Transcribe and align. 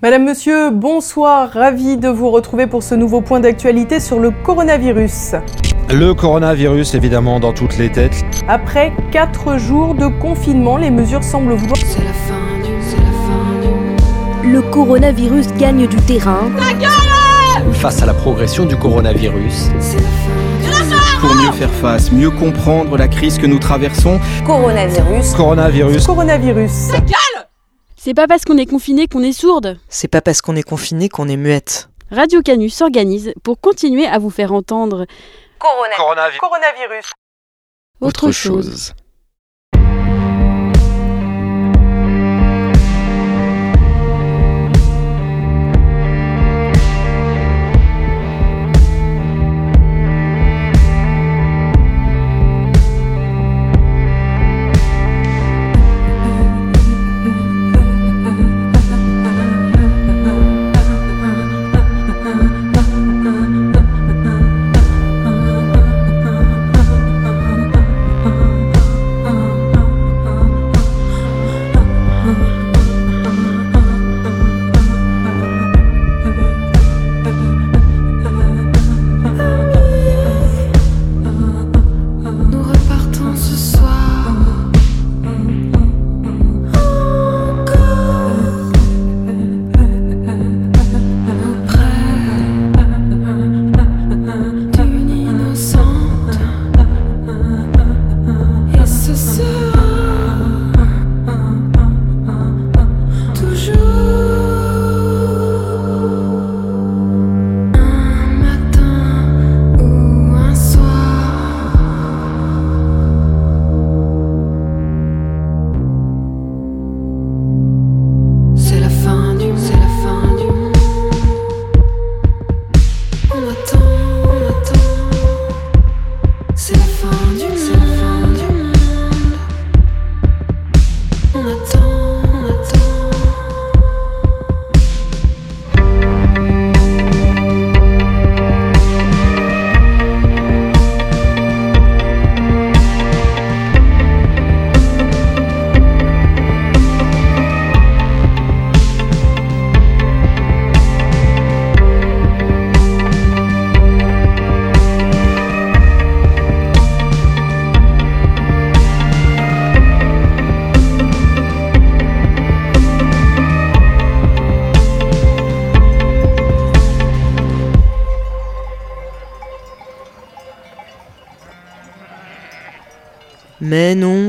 Madame, 0.00 0.26
Monsieur, 0.26 0.70
bonsoir, 0.70 1.50
ravi 1.50 1.96
de 1.96 2.06
vous 2.08 2.30
retrouver 2.30 2.68
pour 2.68 2.84
ce 2.84 2.94
nouveau 2.94 3.20
point 3.20 3.40
d'actualité 3.40 3.98
sur 3.98 4.20
le 4.20 4.30
coronavirus. 4.30 5.34
Le 5.90 6.12
coronavirus, 6.12 6.94
évidemment, 6.94 7.40
dans 7.40 7.52
toutes 7.52 7.78
les 7.78 7.90
têtes. 7.90 8.24
Après 8.46 8.92
4 9.10 9.58
jours 9.58 9.96
de 9.96 10.06
confinement, 10.06 10.76
les 10.76 10.92
mesures 10.92 11.24
semblent 11.24 11.52
vouloir... 11.54 11.76
C'est 11.78 12.04
la 12.04 12.12
fin 12.12 12.38
du, 12.62 12.70
c'est 12.80 12.96
la 12.96 13.10
fin 13.10 14.42
du... 14.46 14.52
Le 14.52 14.62
coronavirus 14.62 15.48
gagne 15.58 15.88
du 15.88 15.96
terrain. 15.96 16.48
face 17.72 18.00
à 18.00 18.06
la 18.06 18.14
progression 18.14 18.66
du 18.66 18.76
coronavirus. 18.76 19.70
C'est 19.80 19.96
la 19.96 20.02
fin 20.02 20.60
du... 20.60 21.20
Pour 21.20 21.34
mieux 21.34 21.50
faire 21.50 21.72
face, 21.72 22.12
mieux 22.12 22.30
comprendre 22.30 22.96
la 22.96 23.08
crise 23.08 23.36
que 23.36 23.46
nous 23.46 23.58
traversons, 23.58 24.20
Coronavirus. 24.46 25.32
Coronavirus. 25.34 26.06
Coronavirus. 26.06 26.92
C'est 28.00 28.14
pas 28.14 28.28
parce 28.28 28.44
qu'on 28.44 28.56
est 28.58 28.66
confiné 28.66 29.08
qu'on 29.08 29.24
est 29.24 29.32
sourde. 29.32 29.76
C'est 29.88 30.06
pas 30.06 30.20
parce 30.20 30.40
qu'on 30.40 30.54
est 30.54 30.62
confiné 30.62 31.08
qu'on 31.08 31.26
est 31.26 31.36
muette. 31.36 31.88
Radio 32.12 32.42
Canu 32.42 32.70
s'organise 32.70 33.34
pour 33.42 33.60
continuer 33.60 34.06
à 34.06 34.20
vous 34.20 34.30
faire 34.30 34.52
entendre 34.52 35.04
Corona. 35.58 35.96
Coronavirus. 35.96 36.38
Coronavirus. 36.38 37.12
autre, 38.00 38.30
chose. 38.30 38.94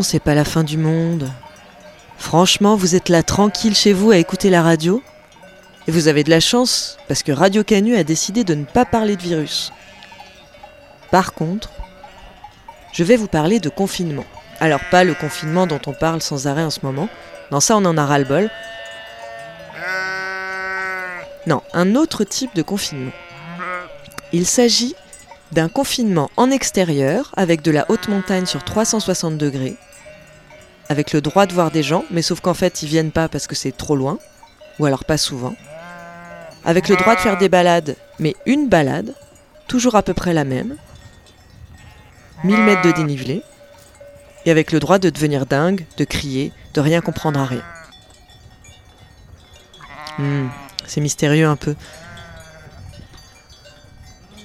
C'est 0.09 0.19
pas 0.19 0.33
la 0.33 0.43
fin 0.43 0.63
du 0.63 0.77
monde. 0.77 1.29
Franchement, 2.17 2.75
vous 2.75 2.95
êtes 2.95 3.09
là 3.09 3.21
tranquille 3.21 3.75
chez 3.75 3.93
vous 3.93 4.09
à 4.09 4.17
écouter 4.17 4.49
la 4.49 4.63
radio. 4.63 5.03
Et 5.87 5.91
vous 5.91 6.07
avez 6.07 6.23
de 6.23 6.31
la 6.31 6.39
chance, 6.39 6.97
parce 7.07 7.21
que 7.21 7.31
Radio 7.31 7.63
Canu 7.63 7.95
a 7.95 8.03
décidé 8.03 8.43
de 8.43 8.55
ne 8.55 8.65
pas 8.65 8.85
parler 8.85 9.15
de 9.15 9.21
virus. 9.21 9.71
Par 11.11 11.33
contre, 11.33 11.69
je 12.91 13.03
vais 13.03 13.17
vous 13.17 13.27
parler 13.27 13.59
de 13.59 13.69
confinement. 13.69 14.25
Alors 14.59 14.81
pas 14.89 15.03
le 15.03 15.13
confinement 15.13 15.67
dont 15.67 15.79
on 15.85 15.93
parle 15.93 16.23
sans 16.23 16.47
arrêt 16.47 16.63
en 16.63 16.71
ce 16.71 16.79
moment. 16.81 17.07
Non, 17.51 17.59
ça 17.59 17.77
on 17.77 17.85
en 17.85 17.95
a 17.95 18.05
ras-le-bol. 18.05 18.49
Non, 21.45 21.61
un 21.73 21.93
autre 21.93 22.23
type 22.23 22.55
de 22.55 22.63
confinement. 22.63 23.13
Il 24.33 24.47
s'agit 24.47 24.95
d'un 25.51 25.69
confinement 25.69 26.31
en 26.35 26.49
extérieur 26.49 27.31
avec 27.37 27.61
de 27.61 27.69
la 27.69 27.85
haute 27.89 28.07
montagne 28.07 28.47
sur 28.47 28.63
360 28.63 29.37
degrés, 29.37 29.77
avec 30.89 31.13
le 31.13 31.21
droit 31.21 31.45
de 31.45 31.53
voir 31.53 31.71
des 31.71 31.83
gens, 31.83 32.03
mais 32.11 32.23
sauf 32.23 32.41
qu'en 32.41 32.55
fait 32.55 32.81
ils 32.81 32.89
viennent 32.89 33.11
pas 33.11 33.29
parce 33.29 33.47
que 33.47 33.55
c'est 33.55 33.75
trop 33.75 33.95
loin, 33.95 34.17
ou 34.79 34.85
alors 34.85 35.05
pas 35.05 35.17
souvent, 35.17 35.55
avec 36.65 36.89
le 36.89 36.95
droit 36.95 37.15
de 37.15 37.21
faire 37.21 37.37
des 37.37 37.49
balades, 37.49 37.95
mais 38.17 38.35
une 38.45 38.67
balade, 38.67 39.13
toujours 39.67 39.95
à 39.95 40.03
peu 40.03 40.13
près 40.13 40.33
la 40.33 40.43
même, 40.43 40.75
1000 42.43 42.57
mètres 42.57 42.81
de 42.81 42.91
dénivelé, 42.91 43.43
et 44.45 44.51
avec 44.51 44.71
le 44.71 44.79
droit 44.79 44.99
de 44.99 45.09
devenir 45.09 45.45
dingue, 45.45 45.85
de 45.97 46.03
crier, 46.05 46.51
de 46.73 46.81
rien 46.81 47.01
comprendre 47.01 47.39
à 47.39 47.45
rien. 47.45 47.63
Hmm, 50.17 50.47
c'est 50.85 51.01
mystérieux 51.01 51.47
un 51.47 51.55
peu. 51.55 51.75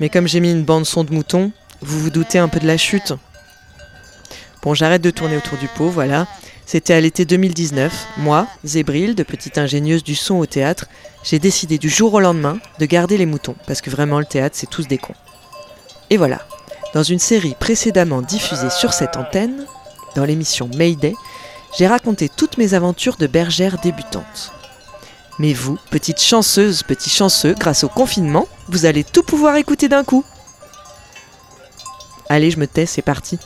Mais 0.00 0.09
comme 0.09 0.28
j'ai 0.28 0.41
mis 0.41 0.50
une 0.50 0.65
bande 0.65 0.84
son 0.84 1.05
de 1.05 1.12
mouton, 1.12 1.53
vous 1.81 2.00
vous 2.00 2.11
doutez 2.11 2.38
un 2.38 2.49
peu 2.49 2.61
de 2.61 2.66
la 2.66 2.76
chute. 2.76 3.15
Bon, 4.64 4.72
j'arrête 4.72 5.02
de 5.02 5.10
tourner 5.10 5.36
autour 5.36 5.58
du 5.58 5.69
pot, 5.69 5.91
voilà. 5.91 6.26
C'était 6.64 6.94
à 6.94 7.00
l'été 7.00 7.26
2019. 7.26 8.06
Moi, 8.16 8.47
Zébril, 8.64 9.14
de 9.14 9.22
petite 9.22 9.58
ingénieuse 9.58 10.02
du 10.02 10.14
son 10.14 10.36
au 10.36 10.47
théâtre, 10.47 10.86
j'ai 11.22 11.38
décidé 11.38 11.76
du 11.76 11.91
jour 11.91 12.14
au 12.14 12.20
lendemain 12.20 12.58
de 12.78 12.86
garder 12.86 13.19
les 13.19 13.26
moutons, 13.26 13.56
parce 13.66 13.82
que 13.82 13.91
vraiment 13.91 14.19
le 14.19 14.25
théâtre, 14.25 14.56
c'est 14.58 14.70
tous 14.70 14.88
des 14.88 14.97
cons. 14.97 15.14
Et 16.08 16.16
voilà. 16.16 16.41
Dans 16.94 17.02
une 17.02 17.19
série 17.19 17.54
précédemment 17.60 18.22
diffusée 18.22 18.70
sur 18.70 18.94
cette 18.94 19.19
antenne, 19.19 19.66
dans 20.16 20.25
l'émission 20.25 20.70
Mayday, 20.75 21.14
j'ai 21.76 21.86
raconté 21.86 22.31
toutes 22.31 22.56
mes 22.56 22.72
aventures 22.72 23.16
de 23.16 23.26
bergère 23.26 23.78
débutante. 23.82 24.52
Mais 25.38 25.52
vous, 25.52 25.76
petite 25.91 26.22
chanceuse, 26.22 26.84
petit 26.84 27.10
chanceux, 27.10 27.52
grâce 27.52 27.84
au 27.84 27.88
confinement, 27.90 28.49
vous 28.69 28.87
allez 28.87 29.05
tout 29.05 29.25
pouvoir 29.25 29.56
écouter 29.56 29.88
d'un 29.90 30.05
coup. 30.05 30.25
Allez, 32.31 32.50
je 32.50 32.58
me 32.58 32.66
tais, 32.66 32.87
c'est 32.87 33.02
parti. 33.02 33.38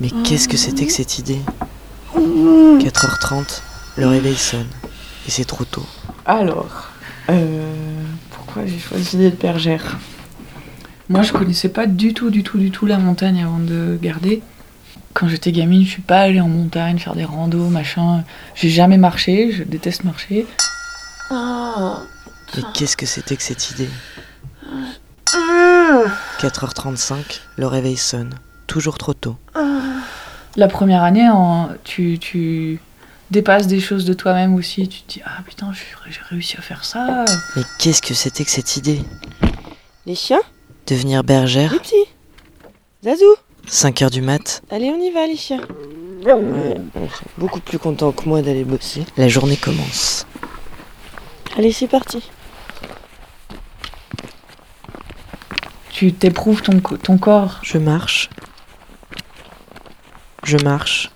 Mais 0.00 0.10
qu'est-ce 0.24 0.48
que 0.48 0.56
c'était 0.56 0.86
que 0.86 0.92
cette 0.92 1.18
idée 1.18 1.40
4h30, 2.14 3.62
le 3.96 4.06
réveil 4.06 4.36
sonne. 4.36 4.66
Et 5.26 5.30
c'est 5.30 5.44
trop 5.44 5.64
tôt. 5.64 5.86
Alors, 6.26 6.90
euh, 7.30 7.72
pourquoi 8.30 8.66
j'ai 8.66 8.78
choisi 8.78 9.16
d'être 9.16 9.40
bergère 9.40 9.98
Moi, 11.08 11.22
je 11.22 11.32
connaissais 11.32 11.68
pas 11.68 11.86
du 11.86 12.12
tout, 12.12 12.30
du 12.30 12.42
tout, 12.42 12.58
du 12.58 12.70
tout 12.70 12.86
la 12.86 12.98
montagne 12.98 13.42
avant 13.42 13.58
de 13.58 13.98
garder. 14.00 14.42
Quand 15.12 15.28
j'étais 15.28 15.52
gamine, 15.52 15.84
je 15.84 15.90
suis 15.90 16.02
pas 16.02 16.20
allée 16.20 16.40
en 16.40 16.48
montagne 16.48 16.98
faire 16.98 17.14
des 17.14 17.24
randos, 17.24 17.68
machin. 17.68 18.24
J'ai 18.54 18.70
jamais 18.70 18.98
marché, 18.98 19.52
je 19.52 19.62
déteste 19.62 20.04
marcher. 20.04 20.46
Mais 21.30 22.62
qu'est-ce 22.74 22.96
que 22.96 23.06
c'était 23.06 23.36
que 23.36 23.42
cette 23.42 23.70
idée 23.70 23.88
4h35, 26.40 27.40
le 27.56 27.66
réveil 27.66 27.96
sonne. 27.96 28.34
Toujours 28.66 28.98
trop 28.98 29.14
tôt. 29.14 29.36
La 30.56 30.68
première 30.68 31.02
année, 31.02 31.28
en- 31.28 31.68
tu, 31.84 32.18
tu 32.18 32.80
dépasses 33.30 33.66
des 33.66 33.80
choses 33.80 34.04
de 34.04 34.14
toi-même 34.14 34.54
aussi. 34.54 34.88
Tu 34.88 35.02
te 35.02 35.12
dis 35.14 35.22
Ah 35.24 35.42
putain, 35.44 35.72
j'ai 36.08 36.20
réussi 36.30 36.56
à 36.58 36.62
faire 36.62 36.84
ça. 36.84 37.24
Mais 37.56 37.62
qu'est-ce 37.78 38.00
que 38.02 38.14
c'était 38.14 38.44
que 38.44 38.50
cette 38.50 38.76
idée? 38.76 39.00
Les 40.06 40.14
chiens? 40.14 40.40
Devenir 40.86 41.24
bergère 41.24 41.72
Les 41.72 41.78
petits 41.78 41.94
Zazou 43.02 43.34
5h 43.66 44.10
du 44.10 44.20
mat 44.22 44.62
Allez, 44.70 44.90
on 44.90 45.00
y 45.02 45.10
va, 45.10 45.26
les 45.26 45.36
chiens. 45.36 45.60
Ouais, 46.24 46.76
ils 46.96 47.10
sont 47.10 47.24
beaucoup 47.38 47.60
plus 47.60 47.78
contents 47.78 48.12
que 48.12 48.28
moi 48.28 48.40
d'aller 48.42 48.64
bosser. 48.64 49.04
La 49.16 49.28
journée 49.28 49.56
commence. 49.56 50.26
Allez, 51.56 51.72
c'est 51.72 51.86
parti. 51.88 52.22
Tu 55.90 56.12
t'éprouves 56.12 56.62
ton, 56.62 56.80
co- 56.80 56.96
ton 56.96 57.18
corps? 57.18 57.60
Je 57.62 57.78
marche. 57.78 58.28
Je 60.44 60.58
marche. 60.58 61.10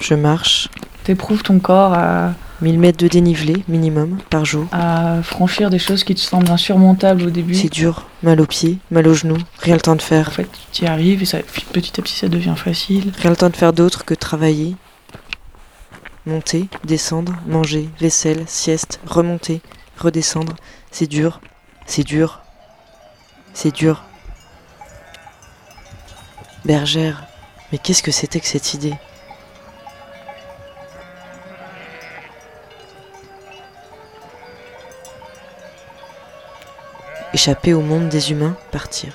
Je 0.00 0.14
marche. 0.14 0.68
T'éprouves 1.04 1.42
ton 1.42 1.58
corps 1.58 1.94
à, 1.94 2.34
1000 2.62 2.78
mètres 2.78 2.98
de 2.98 3.08
dénivelé 3.08 3.64
minimum 3.68 4.18
par 4.30 4.44
jour. 4.44 4.66
à 4.72 5.20
franchir 5.22 5.68
des 5.68 5.80
choses 5.80 6.04
qui 6.04 6.14
te 6.14 6.20
semblent 6.20 6.50
insurmontables 6.50 7.24
au 7.24 7.30
début. 7.30 7.54
C'est 7.54 7.68
dur, 7.72 8.06
mal 8.22 8.40
aux 8.40 8.46
pieds, 8.46 8.78
mal 8.90 9.06
aux 9.08 9.14
genoux, 9.14 9.38
rien 9.58 9.74
le 9.74 9.80
temps 9.80 9.96
de 9.96 10.00
En 10.00 10.04
faire. 10.04 10.32
fait, 10.32 10.48
tu 10.72 10.84
y 10.84 10.86
arrives 10.86 11.22
et 11.22 11.26
ça, 11.26 11.38
petit 11.72 12.00
à 12.00 12.02
petit, 12.02 12.14
ça 12.14 12.28
devient 12.28 12.54
facile. 12.56 13.12
Rien 13.18 13.30
le 13.30 13.36
temps 13.36 13.50
de 13.50 13.56
faire 13.56 13.72
d'autre 13.72 14.04
que 14.04 14.14
travailler. 14.14 14.76
Monter, 16.24 16.68
descendre, 16.84 17.34
manger, 17.48 17.88
vaisselle, 18.00 18.44
sieste, 18.46 19.00
remonter, 19.06 19.60
redescendre. 19.98 20.54
C'est 20.92 21.08
dur, 21.08 21.40
c'est 21.86 22.04
dur, 22.04 22.42
c'est 23.54 23.74
dur. 23.74 24.04
Bergère, 26.64 27.24
mais 27.72 27.78
qu'est-ce 27.78 28.04
que 28.04 28.12
c'était 28.12 28.38
que 28.38 28.46
cette 28.46 28.74
idée? 28.74 28.94
Échapper 37.34 37.74
au 37.74 37.80
monde 37.80 38.08
des 38.08 38.30
humains, 38.30 38.56
partir. 38.70 39.12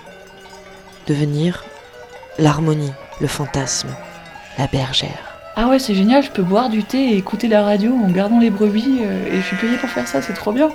Devenir 1.08 1.64
l'harmonie, 2.38 2.92
le 3.22 3.28
fantasme, 3.28 3.96
la 4.58 4.68
bergère. 4.68 5.40
Ah 5.56 5.68
ouais, 5.68 5.80
c'est 5.80 5.96
génial, 5.96 6.24
je 6.24 6.32
peux 6.32 6.44
boire 6.44 6.70
du 6.70 6.84
thé 6.84 7.14
et 7.14 7.18
écouter 7.18 7.48
la 7.48 7.64
radio 7.64 7.94
en 7.94 8.10
gardant 8.10 8.40
les 8.40 8.50
brebis 8.50 9.00
euh, 9.04 9.26
et 9.28 9.38
je 9.38 9.46
suis 9.46 9.56
payée 9.56 9.78
pour 9.78 9.90
faire 9.90 10.08
ça, 10.08 10.22
c'est 10.22 10.34
trop 10.34 10.52
bien. 10.52 10.70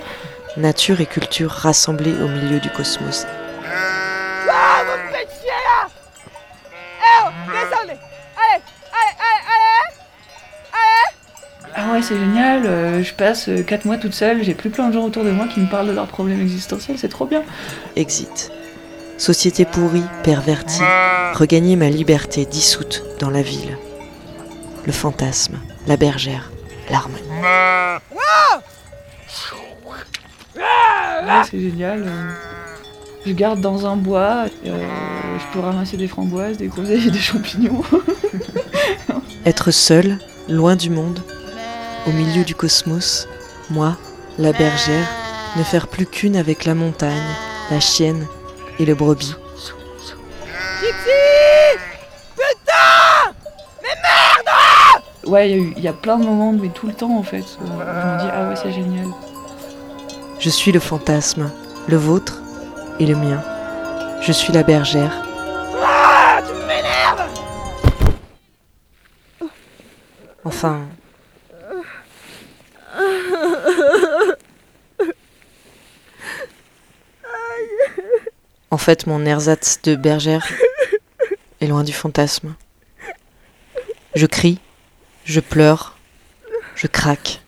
Nature 0.56 1.02
et 1.02 1.06
culture 1.06 1.50
rassemblées 1.50 2.14
au 2.14 2.28
milieu 2.28 2.60
du 2.60 2.70
cosmos. 2.70 3.26
Ouais, 12.02 12.08
c'est 12.08 12.18
génial, 12.18 12.66
euh, 12.66 13.02
je 13.02 13.12
passe 13.14 13.48
4 13.66 13.84
mois 13.84 13.96
toute 13.96 14.14
seule, 14.14 14.42
j'ai 14.42 14.54
plus 14.54 14.70
plein 14.70 14.88
de 14.88 14.92
gens 14.94 15.04
autour 15.04 15.24
de 15.24 15.30
moi 15.30 15.46
qui 15.46 15.60
me 15.60 15.66
parlent 15.70 15.86
de 15.88 15.92
leurs 15.92 16.06
problèmes 16.06 16.40
existentiels, 16.40 16.98
c'est 16.98 17.08
trop 17.08 17.26
bien. 17.26 17.42
Exit. 17.96 18.50
Société 19.18 19.64
pourrie, 19.64 20.02
pervertie, 20.24 20.82
regagner 21.34 21.76
ma 21.76 21.88
liberté 21.90 22.44
dissoute 22.44 23.04
dans 23.20 23.30
la 23.30 23.42
ville. 23.42 23.76
Le 24.84 24.92
fantasme, 24.92 25.58
la 25.86 25.96
bergère, 25.96 26.50
l'harmonie. 26.90 27.22
Ouais, 30.56 31.42
c'est 31.48 31.60
génial. 31.60 32.02
euh, 32.04 32.32
Je 33.24 33.32
garde 33.32 33.60
dans 33.60 33.86
un 33.86 33.94
bois, 33.96 34.46
euh, 34.66 34.84
je 35.38 35.44
peux 35.52 35.60
ramasser 35.60 35.96
des 35.96 36.08
framboises, 36.08 36.56
des 36.56 36.66
groseilles 36.66 37.06
et 37.06 37.10
des 37.12 37.18
champignons. 37.20 37.82
Être 39.46 39.70
seul, 39.70 40.18
loin 40.48 40.74
du 40.74 40.90
monde, 40.90 41.20
au 42.06 42.10
milieu 42.10 42.44
du 42.44 42.54
cosmos, 42.54 43.28
moi, 43.70 43.96
la 44.38 44.52
bergère, 44.52 45.06
ne 45.56 45.62
faire 45.62 45.88
plus 45.88 46.06
qu'une 46.06 46.36
avec 46.36 46.64
la 46.64 46.74
montagne, 46.74 47.12
la 47.70 47.80
chienne 47.80 48.26
et 48.78 48.84
le 48.86 48.94
brebis. 48.94 49.34
Ouais, 55.26 55.48
il 55.48 55.52
y, 55.52 55.54
a 55.54 55.62
eu- 55.62 55.74
il 55.76 55.82
y 55.84 55.88
a 55.88 55.92
plein 55.92 56.18
de 56.18 56.24
moments, 56.24 56.52
mais 56.52 56.68
tout 56.68 56.86
le 56.88 56.92
temps 56.92 57.16
en 57.16 57.22
fait. 57.22 57.44
euh, 57.62 57.66
Je 57.66 57.72
me 57.72 58.18
dis, 58.20 58.28
ah 58.34 58.48
ouais, 58.48 58.56
c'est 58.56 58.72
génial. 58.72 59.06
Je 60.40 60.50
suis 60.50 60.72
le 60.72 60.80
fantasme, 60.80 61.50
le 61.86 61.96
vôtre 61.96 62.42
et 62.98 63.06
le 63.06 63.14
mien. 63.14 63.40
Je 64.20 64.32
suis 64.32 64.52
la 64.52 64.62
bergère. 64.64 65.12
Enfin. 70.44 70.80
En 78.72 78.78
fait, 78.78 79.06
mon 79.06 79.26
ersatz 79.26 79.82
de 79.82 79.96
bergère 79.96 80.50
est 81.60 81.66
loin 81.66 81.84
du 81.84 81.92
fantasme. 81.92 82.54
Je 84.14 84.24
crie, 84.24 84.60
je 85.26 85.40
pleure, 85.40 85.98
je 86.74 86.86
craque. 86.86 87.42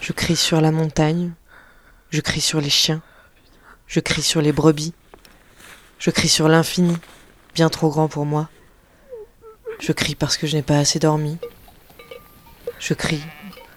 Je 0.00 0.12
crie 0.12 0.34
sur 0.34 0.60
la 0.60 0.72
montagne, 0.72 1.30
je 2.10 2.20
crie 2.20 2.40
sur 2.40 2.60
les 2.60 2.70
chiens, 2.70 3.02
je 3.86 4.00
crie 4.00 4.22
sur 4.22 4.42
les 4.42 4.50
brebis, 4.50 4.92
je 6.00 6.10
crie 6.10 6.28
sur 6.28 6.48
l'infini, 6.48 6.98
bien 7.54 7.68
trop 7.68 7.88
grand 7.88 8.08
pour 8.08 8.26
moi. 8.26 8.48
Je 9.78 9.92
crie 9.92 10.16
parce 10.16 10.36
que 10.36 10.48
je 10.48 10.56
n'ai 10.56 10.62
pas 10.62 10.78
assez 10.78 10.98
dormi. 10.98 11.38
Je 12.80 12.94
crie. 12.94 13.22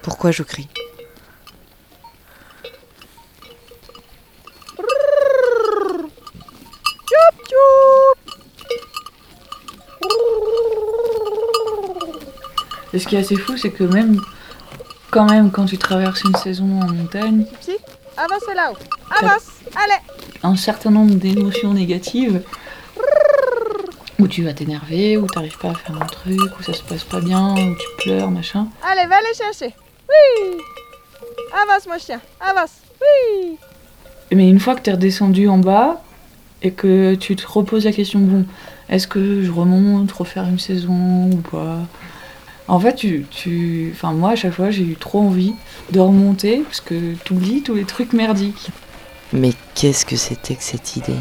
Pourquoi 0.01 0.31
je 0.31 0.41
crie? 0.41 0.67
Et 12.94 13.00
ce 13.00 13.07
qui 13.07 13.15
est 13.15 13.19
assez 13.19 13.35
fou, 13.35 13.56
c'est 13.57 13.69
que 13.71 13.83
même 13.83 14.19
quand 15.11 15.25
même 15.29 15.51
quand 15.51 15.65
tu 15.65 15.77
traverses 15.77 16.23
une 16.23 16.35
saison 16.35 16.81
en 16.81 16.91
montagne, 16.91 17.45
Avancez 18.17 18.53
là-haut. 18.53 18.77
Avance. 19.21 19.47
Allez. 19.75 20.01
un 20.44 20.56
certain 20.57 20.89
nombre 20.89 21.16
d'émotions 21.16 21.73
négatives 21.73 22.42
où 24.19 24.28
tu 24.28 24.44
vas 24.44 24.51
t'énerver, 24.54 25.16
où 25.18 25.25
t'arrives 25.28 25.57
pas 25.57 25.69
à 25.69 25.73
faire 25.75 25.95
un 25.95 26.06
truc, 26.06 26.59
où 26.59 26.63
ça 26.63 26.73
se 26.73 26.83
passe 26.83 27.06
pas 27.06 27.21
bien, 27.21 27.54
où 27.54 27.75
tu 27.75 27.87
pleures, 28.04 28.30
machin. 28.30 28.68
Allez, 28.83 29.07
va 29.07 29.16
les 29.21 29.33
chercher. 29.33 29.73
Oui. 30.09 30.57
Avance, 31.63 31.87
mon 31.87 31.97
chien. 31.97 32.19
Avance. 32.42 32.71
Oui. 33.01 33.57
Mais 34.33 34.49
une 34.49 34.59
fois 34.59 34.75
que 34.75 34.81
t'es 34.81 34.92
redescendu 34.92 35.47
en 35.47 35.59
bas 35.59 36.01
et 36.61 36.71
que 36.71 37.16
tu 37.16 37.35
te 37.35 37.47
reposes 37.47 37.85
la 37.85 37.92
question, 37.92 38.19
bon, 38.19 38.45
est-ce 38.89 39.07
que 39.07 39.44
je 39.44 39.51
remonte, 39.51 40.11
refaire 40.11 40.45
une 40.45 40.59
saison 40.59 41.30
ou 41.31 41.37
pas? 41.37 41.80
En 42.68 42.80
fait, 42.80 42.95
tu, 42.95 43.25
tu... 43.31 43.92
Enfin, 43.95 44.13
moi, 44.13 44.31
à 44.31 44.35
chaque 44.35 44.54
fois, 44.54 44.69
j'ai 44.69 44.83
eu 44.83 44.95
trop 44.95 45.21
envie 45.21 45.54
de 45.92 45.99
remonter 45.99 46.59
parce 46.59 46.81
que 46.81 47.16
t'oublies 47.23 47.63
tous 47.63 47.75
les 47.75 47.85
trucs 47.85 48.13
merdiques. 48.13 48.69
Mais 49.33 49.51
qu'est-ce 49.73 50.06
que 50.06 50.16
c'était 50.16 50.56
que 50.56 50.63
cette 50.63 50.95
idée? 50.95 51.13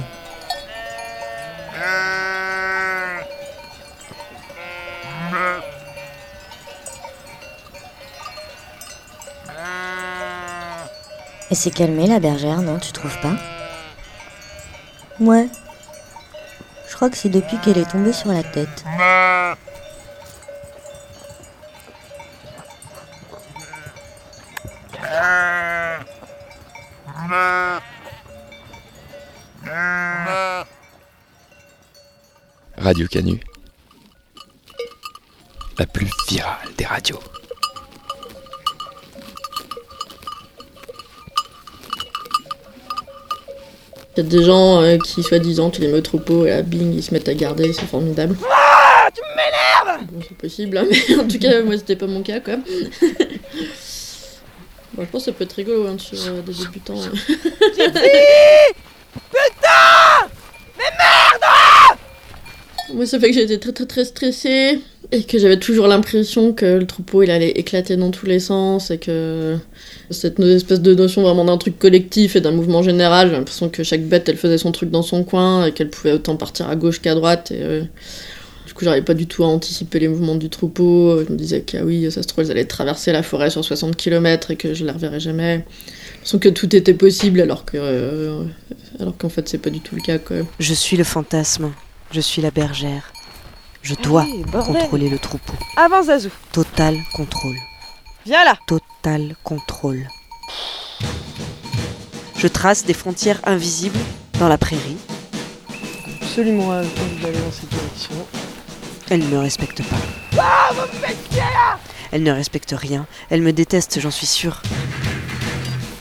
Elle 11.50 11.56
s'est 11.56 11.70
calmée, 11.70 12.06
la 12.06 12.20
bergère, 12.20 12.60
non, 12.60 12.78
tu 12.78 12.92
trouves 12.92 13.18
pas? 13.22 13.36
Ouais. 15.20 15.48
Je 16.88 16.94
crois 16.94 17.10
que 17.10 17.16
c'est 17.16 17.28
depuis 17.28 17.58
qu'elle 17.58 17.78
est 17.78 17.90
tombée 17.90 18.12
sur 18.12 18.32
la 18.32 18.42
tête. 18.42 18.84
Radio 32.78 33.06
Canu. 33.08 33.40
La 35.78 35.86
plus 35.86 36.08
virale 36.28 36.68
des 36.76 36.86
radios. 36.86 37.20
Il 44.18 44.24
y 44.24 44.26
a 44.26 44.30
des 44.30 44.42
gens 44.42 44.82
euh, 44.82 44.98
qui, 44.98 45.22
soi-disant, 45.22 45.70
tu 45.70 45.80
les 45.80 45.86
mets 45.86 45.98
au 45.98 46.00
troupeau 46.00 46.44
et 46.44 46.50
à 46.50 46.62
bing, 46.62 46.92
ils 46.92 47.04
se 47.04 47.14
mettent 47.14 47.28
à 47.28 47.34
garder, 47.34 47.72
c'est 47.72 47.86
formidable. 47.86 48.36
Ah, 48.50 49.08
tu 49.14 49.20
m'énerves 49.36 50.06
Bon, 50.10 50.20
c'est 50.26 50.36
possible, 50.36 50.76
hein, 50.76 50.86
mais 51.08 51.14
en 51.14 51.28
tout 51.28 51.38
cas, 51.38 51.62
moi, 51.62 51.76
c'était 51.78 51.94
pas 51.94 52.08
mon 52.08 52.24
cas, 52.24 52.40
quoi. 52.40 52.54
Bon, 54.94 55.04
je 55.04 55.08
pense 55.10 55.24
que 55.24 55.30
ça 55.30 55.36
peut 55.36 55.44
être 55.44 55.52
rigolo 55.52 55.86
hein, 55.86 55.96
sur 56.00 56.18
euh, 56.26 56.40
des 56.42 56.52
débutants. 56.52 57.00
hein. 57.00 57.12
Putain 59.30 60.26
Mais 60.76 60.90
merde 60.98 61.44
Moi, 62.94 63.06
ça 63.06 63.20
fait 63.20 63.28
que 63.28 63.34
j'étais 63.34 63.58
très 63.58 63.70
très 63.72 63.86
très 63.86 64.04
stressée 64.04 64.80
et 65.10 65.22
que 65.22 65.38
j'avais 65.38 65.58
toujours 65.58 65.86
l'impression 65.86 66.52
que 66.52 66.66
le 66.66 66.86
troupeau 66.86 67.22
il 67.22 67.30
allait 67.30 67.50
éclater 67.50 67.96
dans 67.96 68.10
tous 68.10 68.26
les 68.26 68.40
sens 68.40 68.90
et 68.90 68.98
que 68.98 69.56
cette 70.10 70.38
espèce 70.38 70.82
de 70.82 70.94
notion 70.94 71.22
vraiment 71.22 71.46
d'un 71.46 71.56
truc 71.56 71.78
collectif 71.78 72.36
et 72.36 72.42
d'un 72.42 72.50
mouvement 72.50 72.82
général, 72.82 73.28
j'ai 73.28 73.36
l'impression 73.36 73.70
que 73.70 73.82
chaque 73.82 74.02
bête 74.02 74.28
elle 74.28 74.36
faisait 74.36 74.58
son 74.58 74.70
truc 74.70 74.90
dans 74.90 75.02
son 75.02 75.24
coin 75.24 75.66
et 75.66 75.72
qu'elle 75.72 75.88
pouvait 75.88 76.12
autant 76.12 76.36
partir 76.36 76.68
à 76.68 76.76
gauche 76.76 77.00
qu'à 77.00 77.14
droite. 77.14 77.52
Euh, 77.52 77.84
du 78.66 78.74
coup, 78.74 78.84
j'arrivais 78.84 79.04
pas 79.04 79.14
du 79.14 79.26
tout 79.26 79.44
à 79.44 79.46
anticiper 79.46 79.98
les 79.98 80.08
mouvements 80.08 80.34
du 80.34 80.50
troupeau. 80.50 81.24
Je 81.24 81.32
me 81.32 81.38
disais 81.38 81.62
que 81.62 81.78
ah 81.78 81.84
oui, 81.84 82.12
ça 82.12 82.22
se 82.22 82.28
trouve, 82.28 82.44
elles 82.44 82.50
allaient 82.50 82.66
traverser 82.66 83.12
la 83.12 83.22
forêt 83.22 83.48
sur 83.48 83.64
60 83.64 83.96
km 83.96 84.50
et 84.50 84.56
que 84.56 84.74
je 84.74 84.84
les 84.84 84.92
reverrais 84.92 85.20
jamais. 85.20 85.64
L'impression 86.16 86.38
que 86.38 86.50
tout 86.50 86.76
était 86.76 86.92
possible 86.92 87.40
alors 87.40 87.64
que 87.64 87.78
euh, 87.80 88.42
alors 89.00 89.16
qu'en 89.16 89.30
fait 89.30 89.48
c'est 89.48 89.56
pas 89.56 89.70
du 89.70 89.80
tout 89.80 89.94
le 89.94 90.02
cas 90.02 90.18
quoi. 90.18 90.36
Je 90.60 90.74
suis 90.74 90.98
le 90.98 91.04
fantasme. 91.04 91.72
Je 92.10 92.20
suis 92.20 92.42
la 92.42 92.50
bergère. 92.50 93.10
Je 93.88 93.94
dois 93.94 94.20
Allez, 94.20 94.44
contrôler 94.52 95.08
le 95.08 95.18
troupeau. 95.18 95.54
Avance, 95.78 96.06
Zazou. 96.06 96.28
Total 96.52 96.94
contrôle. 97.14 97.56
Viens 98.26 98.44
là. 98.44 98.52
Total 98.66 99.34
contrôle. 99.42 100.06
Je 102.36 102.48
trace 102.48 102.84
des 102.84 102.92
frontières 102.92 103.40
invisibles 103.44 103.98
dans 104.38 104.48
la 104.48 104.58
prairie. 104.58 104.98
Absolument 106.20 106.68
envie 106.68 106.88
d'aller 107.22 107.38
dans 107.38 107.50
cette 107.50 107.70
direction. 107.70 108.10
Elle 109.08 109.20
ne 109.20 109.28
me 109.28 109.38
respecte 109.38 109.82
pas. 109.82 109.96
Ah, 110.38 110.68
vous 110.74 110.82
me 110.82 111.06
faites 111.06 111.16
chier 111.32 111.40
là 111.40 111.78
Elle 112.12 112.24
ne 112.24 112.30
respecte 112.30 112.74
rien. 112.76 113.06
Elle 113.30 113.40
me 113.40 113.54
déteste, 113.54 114.00
j'en 114.00 114.10
suis 114.10 114.26
sûre. 114.26 114.60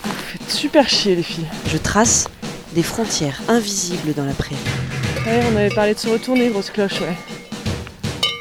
Vous 0.03 0.11
faites 0.11 0.51
super 0.51 0.89
chier, 0.89 1.15
les 1.15 1.23
filles. 1.23 1.47
Je 1.67 1.77
trace 1.77 2.27
des 2.73 2.83
frontières 2.83 3.39
invisibles 3.47 4.13
dans 4.13 4.25
la 4.25 4.33
prairie. 4.33 4.57
Ouais, 5.25 5.41
on 5.49 5.55
avait 5.55 5.73
parlé 5.73 5.93
de 5.93 5.99
se 5.99 6.09
retourner, 6.09 6.49
grosse 6.49 6.69
cloche, 6.69 6.99
ouais. 6.99 7.15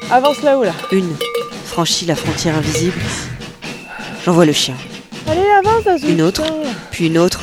Avance 0.09 0.41
là-haut, 0.41 0.63
là. 0.63 0.73
Une 0.91 1.15
franchit 1.65 2.05
la 2.05 2.15
frontière 2.15 2.55
invisible. 2.55 2.99
J'envoie 4.25 4.45
le 4.45 4.53
chien. 4.53 4.75
Allez, 5.29 5.41
avance, 5.59 5.83
Zazou. 5.83 6.07
Une 6.07 6.21
autre, 6.21 6.43
putain. 6.43 6.69
puis 6.91 7.07
une 7.07 7.17
autre 7.17 7.41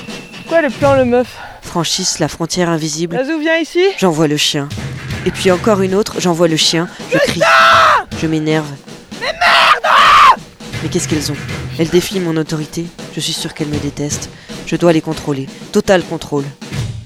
Quoi, 0.49 0.63
le 0.63 0.71
plan, 0.71 0.97
le 0.97 1.05
meuf 1.05 1.37
franchissent 1.63 2.19
la 2.21 2.29
frontière 2.29 2.69
invisible. 2.71 3.17
Zazou, 3.17 3.39
viens 3.39 3.59
ici. 3.59 3.85
J'envoie 3.99 4.29
le 4.29 4.37
chien. 4.39 4.69
Et 5.27 5.31
puis 5.31 5.51
encore 5.51 5.83
une 5.83 5.95
autre, 5.95 6.15
j'envoie 6.21 6.49
le 6.49 6.57
chien. 6.57 6.89
Je 7.13 7.19
crie. 7.19 7.41
Je 8.21 8.27
m'énerve. 8.27 8.67
Mais 9.21 9.27
merde 9.27 9.95
Mais 10.83 10.89
qu'est-ce 10.89 11.09
qu'elles 11.09 11.33
ont? 11.33 11.37
Elles 11.79 11.89
défient 11.89 12.21
mon 12.21 12.37
autorité. 12.37 12.87
Je 13.15 13.21
suis 13.21 13.33
sûre 13.35 13.53
qu'elles 13.53 13.69
me 13.69 13.79
détestent. 13.79 14.31
Je 14.67 14.77
dois 14.77 14.93
les 14.93 15.01
contrôler. 15.03 15.49
Total 15.73 16.03
contrôle. 16.03 16.45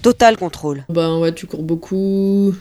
Total 0.03 0.37
contrôle. 0.37 0.85
Ben 0.88 1.19
ouais, 1.19 1.33
tu 1.35 1.47
cours 1.47 1.62
beaucoup. 1.65 2.55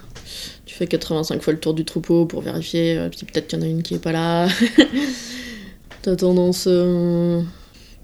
Tu 0.65 0.75
fais 0.75 0.87
85 0.87 1.41
fois 1.41 1.53
le 1.53 1.59
tour 1.59 1.73
du 1.73 1.85
troupeau 1.85 2.25
pour 2.25 2.41
vérifier, 2.41 2.97
euh, 2.97 3.09
puis 3.09 3.25
peut-être 3.25 3.47
qu'il 3.47 3.59
y 3.59 3.61
en 3.61 3.65
a 3.65 3.69
une 3.69 3.83
qui 3.83 3.95
est 3.95 3.99
pas 3.99 4.11
là. 4.11 4.47
T'as 6.01 6.15
tendance. 6.15 6.65
Euh... 6.67 7.41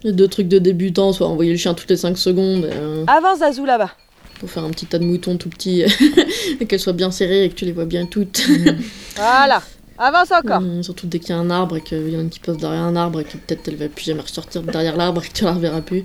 Les 0.04 0.12
deux 0.12 0.28
trucs 0.28 0.50
de 0.50 0.60
débutant, 0.60 1.14
soit 1.14 1.28
envoyer 1.28 1.52
le 1.52 1.58
chien 1.58 1.74
toutes 1.74 1.90
les 1.90 1.96
5 1.98 2.18
secondes. 2.18 2.66
euh, 2.66 3.06
Avance, 3.08 3.40
Zazou, 3.40 3.64
là-bas. 3.66 3.92
pour 4.40 4.50
faire 4.50 4.66
un 4.66 4.70
petit 4.72 4.86
tas 4.86 5.00
de 5.00 5.06
moutons 5.06 5.38
tout 5.38 5.48
petits 5.50 5.84
et 6.60 6.66
qu'elles 6.66 6.80
soient 6.82 6.92
bien 6.92 7.10
serrées 7.12 7.46
et 7.46 7.50
que 7.50 7.56
tu 7.56 7.64
les 7.66 7.72
vois 7.72 7.86
bien 7.86 8.06
toutes. 8.06 8.42
Voilà. 9.16 9.62
Avance 9.98 10.32
encore. 10.32 10.58
Hum, 10.58 10.82
surtout 10.84 11.06
dès 11.08 11.20
qu'il 11.20 11.30
y 11.30 11.34
a 11.34 11.38
un 11.38 11.50
arbre 11.52 11.78
et 11.78 11.82
qu'il 11.82 12.10
y 12.10 12.16
en 12.16 12.20
a 12.20 12.22
une 12.24 12.30
qui 12.30 12.40
passe 12.40 12.58
derrière 12.58 12.82
un 12.82 12.96
arbre 12.96 13.20
et 13.22 13.24
que 13.24 13.38
peut-être 13.38 13.62
elle 13.68 13.76
va 13.76 13.88
plus 13.88 14.06
jamais 14.06 14.22
ressortir 14.22 14.62
de 14.64 14.72
derrière 14.72 14.98
l'arbre 14.98 15.24
et 15.24 15.28
que 15.28 15.34
tu 15.34 15.44
la 15.46 15.54
reverras 15.54 15.82
plus. 15.82 16.04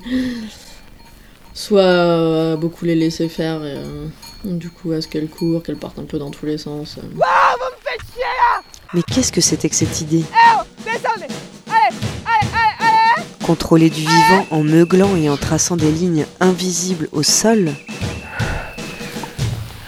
Soit 1.54 1.80
euh, 1.80 2.56
beaucoup 2.56 2.84
les 2.84 2.94
laisser 2.94 3.28
faire 3.28 3.64
et 3.64 3.72
euh, 3.78 4.06
du 4.44 4.70
coup 4.70 4.92
à 4.92 5.00
ce 5.00 5.08
qu'elles 5.08 5.28
courent, 5.28 5.62
qu'elles 5.62 5.76
partent 5.78 5.98
un 5.98 6.04
peu 6.04 6.18
dans 6.18 6.30
tous 6.30 6.46
les 6.46 6.58
sens. 6.58 6.96
euh. 6.98 7.02
Ah, 7.22 7.54
vous 7.58 7.64
me 7.76 7.80
faites 7.82 8.00
chier 8.14 8.22
là 8.22 8.62
Mais 8.94 9.02
qu'est-ce 9.02 9.32
que 9.32 9.40
c'était 9.40 9.68
que 9.68 9.74
cette 9.76 10.00
idée 10.00 10.24
Eh 10.30 10.56
oh, 10.58 10.62
descendez 10.84 11.26
Allez, 11.66 11.96
allez, 12.24 12.48
allez, 12.54 12.90
allez 13.16 13.24
Contrôler 13.44 13.90
du 13.90 14.00
vivant 14.00 14.46
en 14.50 14.62
meuglant 14.62 15.16
et 15.16 15.28
en 15.28 15.36
traçant 15.36 15.76
des 15.76 15.90
lignes 15.90 16.26
invisibles 16.40 17.08
au 17.12 17.22
sol 17.22 17.70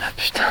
Ah 0.03 0.11
putain. 0.17 0.43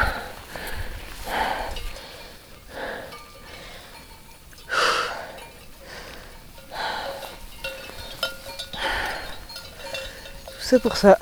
Tout 10.46 10.62
ça 10.62 10.80
pour 10.80 10.98
ça. 10.98 11.18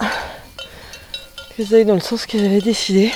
Qu'elles 1.57 1.73
aillent 1.73 1.85
dans 1.85 1.95
le 1.95 1.99
sens 1.99 2.27
qu'elles 2.27 2.45
avaient 2.45 2.61
décidé. 2.61 3.11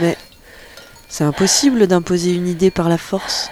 Mais 0.00 0.16
c'est 1.08 1.24
impossible 1.24 1.88
d'imposer 1.88 2.32
une 2.32 2.46
idée 2.46 2.70
par 2.70 2.88
la 2.88 2.96
force. 2.98 3.50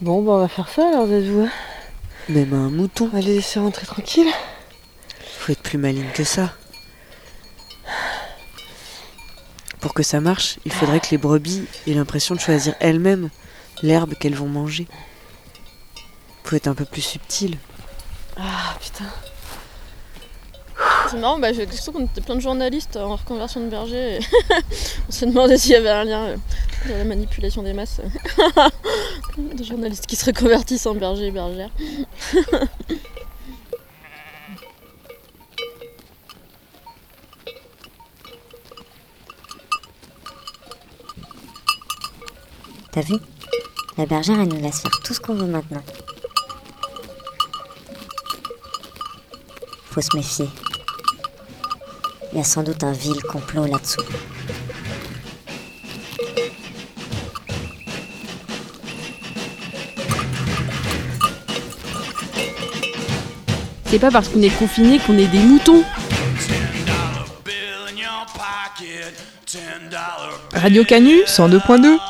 Bon, 0.00 0.22
bah 0.22 0.32
on 0.32 0.38
va 0.38 0.48
faire 0.48 0.68
ça 0.68 0.88
alors, 0.88 1.06
Zazou. 1.06 1.42
hein? 1.42 1.50
Même 2.28 2.54
un 2.54 2.70
mouton. 2.70 3.08
On 3.12 3.16
va 3.16 3.20
les 3.20 3.34
laisser 3.36 3.60
rentrer 3.60 3.86
tranquille. 3.86 4.30
Faut 5.38 5.52
être 5.52 5.62
plus 5.62 5.78
maligne 5.78 6.10
que 6.12 6.24
ça. 6.24 6.54
Pour 9.80 9.94
que 9.94 10.02
ça 10.02 10.20
marche, 10.20 10.58
il 10.64 10.72
faudrait 10.72 11.00
que 11.00 11.10
les 11.10 11.18
brebis 11.18 11.66
aient 11.86 11.94
l'impression 11.94 12.34
de 12.34 12.40
choisir 12.40 12.74
elles-mêmes 12.80 13.30
l'herbe 13.82 14.14
qu'elles 14.18 14.34
vont 14.34 14.48
manger. 14.48 14.88
Faut 16.50 16.56
être 16.56 16.66
un 16.66 16.74
peu 16.74 16.84
plus 16.84 17.02
subtil. 17.02 17.56
Ah 18.36 18.74
putain. 18.80 19.04
C'est 21.08 21.16
marrant, 21.18 21.38
bah, 21.38 21.52
j'ai 21.52 21.60
l'impression 21.60 21.92
qu'on 21.92 22.06
était 22.06 22.20
plein 22.20 22.34
de 22.34 22.40
journalistes 22.40 22.96
en 22.96 23.14
reconversion 23.14 23.60
de 23.60 23.68
berger. 23.68 24.16
et 24.16 24.20
on 25.08 25.12
s'est 25.12 25.26
demandé 25.26 25.56
s'il 25.56 25.70
y 25.70 25.76
avait 25.76 25.90
un 25.90 26.02
lien 26.02 26.24
euh, 26.24 26.36
dans 26.88 26.98
la 26.98 27.04
manipulation 27.04 27.62
des 27.62 27.72
masses. 27.72 28.00
des 29.38 29.62
journalistes 29.62 30.06
qui 30.06 30.16
se 30.16 30.24
reconvertissent 30.24 30.86
en 30.86 30.96
berger 30.96 31.28
et 31.28 31.30
bergères. 31.30 31.70
T'as 42.90 43.02
vu? 43.02 43.14
La 43.96 44.06
bergère, 44.06 44.40
elle 44.40 44.48
nous 44.48 44.60
laisse 44.60 44.80
faire 44.80 45.00
tout 45.04 45.14
ce 45.14 45.20
qu'on 45.20 45.34
veut 45.34 45.46
maintenant. 45.46 45.84
Faut 49.90 50.00
se 50.00 50.16
méfier. 50.16 50.46
Il 52.32 52.38
y 52.38 52.40
a 52.40 52.44
sans 52.44 52.62
doute 52.62 52.84
un 52.84 52.92
vil 52.92 53.20
complot 53.22 53.66
là-dessous. 53.66 54.02
C'est 63.86 63.98
pas 63.98 64.12
parce 64.12 64.28
qu'on 64.28 64.40
est 64.42 64.56
confiné 64.56 65.00
qu'on 65.00 65.18
est 65.18 65.26
des 65.26 65.40
moutons. 65.40 65.82
Radio 70.54 70.84
Canu 70.84 71.22
102.2. 71.26 72.09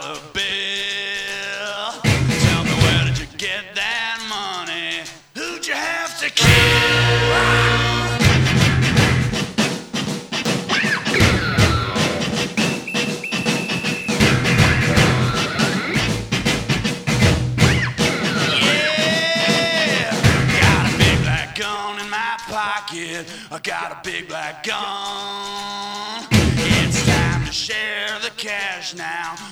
dollar 0.00 0.18
bill. 0.32 0.42
Tell 2.02 2.64
me 2.64 2.70
where 2.82 3.04
did 3.06 3.18
you 3.18 3.26
get 3.36 3.74
that 3.74 4.18
money? 4.28 5.04
Who'd 5.34 5.66
you 5.66 5.74
have 5.74 6.18
to 6.20 6.30
kill? 6.30 6.48
Yeah, 19.78 20.10
got 20.60 20.92
a 20.92 20.98
big 20.98 21.18
black 21.22 21.56
gun 21.56 22.00
in 22.00 22.10
my 22.10 22.36
pocket. 22.48 23.26
I 23.50 23.58
got 23.62 23.92
a 23.92 24.00
big 24.02 24.28
black 24.28 24.64
gun. 24.64 26.26
It's 26.56 27.06
time 27.06 27.46
to 27.46 27.52
share 27.52 28.18
the 28.20 28.30
cash 28.36 28.94
now. 28.94 29.43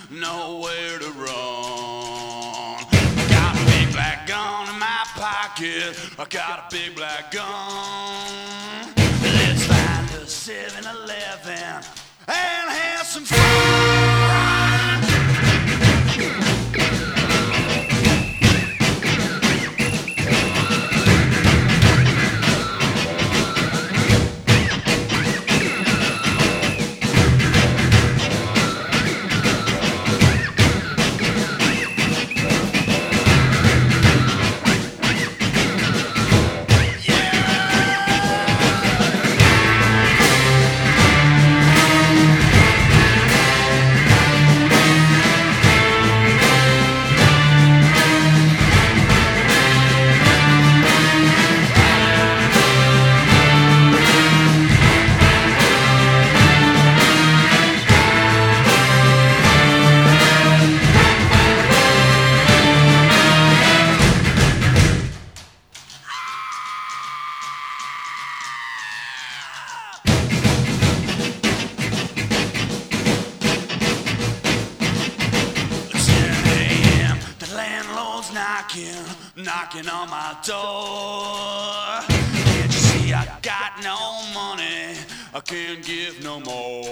Knocking, 78.32 79.04
knocking 79.36 79.88
on 79.88 80.08
my 80.08 80.36
door. 80.44 82.00
Can't 82.08 82.66
you 82.66 82.72
see 82.72 83.12
I 83.12 83.26
got 83.42 83.82
no 83.82 84.22
money? 84.32 84.96
I 85.34 85.40
can't 85.40 85.84
give 85.84 86.22
no 86.22 86.40
more. 86.40 86.84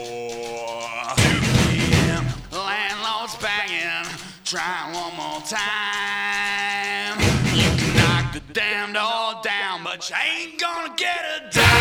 2 1.17 1.41
p.m. 1.69 2.25
Landlord's 2.53 3.37
banging. 3.37 4.07
Try 4.45 4.91
one 4.93 5.17
more 5.17 5.41
time. 5.43 7.19
You 7.55 7.71
can 7.79 7.97
knock 7.97 8.33
the 8.35 8.43
damn 8.53 8.93
door 8.93 9.41
down, 9.43 9.85
but 9.85 10.09
you 10.11 10.17
ain't 10.17 10.61
gonna 10.61 10.95
get 10.97 11.25
a 11.37 11.51
dime. 11.51 11.80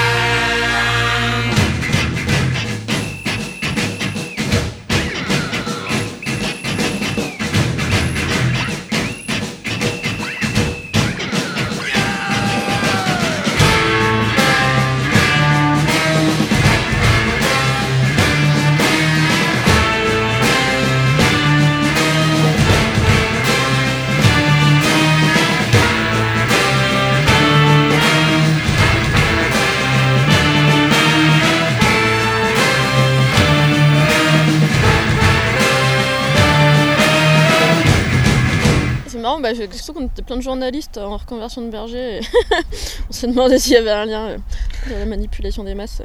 Bah, 39.49 39.55
j'ai 39.55 39.63
l'impression 39.63 39.93
qu'on 39.95 40.05
était 40.05 40.21
plein 40.21 40.37
de 40.37 40.41
journalistes 40.41 40.99
en 40.99 41.17
reconversion 41.17 41.63
de 41.63 41.71
berger. 41.71 42.19
on 43.09 43.11
s'est 43.11 43.25
demandé 43.25 43.57
s'il 43.57 43.73
y 43.73 43.77
avait 43.77 43.89
un 43.89 44.05
lien 44.05 44.27
euh, 44.27 44.37
dans 44.87 44.99
la 44.99 45.07
manipulation 45.07 45.63
des 45.63 45.73
masses. 45.73 46.03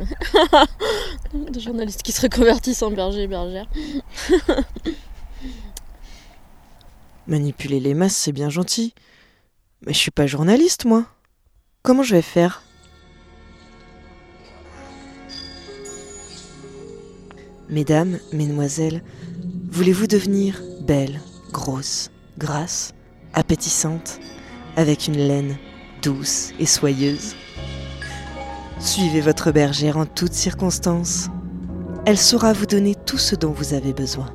de 1.34 1.60
journalistes 1.60 2.02
qui 2.02 2.12
se 2.12 2.22
reconvertissent 2.22 2.82
en 2.82 2.90
berger 2.90 3.24
et 3.24 3.26
bergères. 3.26 3.68
Manipuler 7.26 7.80
les 7.80 7.92
masses, 7.92 8.16
c'est 8.16 8.32
bien 8.32 8.48
gentil. 8.48 8.94
Mais 9.84 9.92
je 9.92 9.98
suis 9.98 10.10
pas 10.10 10.26
journaliste, 10.26 10.86
moi. 10.86 11.04
Comment 11.82 12.02
je 12.02 12.14
vais 12.14 12.22
faire? 12.22 12.62
Mesdames, 17.68 18.18
mesdemoiselles, 18.32 19.02
voulez-vous 19.68 20.06
devenir 20.06 20.62
belle, 20.80 21.20
grosse, 21.52 22.10
grasse, 22.38 22.94
appétissante, 23.34 24.20
avec 24.76 25.08
une 25.08 25.18
laine 25.18 25.56
douce 26.02 26.52
et 26.58 26.66
soyeuse 26.66 27.34
Suivez 28.84 29.22
votre 29.22 29.50
bergère 29.50 29.96
en 29.96 30.04
toutes 30.04 30.34
circonstances. 30.34 31.28
Elle 32.04 32.18
saura 32.18 32.52
vous 32.52 32.66
donner 32.66 32.94
tout 32.94 33.16
ce 33.16 33.34
dont 33.34 33.52
vous 33.52 33.72
avez 33.72 33.94
besoin. 33.94 34.30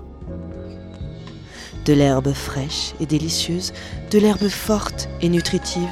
De 1.86 1.94
l'herbe 1.94 2.34
fraîche 2.34 2.94
et 3.00 3.06
délicieuse, 3.06 3.74
de 4.10 4.18
l'herbe 4.18 4.48
forte 4.48 5.08
et 5.22 5.30
nutritive, 5.30 5.90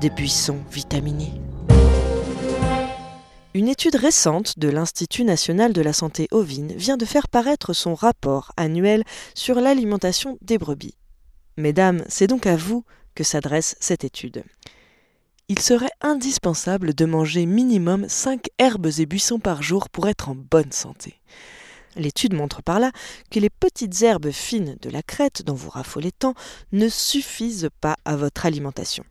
des 0.00 0.10
buissons 0.10 0.60
vitaminés. 0.70 1.32
Une 3.54 3.68
étude 3.68 3.96
récente 3.96 4.58
de 4.58 4.68
l'Institut 4.68 5.24
national 5.24 5.72
de 5.72 5.82
la 5.82 5.92
santé 5.92 6.28
ovine 6.30 6.72
vient 6.76 6.96
de 6.96 7.04
faire 7.04 7.28
paraître 7.28 7.72
son 7.72 7.94
rapport 7.94 8.52
annuel 8.56 9.02
sur 9.34 9.56
l'alimentation 9.60 10.38
des 10.40 10.56
brebis. 10.56 10.94
Mesdames, 11.56 12.04
c'est 12.08 12.26
donc 12.26 12.46
à 12.46 12.56
vous 12.56 12.84
que 13.14 13.24
s'adresse 13.24 13.76
cette 13.80 14.04
étude. 14.04 14.44
Il 15.48 15.58
serait 15.58 15.90
indispensable 16.00 16.94
de 16.94 17.04
manger 17.04 17.44
minimum 17.46 18.08
5 18.08 18.46
herbes 18.58 18.88
et 18.98 19.06
buissons 19.06 19.38
par 19.38 19.62
jour 19.62 19.90
pour 19.90 20.08
être 20.08 20.28
en 20.28 20.34
bonne 20.34 20.72
santé. 20.72 21.20
L'étude 21.94 22.32
montre 22.32 22.62
par 22.62 22.80
là 22.80 22.90
que 23.30 23.38
les 23.38 23.50
petites 23.50 24.00
herbes 24.02 24.30
fines 24.30 24.76
de 24.80 24.88
la 24.88 25.02
crête 25.02 25.42
dont 25.42 25.54
vous 25.54 25.68
raffolez 25.68 26.12
tant 26.12 26.34
ne 26.72 26.88
suffisent 26.88 27.68
pas 27.82 27.96
à 28.04 28.16
votre 28.16 28.46
alimentation. 28.46 29.04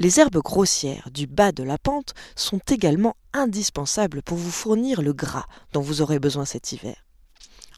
Les 0.00 0.18
herbes 0.18 0.42
grossières 0.42 1.08
du 1.12 1.28
bas 1.28 1.52
de 1.52 1.62
la 1.62 1.78
pente 1.78 2.14
sont 2.34 2.60
également 2.68 3.14
indispensables 3.32 4.22
pour 4.22 4.38
vous 4.38 4.50
fournir 4.50 5.02
le 5.02 5.12
gras 5.12 5.46
dont 5.72 5.82
vous 5.82 6.02
aurez 6.02 6.18
besoin 6.18 6.44
cet 6.44 6.72
hiver. 6.72 7.03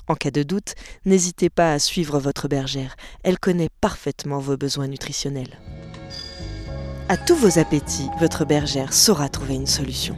En 0.08 0.14
cas 0.14 0.30
de 0.30 0.44
doute, 0.44 0.74
n'hésitez 1.04 1.50
pas 1.50 1.72
à 1.72 1.78
suivre 1.80 2.20
votre 2.20 2.46
bergère, 2.46 2.94
elle 3.24 3.38
connaît 3.38 3.70
parfaitement 3.80 4.38
vos 4.38 4.56
besoins 4.56 4.86
nutritionnels. 4.86 5.58
À 7.08 7.16
tous 7.16 7.34
vos 7.34 7.58
appétits, 7.58 8.08
votre 8.20 8.44
bergère 8.44 8.92
saura 8.92 9.28
trouver 9.28 9.54
une 9.54 9.66
solution. 9.66 10.16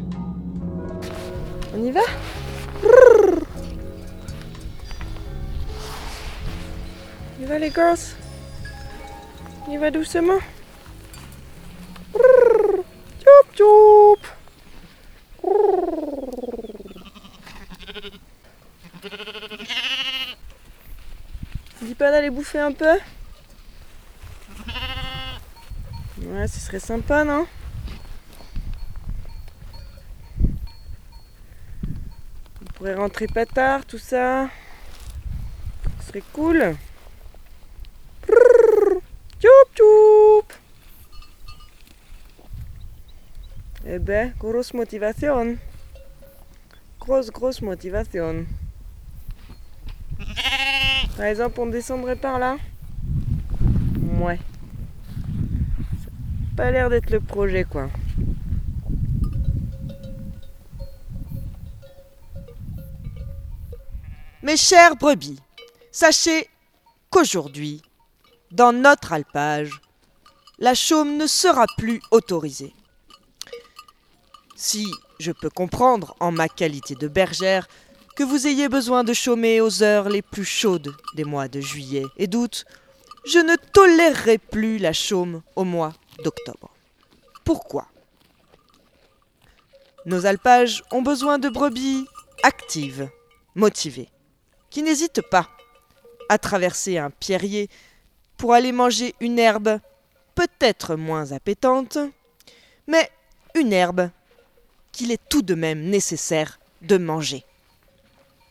On 1.74 1.84
y 1.84 1.90
va? 1.90 2.00
Y 7.40 7.44
va 7.46 7.58
les 7.58 7.70
girls 7.70 7.98
y 9.70 9.76
va 9.76 9.90
doucement 9.90 10.38
Dis 21.82 21.94
pas 21.94 22.10
d'aller 22.10 22.30
bouffer 22.30 22.58
un 22.60 22.72
peu 22.72 22.98
Ouais, 26.22 26.48
ce 26.48 26.58
serait 26.58 26.80
sympa, 26.80 27.24
non 27.24 27.46
On 32.60 32.64
pourrait 32.74 32.96
rentrer 32.96 33.26
pas 33.28 33.46
tard, 33.46 33.86
tout 33.86 33.98
ça. 33.98 34.50
Ce 36.00 36.08
serait 36.08 36.22
cool. 36.32 36.76
Tchoup 39.40 39.68
tchoup 39.74 40.48
Eh 43.86 43.98
ben, 43.98 44.34
grosse 44.38 44.74
motivation. 44.74 45.56
Grosse, 46.98 47.30
grosse 47.30 47.62
motivation. 47.62 48.44
Par 51.16 51.26
exemple, 51.26 51.60
on 51.60 51.66
descendrait 51.66 52.16
par 52.16 52.38
là 52.38 52.56
Ouais. 54.20 54.38
Ça 56.02 56.10
pas 56.56 56.70
l'air 56.70 56.90
d'être 56.90 57.10
le 57.10 57.20
projet, 57.20 57.64
quoi. 57.64 57.88
Mes 64.42 64.56
chers 64.56 64.96
brebis, 64.96 65.40
sachez 65.92 66.48
qu'aujourd'hui, 67.10 67.82
dans 68.50 68.72
notre 68.72 69.12
alpage, 69.12 69.80
la 70.58 70.74
chaume 70.74 71.16
ne 71.16 71.26
sera 71.26 71.66
plus 71.76 72.00
autorisée. 72.10 72.74
Si 74.56 74.86
je 75.20 75.32
peux 75.32 75.50
comprendre, 75.50 76.16
en 76.20 76.32
ma 76.32 76.48
qualité 76.48 76.94
de 76.94 77.08
bergère, 77.08 77.68
que 78.18 78.24
vous 78.24 78.48
ayez 78.48 78.68
besoin 78.68 79.04
de 79.04 79.12
chômer 79.12 79.60
aux 79.60 79.84
heures 79.84 80.08
les 80.08 80.22
plus 80.22 80.44
chaudes 80.44 80.92
des 81.14 81.22
mois 81.22 81.46
de 81.46 81.60
juillet 81.60 82.02
et 82.16 82.26
d'août, 82.26 82.64
je 83.24 83.38
ne 83.38 83.54
tolérerai 83.54 84.38
plus 84.38 84.78
la 84.78 84.92
chaume 84.92 85.40
au 85.54 85.62
mois 85.62 85.94
d'octobre. 86.24 86.68
Pourquoi? 87.44 87.86
Nos 90.04 90.26
alpages 90.26 90.82
ont 90.90 91.00
besoin 91.00 91.38
de 91.38 91.48
brebis 91.48 92.08
actives, 92.42 93.08
motivées, 93.54 94.08
qui 94.68 94.82
n'hésitent 94.82 95.22
pas 95.30 95.48
à 96.28 96.38
traverser 96.38 96.98
un 96.98 97.10
pierrier 97.10 97.70
pour 98.36 98.52
aller 98.52 98.72
manger 98.72 99.14
une 99.20 99.38
herbe 99.38 99.78
peut-être 100.34 100.96
moins 100.96 101.30
appétante, 101.30 101.98
mais 102.88 103.12
une 103.54 103.72
herbe 103.72 104.10
qu'il 104.90 105.12
est 105.12 105.28
tout 105.28 105.42
de 105.42 105.54
même 105.54 105.82
nécessaire 105.82 106.58
de 106.82 106.98
manger. 106.98 107.44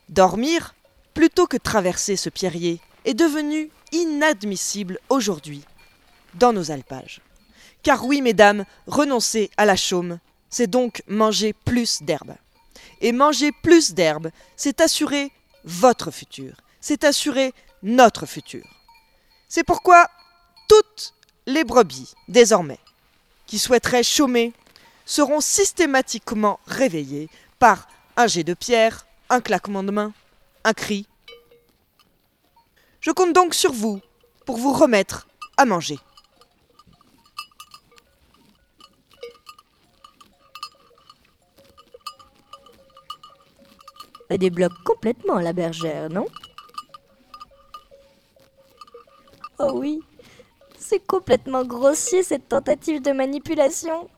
Dormir, 0.08 0.74
plutôt 1.14 1.46
que 1.46 1.56
traverser 1.56 2.16
ce 2.16 2.30
pierrier, 2.30 2.80
est 3.04 3.14
devenu 3.14 3.70
inadmissible 3.92 4.98
aujourd'hui 5.08 5.64
dans 6.34 6.52
nos 6.52 6.70
alpages. 6.70 7.20
Car 7.82 8.04
oui, 8.04 8.22
mesdames, 8.22 8.64
renoncer 8.86 9.50
à 9.56 9.64
la 9.64 9.76
chaume, 9.76 10.18
c'est 10.50 10.66
donc 10.66 11.02
manger 11.08 11.52
plus 11.52 12.02
d'herbe. 12.02 12.34
Et 13.00 13.12
manger 13.12 13.52
plus 13.62 13.92
d'herbe, 13.94 14.30
c'est 14.56 14.80
assurer 14.80 15.30
votre 15.64 16.10
futur, 16.10 16.56
c'est 16.80 17.04
assurer 17.04 17.52
notre 17.82 18.26
futur. 18.26 18.64
C'est 19.48 19.64
pourquoi 19.64 20.08
toutes 20.68 21.14
les 21.46 21.64
brebis, 21.64 22.14
désormais, 22.28 22.78
qui 23.46 23.58
souhaiteraient 23.58 24.02
chômer, 24.02 24.52
seront 25.06 25.40
systématiquement 25.40 26.60
réveillées 26.66 27.28
par 27.58 27.88
un 28.16 28.26
jet 28.26 28.44
de 28.44 28.54
pierre, 28.54 29.06
un 29.30 29.40
claquement 29.40 29.82
de 29.82 29.90
main, 29.90 30.12
un 30.64 30.72
cri. 30.72 31.06
Je 33.00 33.10
compte 33.10 33.32
donc 33.32 33.54
sur 33.54 33.72
vous 33.72 34.00
pour 34.46 34.56
vous 34.56 34.72
remettre 34.72 35.28
à 35.56 35.64
manger. 35.64 35.98
Elle 44.30 44.38
débloque 44.38 44.82
complètement 44.84 45.38
la 45.38 45.52
bergère, 45.52 46.10
non? 46.10 46.26
Oh 49.58 49.72
oui, 49.74 50.00
c'est 50.78 51.04
complètement 51.04 51.64
grossier 51.64 52.22
cette 52.22 52.48
tentative 52.48 53.02
de 53.02 53.12
manipulation. 53.12 54.08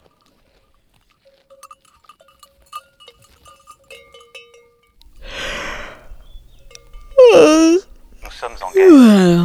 Nous 7.33 8.31
sommes 8.31 8.57
en 8.61 8.73
guerre. 8.73 9.45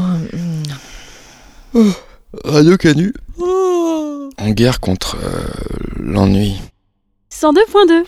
Oh, 1.74 1.84
Radio 2.44 2.78
Canu. 2.78 3.14
En 4.38 4.50
guerre 4.50 4.80
contre 4.80 5.18
euh, 5.18 5.46
l'ennui. 6.00 6.60
102.2 7.32 8.06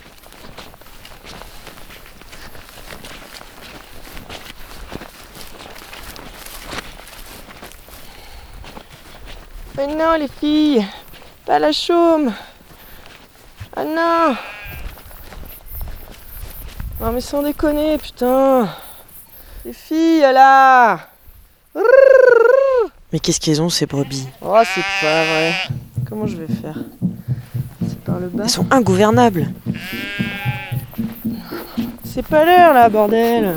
Mais 9.75 9.87
non, 9.87 10.13
les 10.17 10.27
filles 10.27 10.85
Pas 11.45 11.59
la 11.59 11.71
chaume 11.71 12.33
Ah 13.75 13.83
non 13.83 14.35
Non, 16.99 17.11
mais 17.11 17.21
sans 17.21 17.43
déconner, 17.43 17.97
putain 17.99 18.67
Les 19.67 19.73
filles, 19.73 20.21
là 20.21 20.97
Mais 23.11 23.19
qu'est-ce 23.19 23.41
qu'ils 23.41 23.61
ont 23.61 23.67
ces 23.67 23.85
brebis 23.85 24.25
Oh, 24.41 24.55
c'est 24.63 24.81
pas 25.05 25.23
vrai. 25.25 25.53
Comment 26.07 26.25
je 26.25 26.37
vais 26.37 26.47
faire? 26.47 26.79
C'est 27.85 27.99
par 27.99 28.17
le 28.19 28.27
bas 28.29 28.43
Elles 28.45 28.49
sont 28.49 28.65
ingouvernables. 28.71 29.51
C'est 32.05 32.25
pas 32.25 32.45
l'heure, 32.45 32.73
là, 32.73 32.87
bordel 32.87 33.55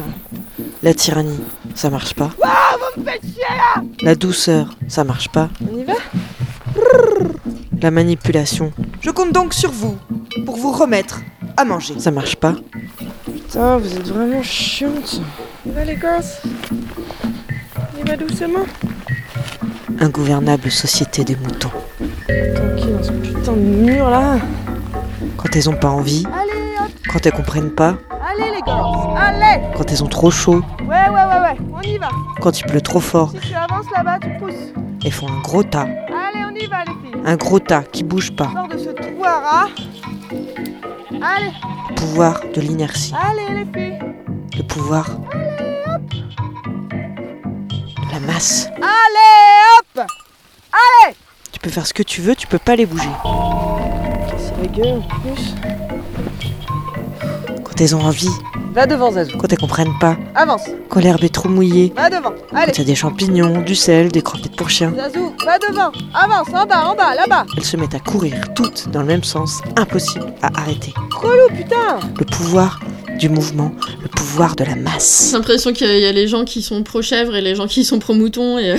La 0.83 0.94
tyrannie, 0.94 1.38
ça 1.77 1.90
marche 1.90 2.14
pas. 2.14 2.31
Ah, 2.42 2.75
vous 2.96 3.03
me 3.03 3.07
faites 3.09 3.23
chier, 3.23 3.44
là 3.49 3.81
La 4.03 4.16
douceur, 4.16 4.77
ça 4.88 5.05
marche 5.05 5.29
pas. 5.29 5.49
On 5.73 5.79
y 5.79 5.85
va? 5.85 5.92
La 7.81 7.92
manipulation, 7.92 8.73
Je 9.01 9.11
compte 9.12 9.31
donc 9.31 9.55
sur 9.55 9.70
vous 9.70 9.96
pour 10.44 10.57
vous 10.57 10.73
remettre 10.73 11.20
à 11.57 11.64
manger. 11.64 12.01
ça 12.01 12.11
marche 12.11 12.35
pas. 12.35 12.57
Putain, 13.25 13.79
vous 13.79 13.96
êtes 13.96 14.09
vraiment 14.09 14.42
chiante. 14.42 15.20
On 15.71 15.73
y 15.73 15.75
va, 15.77 15.85
les 15.85 15.95
gosses? 15.97 16.43
On 17.97 18.05
y 18.05 18.09
va 18.09 18.17
doucement? 18.17 18.65
Ingouvernable 20.01 20.69
société 20.71 21.23
des 21.25 21.37
moutons. 21.37 21.71
Tranquille, 22.55 22.97
dans 22.97 23.03
ce 23.05 23.13
putain 23.13 23.53
de 23.53 23.59
mur, 23.59 24.11
là 24.11 24.39
Quand 25.37 25.55
elles 25.55 25.71
ont 25.71 25.77
pas 25.77 25.91
envie, 25.91 26.25
Allez, 26.27 26.51
hop 26.81 26.91
quand 27.09 27.25
elles 27.27 27.33
comprennent 27.33 27.71
pas, 27.71 27.95
Allez, 28.11 28.51
les 28.55 28.61
gosses 28.63 29.17
Allez 29.17 29.63
quand 29.77 29.91
elles 29.93 30.03
ont 30.03 30.09
trop 30.09 30.31
chaud, 30.31 30.63
Ouais, 30.89 31.09
ouais, 31.09 31.09
ouais, 31.09 31.41
ouais, 31.43 31.57
on 31.73 31.81
y 31.83 31.99
va 31.99 32.09
quand 32.41 32.59
il 32.59 32.65
pleut 32.67 32.81
trop 32.81 33.01
fort, 33.01 33.31
Si 33.33 33.51
tu 33.51 33.55
avances 33.55 33.87
là-bas, 33.95 34.19
tu 34.21 34.31
pousses. 34.41 34.73
elles 35.05 35.13
font 35.13 35.29
un 35.29 35.41
gros 35.43 35.63
tas. 35.63 35.83
Allez, 35.83 36.45
on 36.51 36.55
y 36.55 36.67
va, 36.67 36.79
les 36.85 36.93
filles 37.11 37.23
Un 37.25 37.37
gros 37.37 37.59
tas 37.61 37.83
qui 37.83 38.03
bouge 38.03 38.33
pas. 38.35 38.51
Sors 38.53 38.67
de 38.69 38.79
ce 38.79 38.89
trou 38.91 39.25
à 39.25 39.39
rat 39.41 39.69
Allez, 41.23 41.53
Le 41.91 41.95
pouvoir 41.95 42.41
de 42.55 42.61
l'inertie. 42.61 43.13
allez, 43.15 43.65
les 43.65 43.81
filles 43.81 43.99
Le 44.61 44.66
pouvoir 44.66 45.07
de 47.96 48.12
la 48.12 48.20
masse. 48.20 48.68
Allez, 48.77 49.79
hop 49.96 50.07
Allez 50.70 51.14
Tu 51.51 51.59
peux 51.61 51.70
faire 51.70 51.87
ce 51.87 51.94
que 51.94 52.03
tu 52.03 52.20
veux, 52.20 52.35
tu 52.37 52.46
peux 52.46 52.59
pas 52.59 52.77
les 52.77 52.85
bouger. 52.85 53.09
C'est 54.37 54.61
la 54.61 54.66
gueule, 54.68 54.99
en 54.99 55.20
plus. 55.20 55.55
Quand 57.64 57.81
elles 57.81 57.96
ont 57.96 58.03
envie, 58.03 58.29
Va 58.75 58.87
devant, 58.87 59.11
Zazou. 59.11 59.38
quand 59.38 59.51
elles 59.51 59.59
comprennent 59.59 59.99
pas, 59.99 60.18
Avance. 60.35 60.68
quand 60.90 61.01
l'herbe 61.01 61.25
est 61.25 61.35
trop 61.35 61.49
mouillée, 61.49 61.94
Va 61.96 62.11
devant. 62.11 62.35
Allez. 62.55 62.66
quand 62.66 62.73
il 62.73 62.79
y 62.79 62.83
a 62.83 62.85
des 62.85 62.94
champignons, 62.94 63.62
du 63.62 63.75
sel, 63.75 64.12
des 64.12 64.20
croquettes 64.20 64.57
pour 64.57 64.68
chiens, 64.68 64.92
Zazou, 64.94 65.35
va 65.46 65.59
devant. 65.59 65.90
Avance, 66.12 66.49
en 66.49 66.66
bas, 66.66 66.85
en 66.85 66.94
bas, 66.94 67.14
là-bas. 67.14 67.46
elles 67.57 67.64
se 67.64 67.79
mettent 67.79 67.94
à 67.94 68.01
courir 68.01 68.35
toutes 68.55 68.90
dans 68.90 69.01
le 69.01 69.07
même 69.07 69.25
sens, 69.25 69.62
impossible 69.79 70.35
à 70.42 70.49
arrêter. 70.61 70.92
Relou, 71.14 71.49
putain 71.57 71.99
Le 72.18 72.25
pouvoir 72.27 72.79
du 73.18 73.29
mouvement, 73.29 73.73
le 74.01 74.09
de 74.57 74.65
la 74.65 74.77
masse. 74.77 75.29
J'ai 75.31 75.37
l'impression 75.37 75.73
qu'il 75.73 75.99
y 75.99 76.07
a 76.07 76.13
les 76.13 76.29
gens 76.29 76.45
qui 76.45 76.63
sont 76.63 76.83
pro-chèvres 76.83 77.35
et 77.37 77.41
les 77.41 77.55
gens 77.55 77.67
qui 77.67 77.85
sont 77.85 77.99
pro-moutons 77.99 78.59
et, 78.59 78.77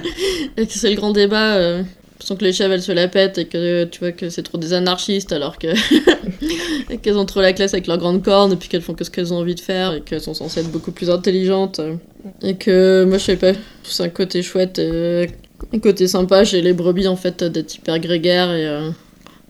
et 0.56 0.66
que 0.66 0.72
c'est 0.72 0.90
le 0.90 0.96
grand 0.96 1.12
débat. 1.12 1.54
Euh, 1.56 1.82
sans 2.20 2.36
que 2.36 2.44
les 2.44 2.52
chèvres 2.52 2.72
elles 2.74 2.82
se 2.82 2.92
la 2.92 3.08
pètent 3.08 3.38
et 3.38 3.46
que 3.46 3.82
tu 3.84 3.98
vois 3.98 4.12
que 4.12 4.30
c'est 4.30 4.44
trop 4.44 4.56
des 4.56 4.72
anarchistes 4.74 5.32
alors 5.32 5.58
que 5.58 5.66
qu'elles 6.96 7.18
ont 7.18 7.24
trop 7.24 7.40
la 7.40 7.52
classe 7.52 7.74
avec 7.74 7.88
leurs 7.88 7.98
grandes 7.98 8.22
cornes 8.22 8.52
et 8.52 8.56
puis 8.56 8.68
qu'elles 8.68 8.82
font 8.82 8.94
que 8.94 9.02
ce 9.02 9.10
qu'elles 9.10 9.32
ont 9.32 9.38
envie 9.38 9.56
de 9.56 9.60
faire 9.60 9.92
et 9.94 10.02
qu'elles 10.02 10.20
sont 10.20 10.34
censées 10.34 10.60
être 10.60 10.70
beaucoup 10.70 10.92
plus 10.92 11.10
intelligentes 11.10 11.80
euh, 11.80 11.96
et 12.42 12.54
que 12.54 13.04
moi 13.08 13.18
je 13.18 13.24
sais 13.24 13.36
pas, 13.36 13.52
c'est 13.82 14.04
un 14.04 14.08
côté 14.08 14.42
chouette, 14.42 14.78
euh, 14.78 15.26
un 15.74 15.78
côté 15.80 16.06
sympa 16.06 16.44
chez 16.44 16.62
les 16.62 16.72
brebis 16.72 17.08
en 17.08 17.16
fait 17.16 17.42
d'être 17.42 17.74
hyper 17.74 17.98
grégaires 17.98 18.52
et 18.52 18.68
euh, 18.68 18.90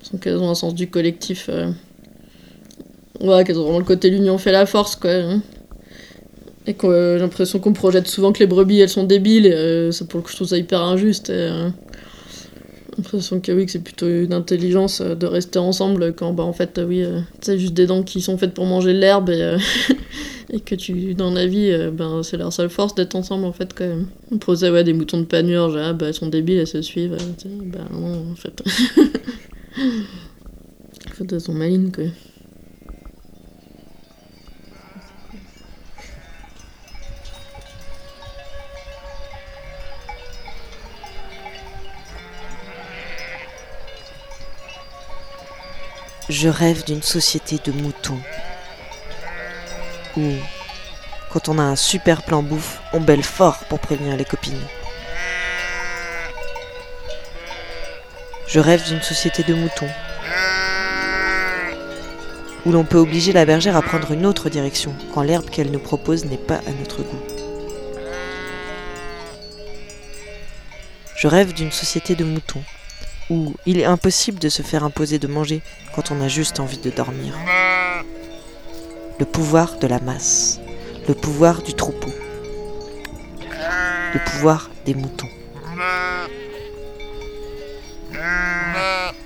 sans 0.03 0.17
qu'elles 0.17 0.39
ont 0.39 0.49
un 0.49 0.55
sens 0.55 0.75
du 0.75 0.89
collectif. 0.89 1.51
euh, 1.51 1.71
Ouais, 3.23 3.45
qu'elles 3.45 3.59
ont 3.59 3.63
vraiment 3.63 3.79
le 3.79 3.85
côté 3.85 4.11
l'union 4.11 4.37
fait 4.37 4.51
la 4.51 4.67
force, 4.67 4.97
quoi. 4.97 5.11
hein. 5.13 5.43
Et 6.67 6.75
que 6.75 6.87
euh, 6.87 7.15
j'ai 7.17 7.23
l'impression 7.23 7.61
qu'on 7.61 7.73
projette 7.73 8.09
souvent 8.09 8.33
que 8.33 8.41
les 8.41 8.47
brebis, 8.47 8.81
elles 8.81 8.89
sont 8.89 9.05
débiles, 9.05 9.47
et 9.47 9.53
euh, 9.53 9.93
ça, 9.93 10.05
pour 10.05 10.19
le 10.19 10.25
coup, 10.25 10.31
je 10.31 10.37
trouve 10.37 10.49
ça 10.49 10.59
hyper 10.59 10.81
injuste. 10.83 11.31
Et, 11.31 11.35
euh, 11.35 11.69
j'ai 12.91 12.97
l'impression 12.99 13.41
que 13.41 13.67
c'est 13.69 13.83
plutôt 13.83 14.09
une 14.09 14.33
intelligence 14.33 15.01
euh, 15.01 15.15
de 15.15 15.27
rester 15.27 15.61
ensemble 15.61 16.15
quand, 16.15 16.33
bah, 16.33 16.43
en 16.43 16.53
fait, 16.53 16.79
euh, 16.79 16.87
oui, 16.87 17.05
c'est 17.41 17.59
juste 17.59 17.75
des 17.75 17.87
dents 17.87 18.03
qui 18.03 18.21
sont 18.21 18.39
faites 18.39 18.55
pour 18.55 18.67
manger 18.67 18.93
l'herbe, 18.93 19.31
et, 20.51 20.61
que 20.61 20.75
tu, 20.75 21.15
dans 21.15 21.31
la 21.31 21.47
vie, 21.47 21.73
ben, 21.93 22.25
c'est 22.25 22.37
leur 22.37 22.53
seule 22.53 22.71
force 22.71 22.97
d'être 22.97 23.15
ensemble, 23.15 23.45
en 23.45 23.53
fait, 23.53 23.73
quand 23.73 23.87
même. 23.87 24.09
On 24.33 24.39
posait, 24.39 24.71
ouais, 24.71 24.83
des 24.83 24.95
moutons 24.95 25.21
de 25.21 25.27
panurge, 25.27 25.77
ah, 25.77 25.93
bah, 25.93 26.07
elles 26.09 26.15
sont 26.15 26.29
débiles, 26.29 26.59
elles 26.59 26.67
se 26.67 26.83
suivent. 26.83 27.17
sais, 27.39 27.49
bah, 27.67 27.87
non, 27.93 28.33
en 28.33 28.35
fait. 28.35 28.63
en 29.79 31.15
fait, 31.15 31.33
elles 31.33 31.41
sont 31.41 31.55
malines, 31.55 31.93
quoi. 31.93 32.05
Je 46.33 46.49
rêve 46.49 46.83
d'une 46.85 47.03
société 47.03 47.59
de 47.62 47.73
moutons. 47.73 48.18
Où, 50.16 50.31
quand 51.31 51.51
on 51.51 51.59
a 51.59 51.62
un 51.62 51.77
super 51.77 52.23
plan 52.23 52.42
bouffe, 52.42 52.81
on 52.95 53.03
belle 53.03 53.23
fort 53.23 53.59
pour 53.68 53.81
prévenir 53.81 54.16
les 54.16 54.25
copines. 54.25 54.66
Je 58.47 58.61
rêve 58.61 58.83
d'une 58.88 59.03
société 59.03 59.42
de 59.42 59.53
moutons. 59.53 59.90
Où 62.64 62.73
l'on 62.73 62.85
peut 62.85 62.97
obliger 62.97 63.35
la 63.35 63.45
bergère 63.45 63.77
à 63.77 63.83
prendre 63.83 64.11
une 64.12 64.25
autre 64.25 64.49
direction 64.49 64.95
quand 65.12 65.21
l'herbe 65.21 65.51
qu'elle 65.51 65.71
nous 65.71 65.81
propose 65.81 66.25
n'est 66.25 66.38
pas 66.38 66.62
à 66.66 66.73
notre 66.81 67.03
goût. 67.03 67.23
Je 71.14 71.29
rêve 71.29 71.53
d'une 71.53 71.73
société 71.73 72.14
de 72.14 72.25
moutons 72.25 72.64
où 73.31 73.55
il 73.67 73.79
est 73.79 73.85
impossible 73.85 74.39
de 74.39 74.49
se 74.49 74.63
faire 74.63 74.85
imposer 74.85 75.19
de 75.19 75.27
manger 75.27 75.63
quand 75.95 76.11
on 76.11 76.21
a 76.21 76.29
juste 76.29 76.61
envie 76.61 76.79
de 76.79 76.91
dormir. 76.91 77.35
Le 79.19 79.25
pouvoir 79.25 79.79
de 79.79 79.87
la 79.87 80.01
masse, 80.01 80.61
le 81.09 81.15
pouvoir 81.15 81.63
du 81.63 81.75
troupeau, 81.75 82.11
le 84.15 84.25
pouvoir 84.25 84.71
des 84.85 84.95
moutons. 84.95 85.29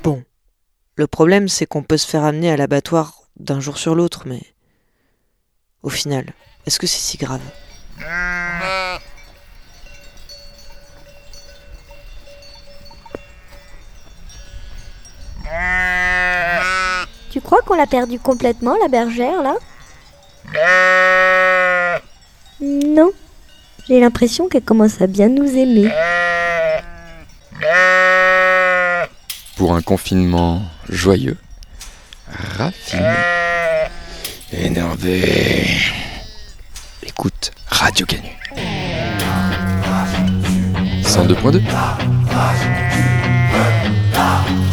Bon, 0.03 0.23
le 0.97 1.07
problème 1.07 1.49
c'est 1.49 1.67
qu'on 1.67 1.83
peut 1.83 1.97
se 1.97 2.07
faire 2.07 2.25
amener 2.25 2.51
à 2.51 2.57
l'abattoir 2.57 3.23
d'un 3.39 3.61
jour 3.61 3.79
sur 3.79 3.95
l'autre, 3.95 4.25
mais 4.27 4.43
au 5.83 5.89
final, 5.89 6.33
est-ce 6.67 6.79
que 6.79 6.87
c'est 6.87 6.99
si 6.99 7.17
grave? 7.17 7.41
Tu 17.37 17.43
crois 17.43 17.61
qu'on 17.67 17.75
l'a 17.75 17.87
perdu 17.87 18.19
complètement, 18.19 18.75
la 18.81 18.89
bergère, 18.89 19.43
là 19.43 19.57
Non. 22.63 23.11
J'ai 23.87 24.01
l'impression 24.01 24.49
qu'elle 24.49 24.63
commence 24.63 25.03
à 25.03 25.07
bien 25.07 25.29
nous 25.29 25.55
aimer. 25.55 25.93
Pour 29.59 29.75
un 29.75 29.83
confinement 29.83 30.63
joyeux, 30.89 31.37
raffiné, 32.57 33.03
énervé. 34.55 35.77
Écoute 37.03 37.53
Radio 37.67 38.07
Canu. 38.07 38.31
102.2 41.03 41.61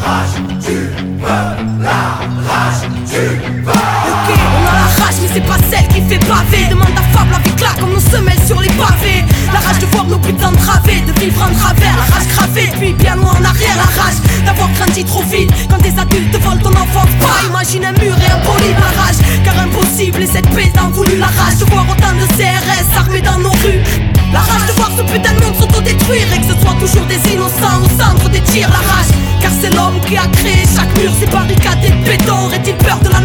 rage, 0.02 0.40
tu 0.64 0.78
me 1.22 1.84
la 1.84 2.02
rage, 2.48 4.12
On 4.54 4.63
a 4.70 4.74
la 4.86 4.89
rage, 5.02 5.18
mais 5.22 5.30
c'est 5.34 5.48
pas 5.48 5.58
celle 5.70 5.88
qui 5.88 6.02
fait 6.08 6.24
pavé. 6.26 6.68
Demande 6.70 6.96
à 6.96 7.18
fable 7.18 7.36
avec 7.36 7.60
là 7.60 7.70
comme 7.80 7.94
nos 7.94 8.00
semelles 8.00 8.44
sur 8.46 8.60
les 8.62 8.70
pavés. 8.70 9.26
La 9.54 9.60
rage 9.60 9.80
de 9.80 9.86
voir 9.88 10.06
nos 10.06 10.18
putains 10.18 10.54
través, 10.63 11.02
de 11.02 11.12
vivre 11.20 11.42
en 11.42 11.54
travers, 11.54 11.96
la 11.98 12.08
rage 12.13 12.28
gravée, 12.36 12.70
puis 12.80 12.94
bien 12.94 13.16
loin 13.16 13.34
en 13.39 13.44
arrière, 13.44 13.76
la 13.78 13.89
rage 14.02 14.20
d'avoir 14.46 14.70
grandi 14.78 15.04
trop 15.04 15.24
vite. 15.24 15.52
Quand 15.70 15.82
des 15.82 15.98
adultes 15.98 16.38
volent 16.42 16.62
ton 16.62 16.72
enfant, 16.72 17.06
pas 17.20 17.48
imagine 17.48 17.86
un 17.86 17.94
mur 17.94 18.16
et 18.18 18.32
un 18.32 18.39
bolide, 18.46 18.78
la 18.80 18.94
rage, 19.02 19.20
car 19.44 19.58
impossible 19.60 20.22
et 20.24 20.28
cette 20.28 20.50
paix 20.56 20.72
d'un 20.74 20.89
voulu, 20.89 21.18
la 21.18 21.28
rage 21.28 21.58
de 21.60 21.66
voir 21.66 21.86
autant 21.89 22.13
de 22.13 22.26
CRS 22.38 22.98
armés 22.98 23.22
dans 23.22 23.39
nos 23.39 23.52
rues. 23.63 23.84
La 24.32 24.39
rage 24.39 24.66
de 24.68 24.74
voir 24.74 24.89
ce 24.98 25.04
putain 25.04 25.34
de 25.34 25.44
monde 25.44 25.56
s'autodétruire 25.60 26.28
et 26.34 26.39
que 26.39 26.54
ce 26.54 26.60
soit 26.60 26.76
toujours 26.80 27.06
des 27.06 27.22
innocents 27.32 27.82
au 27.86 27.89
centre 28.02 28.30
des 28.30 28.42
tirs, 28.42 28.70
la 28.70 28.82
rage, 28.92 29.12
car 29.42 29.52
c'est 29.62 29.74
l'homme 29.76 30.00
qui 30.08 30.18
a 30.18 30.26
créé 30.28 30.63
chaque 30.76 30.98
mur, 30.98 31.12
ces 31.20 31.28
barricades 31.28 31.84
et 31.86 31.92
de 31.92 32.04
béton, 32.04 32.46
aurait-il 32.46 32.76
peur 32.78 33.00
de 33.04 33.10
la 33.10 33.20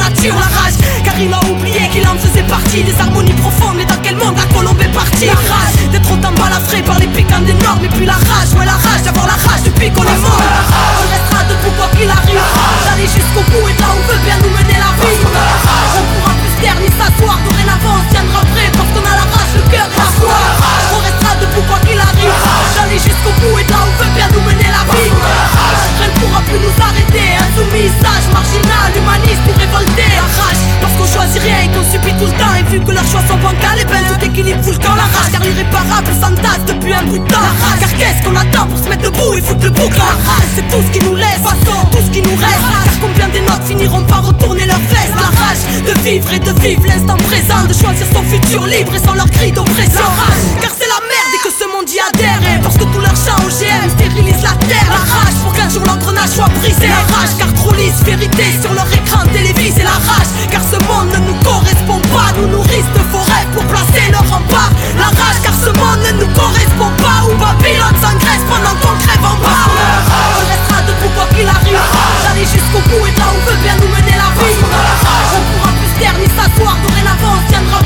partie 2.79 2.93
des 2.93 3.01
harmonies 3.01 3.33
profondes. 3.35 3.77
Mais 3.77 3.85
dans 3.85 4.01
quel 4.03 4.17
monde 4.17 4.37
la 4.37 4.55
colombe 4.55 4.81
est 4.81 4.93
partie 4.93 5.27
La 5.27 5.33
rage 5.33 5.91
d'être 5.91 6.13
autant 6.13 6.33
balafré 6.33 6.83
par 6.83 6.99
les 6.99 7.07
piquants 7.07 7.41
des 7.41 7.55
normes. 7.65 7.85
Et 7.85 7.89
puis 7.89 8.07
la 8.07 8.15
rage, 8.15 8.53
ouais, 8.59 8.65
la 8.65 8.73
rage 8.73 9.03
d'avoir 9.05 9.27
la 9.27 9.33
rage 9.33 9.63
depuis 9.65 9.91
qu'on 9.91 10.05
est 10.05 10.19
mort. 10.19 10.48
Fout 34.63 34.75
le 34.75 34.79
camp. 34.79 34.95
La 34.95 35.09
rage, 35.15 35.31
car 35.33 35.43
l'irréparable 35.43 36.13
s'entasse 36.21 36.65
depuis 36.67 36.93
un 36.93 37.05
bout 37.05 37.19
de 37.19 37.29
temps. 37.29 37.51
Car 37.81 37.93
qu'est-ce 37.97 38.21
qu'on 38.25 38.37
attend 38.37 38.67
pour 38.67 38.79
se 38.79 38.89
mettre 38.89 39.03
debout 39.11 39.35
et 39.37 39.43
foutre 39.43 39.65
le 39.65 39.71
bouc 39.71 39.93
La 39.97 40.17
rage, 40.29 40.51
c'est 40.55 40.69
tout 40.69 40.83
ce 40.83 40.91
qui 40.99 41.05
nous 41.05 41.17
laisse, 41.17 41.43
tout 41.93 42.03
ce 42.05 42.11
qui 42.11 42.23
nous 42.23 42.37
reste. 42.37 42.67
Car 42.85 43.01
combien 43.01 43.29
des 43.29 43.41
notes 43.41 43.65
finiront 43.67 44.03
par 44.05 44.27
retourner 44.27 44.67
leurs 44.67 44.87
fesses? 44.89 45.15
La 45.15 45.31
rage 45.41 45.63
de 45.87 46.01
vivre 46.01 46.33
et 46.33 46.39
de 46.39 46.53
vivre 46.61 46.87
l'instant 46.87 47.17
présent, 47.29 47.65
de 47.69 47.75
choisir 47.75 48.07
son 48.13 48.23
futur 48.23 48.67
libre 48.67 48.95
et 48.95 48.99
sans 48.99 49.15
leur 49.15 49.31
cri 49.31 49.53
d'oppression. 49.53 50.09
Car 50.61 50.73
la 51.97 52.13
merde 52.21 52.45
et 52.45 52.61
parce 52.61 52.77
que 52.77 52.85
tout 52.85 53.01
leur 53.01 53.17
chant 53.17 53.39
OGM 53.41 53.89
stérilise 53.97 54.43
la 54.43 54.53
terre. 54.69 54.89
La 54.93 55.01
rage 55.09 55.37
pour 55.43 55.53
qu'un 55.53 55.69
jour 55.71 55.83
l'engrenage 55.87 56.29
soit 56.37 56.51
brisé. 56.61 56.89
La 56.89 57.01
rage, 57.17 57.33
car 57.39 57.49
trop 57.55 57.73
lisse 57.73 58.03
vérité 58.05 58.45
sur 58.61 58.73
leur 58.75 58.87
écran 58.93 59.25
télévisé. 59.33 59.83
La 59.83 59.97
rage, 59.97 60.29
car 60.51 60.61
ce 60.61 60.77
monde 60.85 61.09
ne 61.17 61.21
nous 61.25 61.39
correspond 61.41 62.01
pas. 62.13 62.29
Nous 62.37 62.49
nourrissent 62.49 62.93
de 62.93 63.03
faux 63.09 63.25
rêves 63.25 63.49
pour 63.55 63.65
placer 63.65 64.05
leur 64.13 64.27
rempart. 64.29 64.73
La 64.99 65.09
rage, 65.17 65.41
car 65.43 65.55
ce 65.57 65.73
monde 65.81 66.01
ne 66.05 66.13
nous 66.21 66.33
correspond 66.37 66.93
pas. 67.01 67.25
Où 67.25 67.33
Babylone 67.41 67.97
s'engraisse 67.97 68.45
pendant 68.45 68.77
qu'on 68.85 68.97
crève 69.01 69.25
en 69.25 69.37
bas. 69.41 69.65
On 69.73 70.45
restera 70.45 70.85
debout 70.85 71.13
quoi 71.17 71.27
qu'il 71.33 71.49
arrive. 71.49 71.81
D'aller 72.25 72.45
jusqu'au 72.45 72.85
bout 72.85 73.07
et 73.09 73.15
là 73.17 73.33
où 73.33 73.39
veut 73.49 73.61
bien 73.65 73.77
nous 73.81 73.89
mener 73.89 74.13
la 74.13 74.29
vie. 74.37 74.61
On 74.61 75.41
pourra 75.57 75.73
plus 75.73 75.93
taire 75.97 76.17
ni 76.21 76.29
s'asseoir. 76.37 76.77
Dorénavant, 76.85 77.41
on 77.41 77.43
tiendra 77.49 77.81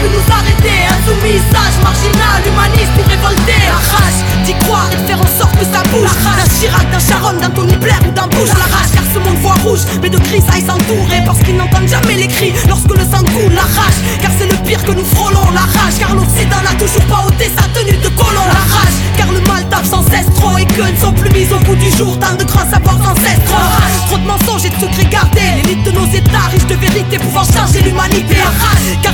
Plus 0.00 0.08
nous 0.08 0.26
arrêter. 0.32 0.88
Insoumis, 0.88 1.40
sage, 1.52 1.76
marginal, 1.84 2.40
humaniste 2.48 2.96
ou 2.96 3.04
révolté. 3.08 3.56
La 3.68 3.80
rage 3.92 4.20
d'y 4.44 4.54
croire 4.64 4.88
et 4.92 4.96
de 4.96 5.04
faire 5.06 5.20
en 5.20 5.30
sorte 5.38 5.52
que 5.60 5.64
ça 5.64 5.82
bouge. 5.92 6.08
D'un 6.08 6.48
Chirac, 6.56 6.90
d'un 6.90 6.98
Sharon, 6.98 7.36
d'un 7.38 7.50
Tony 7.50 7.76
Blair 7.76 8.00
ou 8.08 8.10
d'un 8.12 8.26
Bush. 8.28 8.48
La 8.48 8.68
rage 8.72 8.90
car 8.94 9.04
ce 9.12 9.18
monde 9.18 9.36
voit 9.42 9.60
rouge, 9.62 9.84
mais 10.00 10.08
de 10.08 10.18
cris 10.18 10.40
ça 10.40 10.56
s'entourer 10.56 11.20
parce 11.26 11.40
qu'ils 11.40 11.56
n'entendent 11.56 11.88
jamais 11.88 12.14
les 12.14 12.28
cris 12.28 12.52
lorsque 12.68 12.96
le 12.96 13.04
sang 13.04 13.24
coule. 13.28 13.52
La 13.52 13.68
rage 13.76 14.00
car 14.22 14.30
c'est 14.38 14.48
le 14.48 14.56
pire 14.64 14.82
que 14.82 14.92
nous 14.92 15.04
frôlons. 15.04 15.50
La 15.52 15.68
rage 15.68 15.98
car 15.98 16.14
l'Occident 16.14 16.62
n'a 16.64 16.74
toujours 16.80 17.04
pas 17.04 17.26
ôté 17.26 17.50
sa 17.52 17.68
tenue 17.76 17.98
de 17.98 18.08
colon. 18.16 18.46
La 18.48 18.64
rage 18.72 18.96
car 19.18 19.28
le 19.32 19.40
mal 19.48 19.68
tape 19.68 19.84
sans 19.84 20.02
cesse 20.08 20.32
trop 20.36 20.56
et 20.56 20.64
que 20.64 20.80
ne 20.80 20.96
sont 20.96 21.12
plus 21.12 21.30
mis 21.30 21.52
au 21.52 21.58
bout 21.60 21.76
du 21.76 21.90
jour. 21.92 22.18
Tant 22.18 22.36
de 22.40 22.44
grands 22.44 22.68
savoirs 22.70 23.00
ancestraux. 23.04 23.68
Trop 24.08 24.16
de 24.16 24.26
mensonges 24.26 24.64
et 24.64 24.70
de 24.70 24.80
secrets 24.80 25.10
gardés. 25.10 25.60
L'élite 25.64 25.82
de 25.84 25.92
nos 25.92 26.06
états 26.06 26.48
riches 26.50 26.66
de 26.66 26.76
vérité 26.76 27.18
pouvant 27.18 27.44
changer 27.44 27.82
l'humanité. 27.82 28.36
La 28.36 28.48
rage 28.64 28.69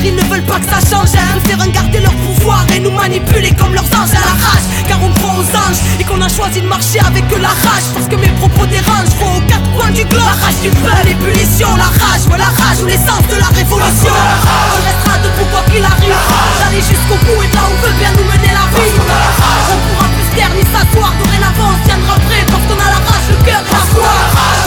ils 0.07 0.14
ne 0.14 0.23
veulent 0.25 0.47
pas 0.47 0.59
que 0.61 0.66
ça 0.66 0.81
change. 0.88 1.11
Ils 1.12 1.40
préfèrent 1.42 1.71
garder 1.71 2.01
leur 2.01 2.14
pouvoir 2.14 2.64
et 2.75 2.81
nous 2.81 2.90
manipuler 2.90 3.53
comme 3.53 3.75
leurs 3.75 3.90
anges 3.99 4.14
à 4.14 4.23
la 4.23 4.37
rage. 4.38 4.66
Car 4.87 5.03
on 5.03 5.11
croit 5.19 5.35
aux 5.42 5.51
anges 5.57 5.81
et 5.99 6.05
qu'on 6.05 6.21
a 6.21 6.29
choisi 6.29 6.61
de 6.61 6.69
marcher 6.69 7.01
avec 7.01 7.25
eux 7.33 7.40
la 7.40 7.55
rage. 7.66 7.87
Parce 7.95 8.07
que 8.07 8.16
mes 8.16 8.31
propos 8.38 8.66
dérangent, 8.66 9.14
faut 9.19 9.37
aux 9.37 9.45
quatre 9.51 9.69
coins 9.75 9.90
du 9.90 10.05
globe. 10.05 10.23
La 10.23 10.47
rage 10.47 10.61
du 10.62 10.71
peuple, 10.71 11.07
l'ébullition, 11.07 11.69
la 11.77 11.90
rage, 11.90 12.25
ouais 12.31 12.38
la 12.38 12.51
rage 12.51 12.79
ou 12.83 12.87
l'essence 12.87 13.27
de 13.27 13.37
la 13.37 13.51
révolution. 13.51 14.14
On 14.14 14.81
restera 14.87 15.19
debout 15.19 15.49
quoi 15.51 15.62
qu'il 15.71 15.83
arrive. 15.83 16.21
D'aller 16.62 16.83
jusqu'au 16.83 17.19
bout 17.27 17.42
et 17.42 17.49
de 17.51 17.55
là 17.55 17.64
où 17.66 17.75
veut 17.83 17.97
bien 17.99 18.12
nous 18.14 18.27
mener 18.31 18.53
la 18.55 18.66
vie. 18.71 18.95
On 18.95 19.79
pourra 19.90 20.07
plus 20.14 20.29
taire 20.38 20.53
ni 20.55 20.62
s'asseoir. 20.71 21.11
Dorénavant, 21.19 21.75
on 21.75 21.79
tiendra 21.83 22.14
prêt 22.31 22.47
parce 22.47 22.64
qu'on 22.71 22.79
a 22.79 22.88
la 22.95 23.01
rage, 23.03 23.27
le 23.31 23.38
cœur, 23.42 23.62
la 23.66 23.83
foi. 23.90 24.11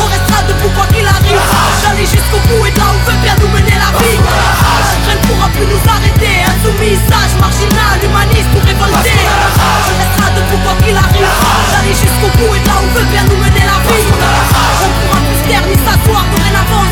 On 0.04 0.08
restera 0.12 0.40
debout 0.52 0.72
quoi 0.76 0.86
qu'il 0.92 1.08
arrive. 1.08 1.44
D'aller 1.84 2.06
jusqu'au 2.06 2.42
bout 2.52 2.68
et 2.68 2.72
de 2.72 2.80
là 2.80 2.92
où 2.92 3.00
veut 3.08 3.20
bien 3.24 3.36
nous 3.40 3.52
mener 3.56 3.78
la 3.80 3.90
vie. 3.96 4.20
Pourra 5.40 5.52
plus 5.56 5.66
nous 5.72 5.80
arrêter. 5.88 6.44
Insoumis, 6.52 7.00
sage, 7.08 7.40
marginal, 7.40 7.96
humaniste 8.04 8.52
ou 8.52 8.60
révolté. 8.60 9.16
On 9.88 9.96
restera 9.96 10.30
debout 10.36 10.60
quoi 10.68 10.76
qu'il 10.84 10.98
arrive. 10.98 11.32
D'aller 11.72 11.96
jusqu'au 11.96 12.28
bout 12.36 12.56
et 12.56 12.64
là 12.68 12.76
où 12.84 12.88
veut 12.92 13.08
bien 13.08 13.24
nous 13.24 13.38
mener 13.38 13.64
la 13.64 13.80
vie. 13.88 14.04
On 14.04 14.92
pourra 15.00 15.20
plus 15.24 15.40
taire 15.48 15.64
ni 15.64 15.76
s'asseoir. 15.80 16.26
Dorénavant, 16.36 16.84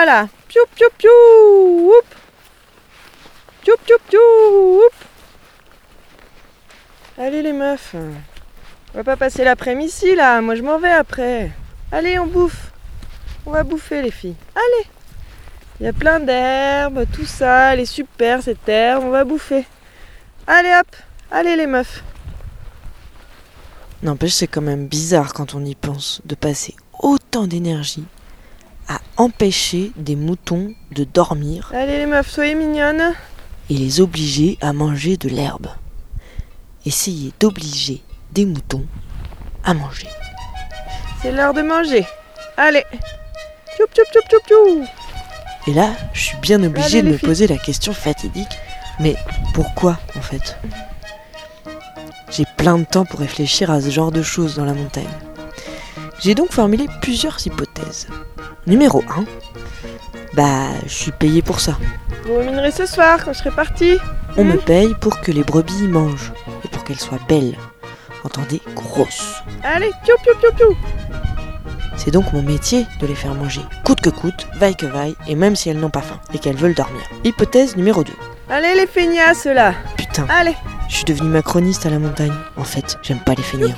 filles, 0.00 0.06
on 0.06 0.06
y 0.06 0.06
va 0.06 0.06
là. 0.06 0.28
Piou 0.48 0.64
piou 0.74 0.88
piou. 0.98 1.90
Oup. 1.90 2.04
Piou 3.62 3.76
piou 3.84 3.98
piou. 4.08 4.80
Oup. 4.80 4.94
Allez 7.18 7.42
les 7.42 7.52
meufs. 7.52 7.94
On 8.94 8.98
va 8.98 9.04
pas 9.04 9.16
passer 9.16 9.44
l'après-midi 9.44 10.14
là. 10.14 10.40
Moi 10.40 10.54
je 10.54 10.62
m'en 10.62 10.78
vais 10.78 10.92
après. 10.92 11.52
Allez, 11.92 12.18
on 12.18 12.26
bouffe. 12.26 12.72
On 13.46 13.50
va 13.50 13.62
bouffer 13.62 14.02
les 14.02 14.10
filles. 14.10 14.36
Allez. 14.54 14.88
Il 15.80 15.86
y 15.86 15.88
a 15.88 15.92
plein 15.92 16.20
d'herbes, 16.20 17.06
tout 17.12 17.26
ça. 17.26 17.72
Elle 17.72 17.80
est 17.80 17.86
super 17.86 18.42
cette 18.42 18.68
herbe. 18.68 19.04
On 19.04 19.10
va 19.10 19.24
bouffer. 19.24 19.66
Allez 20.46 20.72
hop. 20.78 20.96
Allez 21.30 21.56
les 21.56 21.66
meufs. 21.66 22.02
N'empêche, 24.02 24.32
c'est 24.32 24.46
quand 24.46 24.62
même 24.62 24.86
bizarre 24.86 25.34
quand 25.34 25.54
on 25.54 25.64
y 25.64 25.74
pense 25.74 26.22
de 26.24 26.34
passer 26.34 26.74
autant 26.98 27.46
d'énergie 27.46 28.06
à 28.90 29.00
empêcher 29.16 29.92
des 29.96 30.16
moutons 30.16 30.74
de 30.90 31.04
dormir 31.04 31.70
Allez 31.72 31.96
les 31.98 32.06
meufs, 32.06 32.28
soyez 32.28 32.54
mignonnes. 32.54 33.14
et 33.70 33.74
les 33.74 34.00
obliger 34.00 34.58
à 34.60 34.72
manger 34.72 35.16
de 35.16 35.28
l'herbe. 35.28 35.68
Essayez 36.84 37.32
d'obliger 37.38 38.02
des 38.32 38.44
moutons 38.46 38.84
à 39.64 39.74
manger. 39.74 40.08
C'est 41.22 41.30
l'heure 41.32 41.54
de 41.54 41.62
manger. 41.62 42.04
Allez. 42.56 42.84
Tchoup 43.76 43.86
tchoup 43.94 44.02
tchoup 44.12 44.28
tchoup 44.28 44.46
tchoup. 44.48 44.84
Et 45.68 45.72
là, 45.74 45.90
je 46.14 46.20
suis 46.20 46.36
bien 46.38 46.62
obligée 46.64 46.98
Allez, 46.98 47.02
de 47.08 47.12
me 47.12 47.18
filles. 47.18 47.28
poser 47.28 47.46
la 47.46 47.58
question 47.58 47.92
fatidique. 47.92 48.58
Mais 48.98 49.14
pourquoi 49.54 49.98
en 50.16 50.20
fait? 50.20 50.58
J'ai 52.30 52.44
plein 52.56 52.78
de 52.78 52.84
temps 52.84 53.04
pour 53.04 53.20
réfléchir 53.20 53.70
à 53.70 53.80
ce 53.80 53.90
genre 53.90 54.10
de 54.12 54.22
choses 54.22 54.56
dans 54.56 54.64
la 54.64 54.74
montagne. 54.74 55.04
J'ai 56.22 56.34
donc 56.34 56.52
formulé 56.52 56.86
plusieurs 57.00 57.44
hypothèses. 57.46 58.06
Numéro 58.66 59.02
1. 59.16 59.24
Bah, 60.34 60.68
je 60.84 60.92
suis 60.92 61.12
payé 61.12 61.40
pour 61.40 61.60
ça. 61.60 61.78
Vous 62.24 62.36
rémunérer 62.36 62.70
ce 62.70 62.84
soir 62.84 63.24
quand 63.24 63.32
je 63.32 63.38
serai 63.38 63.50
partie. 63.50 63.96
On 64.36 64.44
me 64.44 64.58
paye 64.58 64.94
pour 65.00 65.20
que 65.20 65.32
les 65.32 65.42
brebis 65.42 65.88
mangent 65.88 66.32
et 66.64 66.68
pour 66.68 66.84
qu'elles 66.84 67.00
soient 67.00 67.18
belles. 67.26 67.56
Entendez, 68.22 68.60
grosses. 68.74 69.42
Allez, 69.62 69.90
piou 70.04 70.14
piou 70.22 70.34
piou 70.40 70.52
piou. 70.56 70.76
C'est 71.96 72.10
donc 72.10 72.32
mon 72.32 72.42
métier 72.42 72.86
de 73.00 73.06
les 73.06 73.14
faire 73.14 73.34
manger, 73.34 73.62
coûte 73.84 74.00
que 74.00 74.10
coûte, 74.10 74.46
vaille 74.56 74.76
que 74.76 74.86
vaille, 74.86 75.16
et 75.26 75.34
même 75.34 75.56
si 75.56 75.68
elles 75.68 75.78
n'ont 75.78 75.90
pas 75.90 76.00
faim 76.00 76.20
et 76.32 76.38
qu'elles 76.38 76.56
veulent 76.56 76.74
dormir. 76.74 77.02
Hypothèse 77.24 77.76
numéro 77.76 78.04
2. 78.04 78.12
Allez 78.50 78.74
les 78.74 78.86
feignasses 78.86 79.44
là 79.44 79.74
Putain, 79.96 80.26
Allez 80.28 80.56
je 80.88 80.96
suis 80.96 81.04
devenue 81.04 81.28
macroniste 81.28 81.86
à 81.86 81.90
la 81.90 82.00
montagne. 82.00 82.32
En 82.56 82.64
fait, 82.64 82.98
j'aime 83.02 83.20
pas 83.20 83.34
les 83.34 83.44
feignants. 83.44 83.72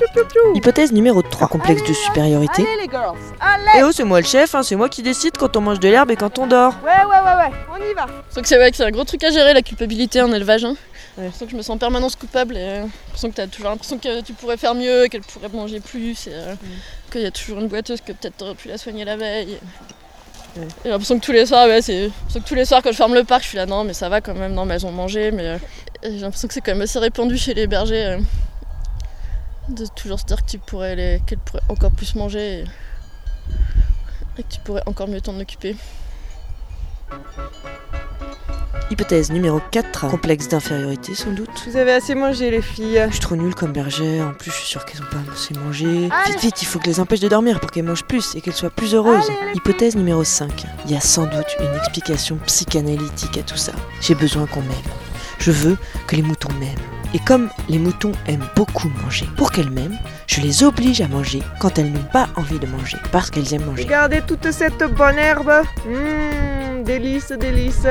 Hypothèse 0.55 0.91
numéro 0.91 1.21
3. 1.21 1.47
Complexe 1.47 1.83
de 1.87 1.93
supériorité. 1.93 2.63
Allez 2.63 2.87
les 2.87 2.89
girls 2.89 3.15
Allez 3.39 3.71
Eh 3.77 3.83
oh, 3.83 3.91
c'est 3.91 4.03
moi 4.03 4.19
le 4.19 4.25
chef, 4.25 4.55
hein, 4.55 4.63
c'est 4.63 4.75
moi 4.75 4.89
qui 4.89 5.03
décide 5.03 5.37
quand 5.37 5.55
on 5.55 5.61
mange 5.61 5.79
de 5.79 5.89
l'herbe 5.89 6.09
et 6.09 6.15
quand 6.15 6.39
on 6.39 6.47
dort. 6.47 6.73
Ouais, 6.83 6.89
ouais, 6.89 7.21
ouais, 7.23 7.35
ouais, 7.37 7.55
on 7.71 7.77
y 7.77 7.93
va 7.93 8.07
Donc 8.35 8.47
c'est 8.47 8.55
vrai 8.55 8.71
que 8.71 8.77
c'est 8.77 8.83
un 8.83 8.89
gros 8.89 9.03
truc 9.03 9.23
à 9.23 9.29
gérer 9.29 9.53
la 9.53 9.61
culpabilité 9.61 10.23
en 10.23 10.33
élevage. 10.33 10.65
Hein. 10.65 10.73
Que 11.15 11.47
je 11.47 11.55
me 11.55 11.61
sens 11.61 11.75
en 11.75 11.77
permanence 11.77 12.15
coupable 12.15 12.57
et 12.57 12.61
euh, 12.61 12.81
j'ai 12.81 13.27
l'impression 13.27 13.29
que 13.29 13.35
t'as 13.35 13.47
toujours 13.47 13.69
l'impression 13.69 13.97
que 13.99 14.21
tu 14.21 14.33
pourrais 14.33 14.57
faire 14.57 14.73
mieux, 14.73 15.05
qu'elle 15.07 15.21
pourrait 15.21 15.49
manger 15.49 15.81
plus, 15.81 16.25
et 16.25 16.31
euh, 16.33 16.55
qu'il 17.11 17.21
y 17.21 17.25
a 17.27 17.31
toujours 17.31 17.59
une 17.59 17.67
boiteuse 17.67 18.01
que 18.01 18.11
peut-être 18.11 18.37
t'aurais 18.37 18.55
pu 18.55 18.69
la 18.69 18.79
soigner 18.79 19.05
la 19.05 19.17
veille. 19.17 19.59
J'ai 20.55 20.89
l'impression 20.89 21.19
que 21.19 21.25
tous 21.25 21.31
les 21.31 21.45
soirs, 21.47 21.67
ouais, 21.67 21.81
c'est 21.81 22.11
que 22.33 22.39
tous 22.39 22.53
les 22.53 22.65
soirs 22.65 22.81
quand 22.83 22.91
je 22.91 22.97
ferme 22.97 23.15
le 23.15 23.23
parc, 23.23 23.43
je 23.43 23.49
suis 23.49 23.57
là 23.57 23.65
non 23.65 23.83
mais 23.83 23.93
ça 23.93 24.07
va 24.09 24.21
quand 24.21 24.35
même, 24.35 24.53
non 24.53 24.65
mais 24.65 24.75
elles 24.75 24.85
ont 24.85 24.91
mangé, 24.91 25.31
mais 25.31 25.47
euh, 25.47 25.57
j'ai 26.03 26.19
l'impression 26.19 26.47
que 26.47 26.53
c'est 26.53 26.61
quand 26.61 26.73
même 26.73 26.81
assez 26.81 26.99
répandu 26.99 27.37
chez 27.37 27.55
les 27.55 27.65
bergers 27.65 28.05
euh, 28.05 28.19
de 29.69 29.85
toujours 29.95 30.19
se 30.19 30.25
dire 30.25 30.43
que 30.45 30.51
tu 30.51 30.59
pourrais 30.59 30.95
les, 30.95 31.21
qu'elles 31.25 31.39
pourraient 31.39 31.63
encore 31.69 31.91
plus 31.91 32.13
manger 32.15 32.59
et, 32.59 32.63
et 34.37 34.43
que 34.43 34.53
tu 34.53 34.59
pourrais 34.59 34.83
encore 34.85 35.07
mieux 35.07 35.21
t'en 35.21 35.39
occuper. 35.39 35.75
Hypothèse 38.93 39.31
numéro 39.31 39.59
4. 39.71 40.07
Complexe 40.09 40.49
d'infériorité 40.49 41.15
sans 41.15 41.31
doute. 41.31 41.49
Vous 41.67 41.77
avez 41.77 41.93
assez 41.93 42.13
mangé 42.13 42.51
les 42.51 42.61
filles 42.61 43.03
Je 43.07 43.13
suis 43.13 43.21
trop 43.21 43.35
nulle 43.35 43.55
comme 43.55 43.71
bergère, 43.71 44.27
en 44.27 44.33
plus 44.33 44.51
je 44.51 44.55
suis 44.57 44.67
sûre 44.67 44.85
qu'elles 44.85 45.01
ont 45.01 45.09
pas 45.09 45.33
assez 45.33 45.55
mangé. 45.55 46.09
Vite 46.27 46.39
vite, 46.39 46.61
il 46.61 46.65
faut 46.65 46.77
que 46.77 46.85
les 46.85 46.99
empêche 46.99 47.19
de 47.19 47.27
dormir 47.27 47.59
pour 47.59 47.71
qu'elles 47.71 47.85
mangent 47.85 48.03
plus 48.03 48.35
et 48.35 48.41
qu'elles 48.41 48.53
soient 48.53 48.69
plus 48.69 48.93
heureuses. 48.93 49.31
Hypothèse 49.55 49.95
numéro 49.95 50.23
5. 50.23 50.65
Il 50.85 50.91
y 50.91 50.95
a 50.95 50.99
sans 50.99 51.23
doute 51.23 51.57
une 51.59 51.75
explication 51.75 52.37
psychanalytique 52.45 53.35
à 53.35 53.41
tout 53.41 53.57
ça. 53.57 53.71
J'ai 53.99 54.13
besoin 54.13 54.45
qu'on 54.45 54.61
m'aime. 54.61 54.69
Je 55.39 55.49
veux 55.49 55.75
que 56.05 56.15
les 56.15 56.21
moutons 56.21 56.53
m'aiment. 56.59 56.92
Et 57.15 57.19
comme 57.19 57.49
les 57.69 57.77
moutons 57.77 58.11
aiment 58.27 58.47
beaucoup 58.55 58.89
manger, 59.03 59.27
pour 59.37 59.51
qu'elles 59.51 59.69
m'aiment, 59.69 59.97
je 60.25 60.41
les 60.41 60.63
oblige 60.63 60.99
à 61.01 61.07
manger 61.07 61.43
quand 61.59 61.77
elles 61.77 61.91
n'ont 61.91 62.07
pas 62.11 62.27
envie 62.35 62.57
de 62.57 62.65
manger, 62.65 62.97
parce 63.11 63.29
qu'elles 63.29 63.53
aiment 63.53 63.65
manger. 63.65 63.83
Regardez 63.83 64.21
toute 64.21 64.51
cette 64.51 64.83
bonne 64.95 65.17
herbe 65.19 65.51
Mmm, 65.87 66.83
délice, 66.83 67.31
délice 67.31 67.85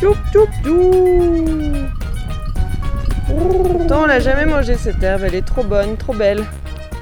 Tchoup, 0.00 0.14
tchoup, 0.32 0.46
tchoup 0.62 1.72
Pourtant, 3.26 4.02
on 4.02 4.06
l'a 4.06 4.20
jamais 4.20 4.46
mangé 4.46 4.76
cette 4.76 5.02
herbe, 5.02 5.22
elle 5.24 5.34
est 5.34 5.46
trop 5.46 5.64
bonne, 5.64 5.96
trop 5.96 6.14
belle. 6.14 6.44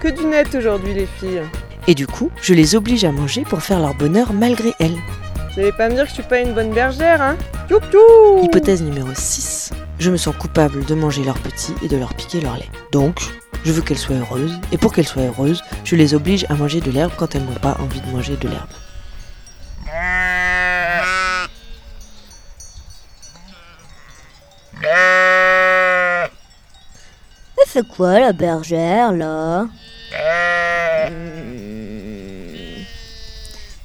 Que 0.00 0.08
du 0.08 0.24
net 0.24 0.54
aujourd'hui 0.54 0.94
les 0.94 1.06
filles. 1.06 1.42
Et 1.86 1.94
du 1.94 2.06
coup, 2.06 2.30
je 2.40 2.54
les 2.54 2.74
oblige 2.74 3.04
à 3.04 3.12
manger 3.12 3.42
pour 3.42 3.60
faire 3.60 3.80
leur 3.80 3.94
bonheur 3.94 4.32
malgré 4.32 4.72
elles. 4.80 4.96
Vous 5.52 5.60
allez 5.60 5.72
pas 5.72 5.90
me 5.90 5.94
dire 5.94 6.04
que 6.04 6.08
je 6.08 6.14
suis 6.14 6.22
pas 6.22 6.40
une 6.40 6.54
bonne 6.54 6.72
bergère, 6.72 7.20
hein 7.20 7.36
Tchoup, 7.68 7.80
tchoup 7.90 8.44
Hypothèse 8.44 8.82
numéro 8.82 9.08
6. 9.12 9.72
Je 9.98 10.10
me 10.10 10.16
sens 10.16 10.34
coupable 10.36 10.84
de 10.84 10.94
manger 10.94 11.24
leurs 11.24 11.38
petits 11.38 11.74
et 11.82 11.88
de 11.88 11.96
leur 11.96 12.14
piquer 12.14 12.40
leur 12.40 12.56
lait. 12.56 12.68
Donc, 12.92 13.20
je 13.64 13.72
veux 13.72 13.80
qu'elles 13.80 13.96
soient 13.98 14.16
heureuses, 14.16 14.60
et 14.72 14.76
pour 14.76 14.92
qu'elles 14.92 15.06
soient 15.06 15.22
heureuses, 15.22 15.62
je 15.84 15.96
les 15.96 16.14
oblige 16.14 16.44
à 16.50 16.54
manger 16.54 16.80
de 16.80 16.90
l'herbe 16.90 17.12
quand 17.16 17.34
elles 17.34 17.44
n'ont 17.44 17.54
pas 17.54 17.76
envie 17.80 18.00
de 18.00 18.10
manger 18.10 18.36
de 18.36 18.48
l'herbe. 18.48 18.68
Elle 27.56 27.66
fait 27.66 27.88
quoi 27.88 28.20
la 28.20 28.32
bergère 28.32 29.12
là? 29.12 29.66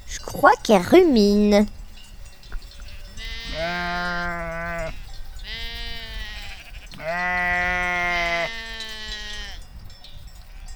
Je 0.08 0.20
crois 0.26 0.52
qu'elle 0.64 0.82
rumine. 0.82 1.66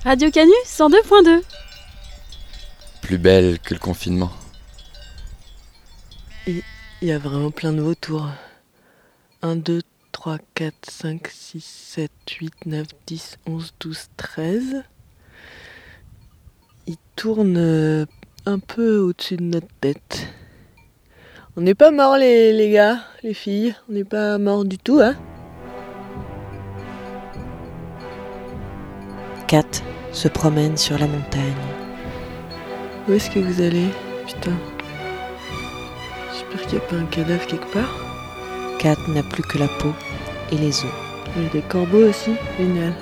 Radio 0.04 0.30
Canu 0.32 0.52
102.2. 0.66 1.44
Plus 3.02 3.18
belle 3.18 3.58
que 3.60 3.74
le 3.74 3.80
confinement. 3.80 4.34
Il 6.46 6.62
y 7.02 7.12
a 7.14 7.18
vraiment 7.18 7.52
plein 7.52 7.72
de 7.72 7.82
vautours. 7.82 8.28
1, 9.44 9.56
2, 9.56 9.82
3, 10.12 10.40
4, 10.56 10.76
5, 10.90 11.28
6, 11.30 11.64
7, 11.64 12.12
8, 12.30 12.66
9, 12.66 12.88
10, 13.08 13.38
11, 13.46 13.74
12, 13.80 14.08
13. 14.18 14.84
Ils 16.88 16.98
tournent 17.16 18.06
un 18.46 18.60
peu 18.60 18.98
au-dessus 18.98 19.38
de 19.38 19.44
notre 19.44 19.74
tête. 19.80 20.28
On 21.56 21.62
n'est 21.62 21.76
pas 21.76 21.92
morts 21.92 22.18
les, 22.18 22.52
les 22.52 22.72
gars, 22.72 23.00
les 23.24 23.34
filles. 23.34 23.74
On 23.90 23.94
n'est 23.94 24.04
pas 24.04 24.38
morts 24.38 24.66
du 24.66 24.78
tout, 24.78 25.00
hein 25.00 25.16
4 29.48 29.93
se 30.14 30.28
promène 30.28 30.78
sur 30.78 30.98
la 31.00 31.08
montagne. 31.08 31.42
Où 33.08 33.14
est-ce 33.14 33.32
que 33.32 33.40
vous 33.40 33.62
allez 33.62 33.88
Putain? 34.28 34.56
J'espère 36.32 36.62
qu'il 36.62 36.78
n'y 36.78 36.86
a 36.86 36.88
pas 36.88 36.96
un 36.96 37.06
cadavre 37.06 37.46
quelque 37.48 37.74
part. 37.74 37.96
Kat 38.78 38.96
n'a 39.10 39.24
plus 39.24 39.44
que 39.44 39.58
la 39.58 39.68
peau 39.68 39.92
et 40.52 40.58
les 40.58 40.80
os. 40.86 40.92
Il 41.36 41.44
y 41.44 41.46
a 41.48 41.50
des 41.50 41.62
corbeaux 41.62 42.08
aussi, 42.08 42.36
génial. 42.60 42.94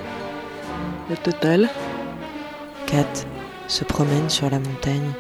La 1.10 1.18
totale. 1.18 1.70
Kat 2.88 3.06
se 3.68 3.84
promène 3.84 4.30
sur 4.30 4.50
la 4.50 4.60
montagne, 4.60 5.12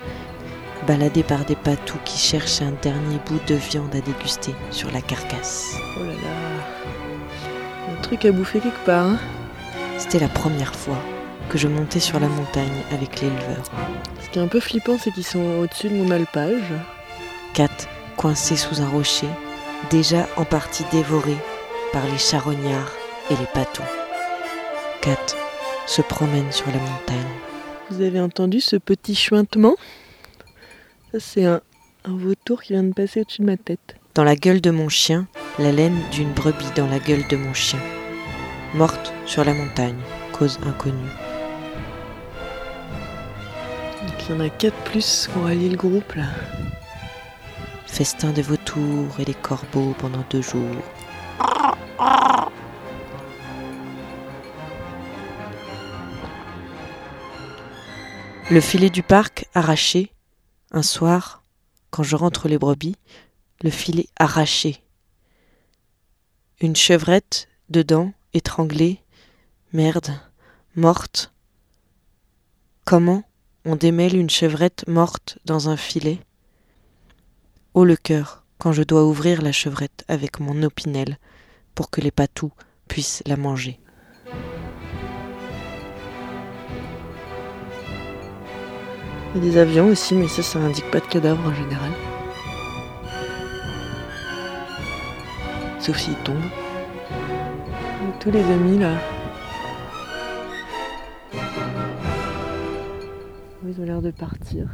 baladée 0.87 1.23
par 1.23 1.43
des 1.45 1.55
patous 1.55 1.99
qui 2.05 2.17
cherchent 2.17 2.61
un 2.61 2.73
dernier 2.81 3.19
bout 3.25 3.39
de 3.47 3.55
viande 3.55 3.93
à 3.95 3.99
déguster 3.99 4.55
sur 4.71 4.91
la 4.91 5.01
carcasse. 5.01 5.75
Oh 5.99 6.03
là 6.03 6.13
là. 6.13 7.91
Un 7.91 8.01
truc 8.01 8.23
à 8.23 8.31
bouffer 8.31 8.61
quelque 8.61 8.85
part, 8.85 9.07
hein 9.07 9.19
C'était 9.97 10.19
la 10.19 10.29
première 10.29 10.73
fois 10.73 10.97
que 11.51 11.57
je 11.57 11.67
montais 11.67 11.99
sur 11.99 12.17
la 12.17 12.29
montagne 12.29 12.81
avec 12.93 13.19
l'éleveur. 13.19 13.65
Ce 14.23 14.29
qui 14.29 14.39
est 14.39 14.41
un 14.41 14.47
peu 14.47 14.61
flippant, 14.61 14.97
c'est 14.97 15.11
qu'ils 15.11 15.25
sont 15.25 15.59
au-dessus 15.59 15.89
de 15.89 15.95
mon 15.95 16.09
alpage. 16.09 16.71
Kat, 17.53 17.67
coincée 18.15 18.55
sous 18.55 18.81
un 18.81 18.87
rocher, 18.87 19.27
déjà 19.89 20.29
en 20.37 20.45
partie 20.45 20.85
dévorée 20.93 21.35
par 21.91 22.05
les 22.05 22.17
charognards 22.17 22.93
et 23.29 23.35
les 23.35 23.47
patous. 23.53 23.83
Kat 25.01 25.17
se 25.87 26.01
promène 26.01 26.49
sur 26.53 26.67
la 26.67 26.79
montagne. 26.79 27.17
Vous 27.89 28.01
avez 28.01 28.21
entendu 28.21 28.61
ce 28.61 28.77
petit 28.77 29.13
chuintement? 29.13 29.75
Ça, 31.11 31.19
c'est 31.19 31.43
un, 31.43 31.59
un 32.05 32.15
vautour 32.15 32.61
qui 32.61 32.71
vient 32.71 32.83
de 32.83 32.93
passer 32.93 33.19
au-dessus 33.19 33.41
de 33.41 33.47
ma 33.47 33.57
tête. 33.57 33.97
Dans 34.15 34.23
la 34.23 34.37
gueule 34.37 34.61
de 34.61 34.71
mon 34.71 34.87
chien, 34.87 35.27
la 35.59 35.73
laine 35.73 35.99
d'une 36.13 36.31
brebis 36.31 36.71
dans 36.77 36.87
la 36.87 36.99
gueule 36.99 37.27
de 37.27 37.35
mon 37.35 37.53
chien. 37.53 37.79
Morte 38.73 39.11
sur 39.25 39.43
la 39.43 39.53
montagne, 39.53 39.99
cause 40.31 40.57
inconnue. 40.65 40.95
Il 44.23 44.35
y 44.35 44.37
en 44.37 44.39
a 44.39 44.49
quatre 44.49 44.77
plus 44.83 45.27
qui 45.27 45.37
ont 45.37 45.45
allié 45.45 45.69
le 45.69 45.77
groupe 45.77 46.13
là. 46.13 46.27
Festin 47.85 48.31
de 48.31 48.41
vautours 48.41 49.19
et 49.19 49.25
des 49.25 49.33
corbeaux 49.33 49.93
pendant 49.97 50.23
deux 50.29 50.41
jours. 50.41 50.75
Le 58.49 58.61
filet 58.61 58.89
du 58.89 59.03
parc 59.03 59.47
arraché. 59.53 60.11
Un 60.71 60.83
soir, 60.83 61.43
quand 61.89 62.03
je 62.03 62.15
rentre 62.15 62.47
les 62.47 62.57
brebis, 62.57 62.95
le 63.61 63.69
filet 63.69 64.07
arraché. 64.17 64.81
Une 66.61 66.75
chevrette 66.75 67.49
dedans, 67.69 68.13
étranglée. 68.33 69.01
Merde, 69.73 70.11
morte. 70.75 71.33
Comment 72.85 73.23
on 73.65 73.75
démêle 73.75 74.15
une 74.15 74.29
chevrette 74.29 74.87
morte 74.87 75.37
dans 75.45 75.69
un 75.69 75.77
filet 75.77 76.19
Haut 77.73 77.85
le 77.85 77.95
cœur 77.95 78.43
quand 78.57 78.73
je 78.73 78.83
dois 78.83 79.05
ouvrir 79.05 79.41
la 79.41 79.51
chevrette 79.51 80.03
avec 80.07 80.39
mon 80.39 80.63
opinel 80.63 81.17
pour 81.75 81.89
que 81.89 82.01
les 82.01 82.11
patous 82.11 82.51
puissent 82.87 83.23
la 83.25 83.37
manger. 83.37 83.79
Il 89.33 89.43
y 89.45 89.47
a 89.47 89.51
des 89.51 89.57
avions 89.57 89.87
aussi, 89.87 90.13
mais 90.13 90.27
ça, 90.27 90.43
ça 90.43 90.59
indique 90.59 90.91
pas 90.91 90.99
de 90.99 91.07
cadavre 91.07 91.47
en 91.47 91.53
général. 91.53 91.91
Sauf 95.79 95.97
s'ils 95.97 96.15
tombent. 96.23 96.37
Tous 98.19 98.31
les 98.31 98.43
amis 98.43 98.77
là. 98.77 98.91
Ils 103.67 103.79
ont 103.79 103.85
l'air 103.85 104.01
de 104.01 104.11
partir. 104.11 104.67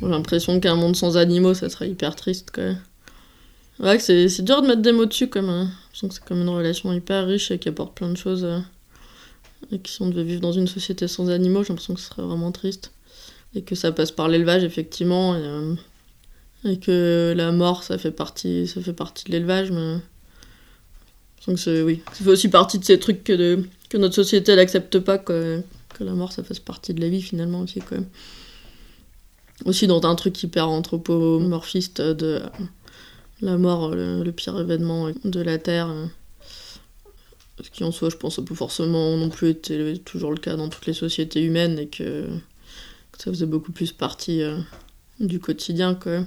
J'ai 0.00 0.08
l'impression 0.08 0.60
qu'un 0.60 0.76
monde 0.76 0.96
sans 0.96 1.16
animaux, 1.16 1.54
ça 1.54 1.68
serait 1.68 1.90
hyper 1.90 2.16
triste 2.16 2.50
quand 2.52 2.62
même. 2.62 2.78
Ouais, 3.80 3.96
que 3.96 4.02
c'est 4.02 4.28
c'est 4.28 4.42
dur 4.42 4.62
de 4.62 4.66
mettre 4.68 4.82
des 4.82 4.92
mots 4.92 5.06
dessus 5.06 5.28
comme. 5.28 5.48
euh, 5.48 5.64
J'ai 5.64 6.06
l'impression 6.06 6.08
que 6.08 6.14
c'est 6.14 6.24
comme 6.24 6.40
une 6.42 6.48
relation 6.48 6.92
hyper 6.92 7.26
riche 7.26 7.50
et 7.50 7.58
qui 7.58 7.68
apporte 7.68 7.94
plein 7.96 8.10
de 8.10 8.16
choses. 8.16 8.44
euh, 8.44 8.60
Et 9.72 9.78
que 9.78 9.88
si 9.88 10.00
on 10.02 10.08
devait 10.08 10.24
vivre 10.24 10.40
dans 10.40 10.52
une 10.52 10.66
société 10.68 11.08
sans 11.08 11.28
animaux, 11.30 11.62
j'ai 11.62 11.70
l'impression 11.70 11.94
que 11.94 12.00
ce 12.00 12.08
serait 12.08 12.22
vraiment 12.22 12.52
triste. 12.52 12.92
Et 13.54 13.62
que 13.62 13.74
ça 13.74 13.90
passe 13.92 14.12
par 14.12 14.28
l'élevage, 14.28 14.64
effectivement. 14.64 15.34
Et, 15.36 15.40
euh, 15.42 15.74
que 16.82 17.32
la 17.36 17.52
mort, 17.52 17.82
ça 17.82 17.98
fait 17.98 18.10
partie, 18.10 18.66
ça 18.66 18.80
fait 18.80 18.92
partie 18.92 19.24
de 19.24 19.32
l'élevage, 19.32 19.70
mais. 19.72 19.96
Donc 21.46 21.58
c'est, 21.58 21.82
oui, 21.82 22.02
ça 22.12 22.22
fait 22.24 22.30
aussi 22.30 22.48
partie 22.50 22.78
de 22.78 22.84
ces 22.84 22.98
trucs 22.98 23.24
que, 23.24 23.62
que 23.88 23.96
notre 23.96 24.14
société 24.14 24.54
n'accepte 24.54 24.98
pas, 24.98 25.16
que, 25.18 25.62
la 26.04 26.12
mort, 26.12 26.32
ça 26.32 26.42
fasse 26.42 26.60
partie 26.60 26.94
de 26.94 27.00
la 27.00 27.08
vie 27.08 27.22
finalement 27.22 27.60
aussi, 27.60 27.80
quand 27.80 27.96
même. 27.96 28.08
Aussi 29.64 29.86
dans 29.86 30.02
un 30.02 30.14
truc 30.14 30.42
hyper 30.42 30.68
anthropomorphiste 30.68 32.00
de 32.00 32.42
la 33.42 33.58
mort, 33.58 33.94
le, 33.94 34.30
pire 34.30 34.58
événement 34.58 35.10
de 35.24 35.40
la 35.40 35.58
Terre. 35.58 35.88
euh, 35.90 36.06
Ce 37.62 37.70
qui 37.70 37.84
en 37.84 37.92
soi, 37.92 38.08
je 38.10 38.16
pense, 38.16 38.40
pas 38.44 38.54
forcément 38.54 39.16
non 39.16 39.28
plus 39.28 39.50
été 39.50 39.98
toujours 39.98 40.30
le 40.32 40.38
cas 40.38 40.56
dans 40.56 40.68
toutes 40.68 40.86
les 40.86 40.94
sociétés 40.94 41.42
humaines 41.42 41.78
et 41.78 41.88
que, 41.88 42.26
ça 43.18 43.30
faisait 43.30 43.46
beaucoup 43.46 43.72
plus 43.72 43.92
partie 43.92 44.42
euh, 44.42 44.58
du 45.20 45.40
quotidien, 45.40 45.94
quand 45.94 46.10
même. 46.10 46.26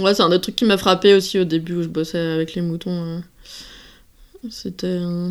Ouais, 0.00 0.14
c'est 0.14 0.22
un 0.22 0.30
des 0.30 0.40
trucs 0.40 0.56
qui 0.56 0.64
m'a 0.64 0.78
frappé 0.78 1.12
aussi 1.14 1.38
au 1.38 1.44
début 1.44 1.74
où 1.74 1.82
je 1.82 1.88
bossais 1.88 2.18
avec 2.18 2.54
les 2.54 2.62
moutons. 2.62 3.04
euh. 3.04 3.20
C'était. 4.50 4.86
euh, 4.86 5.30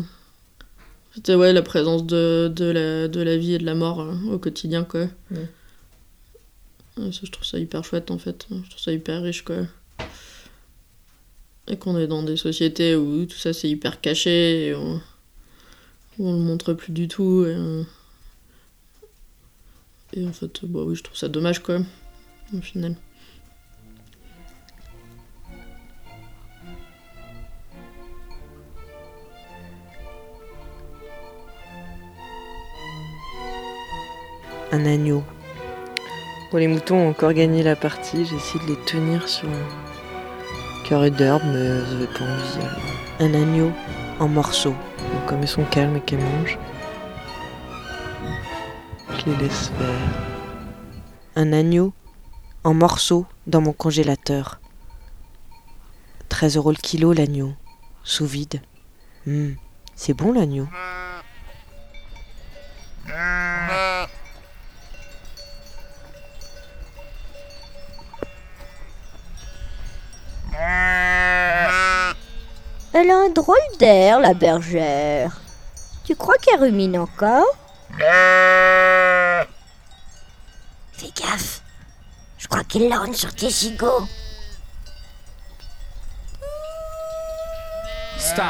C'était 1.14 1.34
ouais, 1.34 1.52
la 1.52 1.62
présence 1.62 2.06
de, 2.06 2.50
de, 2.54 2.64
la, 2.64 3.08
de 3.08 3.20
la 3.20 3.36
vie 3.36 3.54
et 3.54 3.58
de 3.58 3.66
la 3.66 3.74
mort 3.74 4.00
euh, 4.00 4.14
au 4.30 4.38
quotidien, 4.38 4.82
quoi. 4.84 5.08
Ouais. 5.30 5.48
Ouais, 6.96 7.12
ça, 7.12 7.20
je 7.22 7.30
trouve 7.30 7.44
ça 7.44 7.58
hyper 7.58 7.84
chouette, 7.84 8.10
en 8.10 8.18
fait. 8.18 8.46
Je 8.50 8.68
trouve 8.70 8.82
ça 8.82 8.92
hyper 8.92 9.22
riche, 9.22 9.42
quoi. 9.44 9.56
Et 11.68 11.76
qu'on 11.76 11.98
est 11.98 12.06
dans 12.06 12.22
des 12.22 12.36
sociétés 12.36 12.96
où 12.96 13.24
tout 13.26 13.36
ça 13.36 13.52
c'est 13.52 13.68
hyper 13.68 14.00
caché, 14.00 14.68
et 14.68 14.74
on, 14.74 15.00
où 16.18 16.28
on 16.28 16.32
le 16.32 16.38
montre 16.38 16.72
plus 16.72 16.92
du 16.92 17.08
tout. 17.08 17.44
Et, 17.46 17.54
euh, 17.54 17.82
et 20.14 20.26
en 20.26 20.32
fait, 20.32 20.64
bah 20.64 20.80
oui, 20.84 20.96
je 20.96 21.02
trouve 21.02 21.16
ça 21.16 21.28
dommage, 21.28 21.62
quoi, 21.62 21.78
au 22.56 22.60
final. 22.60 22.96
Un 34.74 34.86
agneau. 34.86 35.22
Bon, 36.50 36.56
les 36.56 36.66
moutons 36.66 36.96
ont 36.96 37.10
encore 37.10 37.34
gagné 37.34 37.62
la 37.62 37.76
partie. 37.76 38.24
J'ai 38.24 38.36
essayé 38.36 38.64
de 38.64 38.70
les 38.70 38.84
tenir 38.86 39.28
sur 39.28 39.46
un 39.46 40.88
carré 40.88 41.10
d'herbe, 41.10 41.42
mais 41.44 41.58
avaient 41.58 42.06
pas 42.06 42.24
envie. 42.24 42.66
Un 43.20 43.34
agneau 43.34 43.70
en 44.18 44.28
morceaux. 44.28 44.74
Donc, 45.12 45.26
comme 45.26 45.42
ils 45.42 45.48
sont 45.48 45.64
calmes 45.64 45.96
et 45.96 46.00
qu'elles 46.00 46.20
mangent, 46.20 46.58
je 49.10 49.30
les 49.30 49.36
laisse 49.36 49.68
faire. 49.68 50.00
Un 51.36 51.52
agneau 51.52 51.92
en 52.64 52.72
morceaux 52.72 53.26
dans 53.46 53.60
mon 53.60 53.74
congélateur. 53.74 54.58
13 56.30 56.56
euros 56.56 56.70
le 56.70 56.76
kilo 56.76 57.12
l'agneau, 57.12 57.52
sous 58.04 58.24
vide. 58.24 58.62
Hmm, 59.26 59.50
c'est 59.94 60.14
bon 60.14 60.32
l'agneau. 60.32 60.66
Elle 73.02 73.10
a 73.10 73.16
un 73.16 73.30
drôle 73.30 73.56
d'air, 73.80 74.20
la 74.20 74.32
bergère. 74.32 75.40
Tu 76.04 76.14
crois 76.14 76.36
qu'elle 76.36 76.60
rumine 76.60 76.96
encore? 76.96 77.48
Fais 80.92 81.10
gaffe. 81.20 81.62
Je 82.38 82.46
crois 82.46 82.62
qu'elle 82.62 82.88
lorgne 82.88 83.12
sur 83.12 83.34
tes 83.34 83.50
gigots. 83.50 84.06
Stop. 88.18 88.44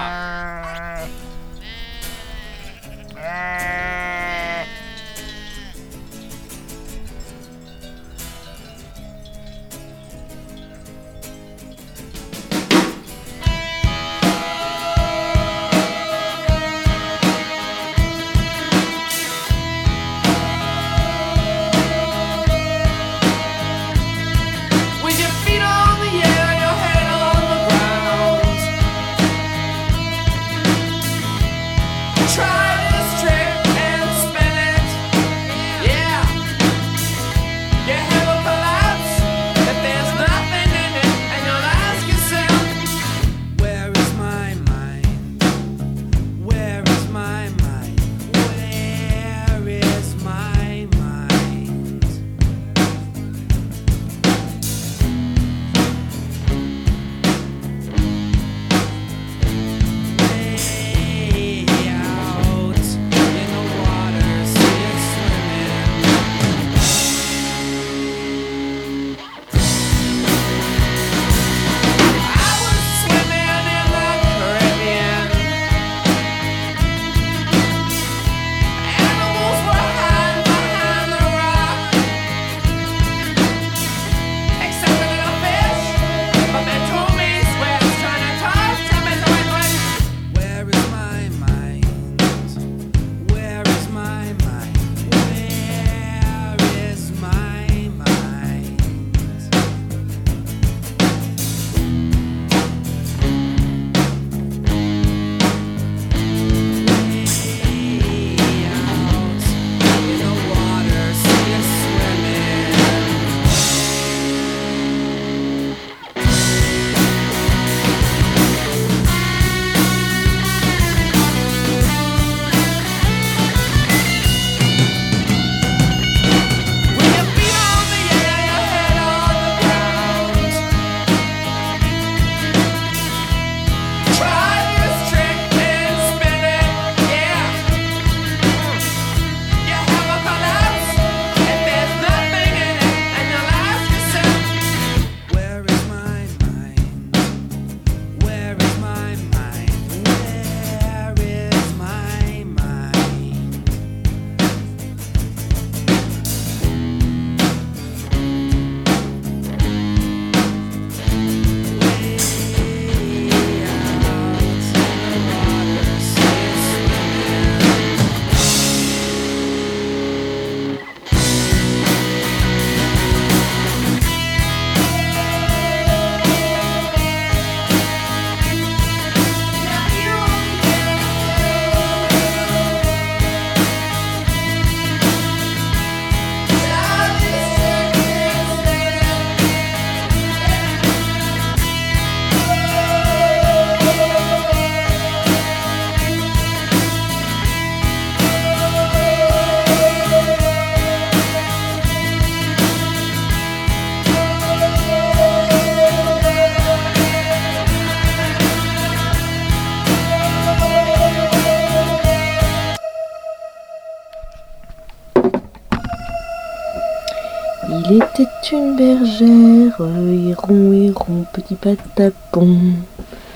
Bergère, 219.03 219.81
héron, 219.81 220.73
héron, 220.73 221.27
petit 221.33 221.57
patapon. 221.57 222.59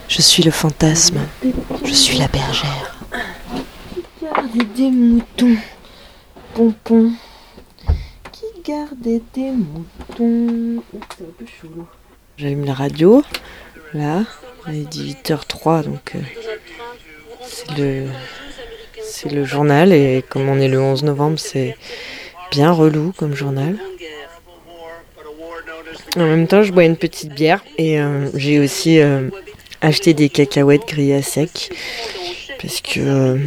Je 0.09 0.23
suis 0.23 0.43
le 0.43 0.53
fantasme. 0.53 1.19
Je 1.85 1.93
suis 1.93 2.19
la 2.19 2.29
bergère. 2.29 2.97
Gardait 4.23 4.65
des 4.77 4.91
moutons, 4.91 5.57
pompon. 6.55 7.11
Qui 8.31 8.45
gardait 8.65 9.23
des 9.35 9.51
moutons? 9.51 10.83
C'est 11.17 11.25
un 11.25 11.33
peu 11.37 11.47
chaud. 11.47 11.87
J'allume 12.37 12.65
la 12.65 12.75
radio. 12.75 13.25
Là, 13.93 14.23
il 14.69 14.83
est 14.83 14.93
18h03, 14.93 15.85
donc 15.85 16.13
euh, 16.15 16.21
c'est 17.43 17.77
le, 17.77 18.07
c'est 19.03 19.33
le 19.33 19.45
journal. 19.45 19.93
Et 19.93 20.25
comme 20.29 20.49
on 20.49 20.61
est 20.61 20.69
le 20.69 20.81
11 20.81 21.03
novembre, 21.03 21.39
c'est 21.39 21.77
bien 22.53 22.71
relou 22.71 23.13
comme 23.17 23.35
journal. 23.35 23.77
En 26.17 26.27
même 26.27 26.47
temps, 26.47 26.63
je 26.63 26.73
bois 26.73 26.85
une 26.85 26.97
petite 26.97 27.35
bière 27.35 27.63
et 27.79 28.01
euh, 28.01 28.31
j'ai 28.35 28.59
aussi 28.59 29.01
euh, 29.01 29.29
acheté 29.81 30.15
des 30.15 30.29
cacahuètes 30.29 30.87
grillées 30.87 31.17
à 31.17 31.23
sec. 31.23 31.73
Parce 32.61 32.81
que 32.81 33.01
euh, 33.01 33.39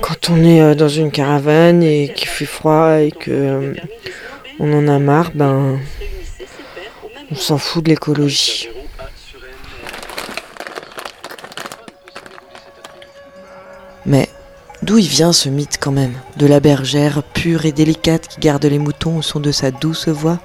quand 0.00 0.30
on 0.30 0.44
est 0.44 0.60
euh, 0.60 0.74
dans 0.74 0.88
une 0.88 1.12
caravane 1.12 1.82
et 1.82 2.12
qu'il 2.12 2.28
fait 2.28 2.46
froid 2.46 2.98
et 3.00 3.12
que 3.12 3.30
euh, 3.30 3.74
on 4.58 4.72
en 4.72 4.88
a 4.88 4.98
marre, 4.98 5.30
ben 5.34 5.78
on 7.30 7.34
s'en 7.36 7.58
fout 7.58 7.84
de 7.84 7.90
l'écologie. 7.90 8.68
Mais 14.04 14.28
d'où 14.82 14.98
il 14.98 15.06
vient 15.06 15.32
ce 15.32 15.48
mythe 15.48 15.78
quand 15.80 15.92
même? 15.92 16.14
De 16.36 16.46
la 16.46 16.58
bergère 16.58 17.22
pure 17.22 17.66
et 17.66 17.72
délicate 17.72 18.26
qui 18.26 18.40
garde 18.40 18.64
les 18.64 18.80
moutons 18.80 19.18
au 19.18 19.22
son 19.22 19.38
de 19.38 19.52
sa 19.52 19.70
douce 19.70 20.08
voix? 20.08 20.40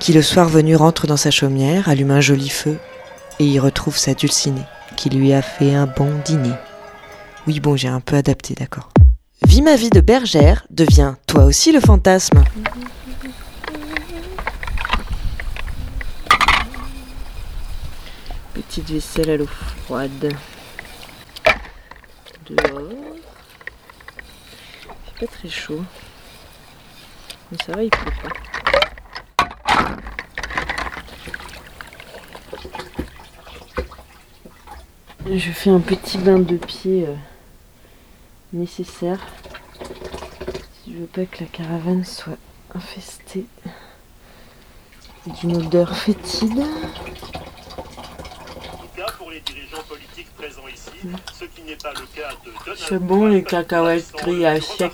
Qui 0.00 0.14
le 0.14 0.22
soir 0.22 0.48
venu 0.48 0.74
rentre 0.76 1.06
dans 1.06 1.18
sa 1.18 1.30
chaumière, 1.30 1.88
allume 1.88 2.10
un 2.10 2.22
joli 2.22 2.48
feu 2.48 2.78
et 3.38 3.44
y 3.44 3.60
retrouve 3.60 3.96
sa 3.98 4.14
dulcinée 4.14 4.64
qui 4.96 5.08
lui 5.08 5.32
a 5.32 5.42
fait 5.42 5.74
un 5.74 5.86
bon 5.86 6.10
dîner. 6.24 6.54
Oui 7.46 7.60
bon 7.60 7.76
j'ai 7.76 7.88
un 7.88 8.00
peu 8.00 8.16
adapté 8.16 8.54
d'accord. 8.54 8.90
Vis 9.46 9.62
ma 9.62 9.76
vie 9.76 9.90
de 9.90 10.00
bergère, 10.00 10.66
deviens 10.70 11.16
toi 11.26 11.44
aussi 11.44 11.70
le 11.72 11.80
fantasme. 11.80 12.44
Petite 18.54 18.90
vaisselle 18.90 19.30
à 19.30 19.36
l'eau 19.36 19.48
froide. 19.84 20.34
Dehors. 22.46 22.90
Fait 25.18 25.26
pas 25.26 25.32
très 25.32 25.48
chaud. 25.48 25.82
Mais 27.50 27.58
ça 27.64 27.72
va, 27.72 27.82
il 27.82 27.90
pleut 27.90 28.12
pas. 28.22 28.79
Je 35.26 35.50
fais 35.52 35.70
un 35.70 35.80
petit 35.80 36.16
bain 36.16 36.38
de 36.38 36.56
pied 36.56 37.04
euh, 37.06 37.14
nécessaire. 38.54 39.20
Si 40.72 40.94
je 40.94 40.98
veux 40.98 41.06
pas 41.06 41.26
que 41.26 41.44
la 41.44 41.46
caravane 41.46 42.04
soit 42.04 42.38
infestée 42.74 43.44
d'une 45.26 45.56
odeur 45.58 45.94
fétide. 45.94 46.64
C'est 52.76 52.98
bon 52.98 53.26
les 53.26 53.44
cacahuètes 53.44 54.12
grillées 54.12 54.46
à 54.46 54.60
sec. 54.60 54.92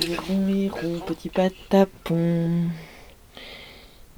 Héron, 0.00 0.48
héron, 0.48 1.00
petit 1.00 1.28
patapon. 1.28 2.70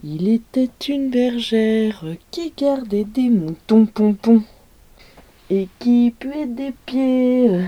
Il 0.05 0.29
était 0.29 0.71
une 0.89 1.11
bergère 1.11 2.05
qui 2.31 2.53
gardait 2.57 3.05
des 3.05 3.31
moutons 3.31 3.87
pompons 3.87 4.43
et 5.51 5.69
qui 5.79 6.13
puait 6.19 6.47
des 6.47 6.73
pieds. 6.87 7.61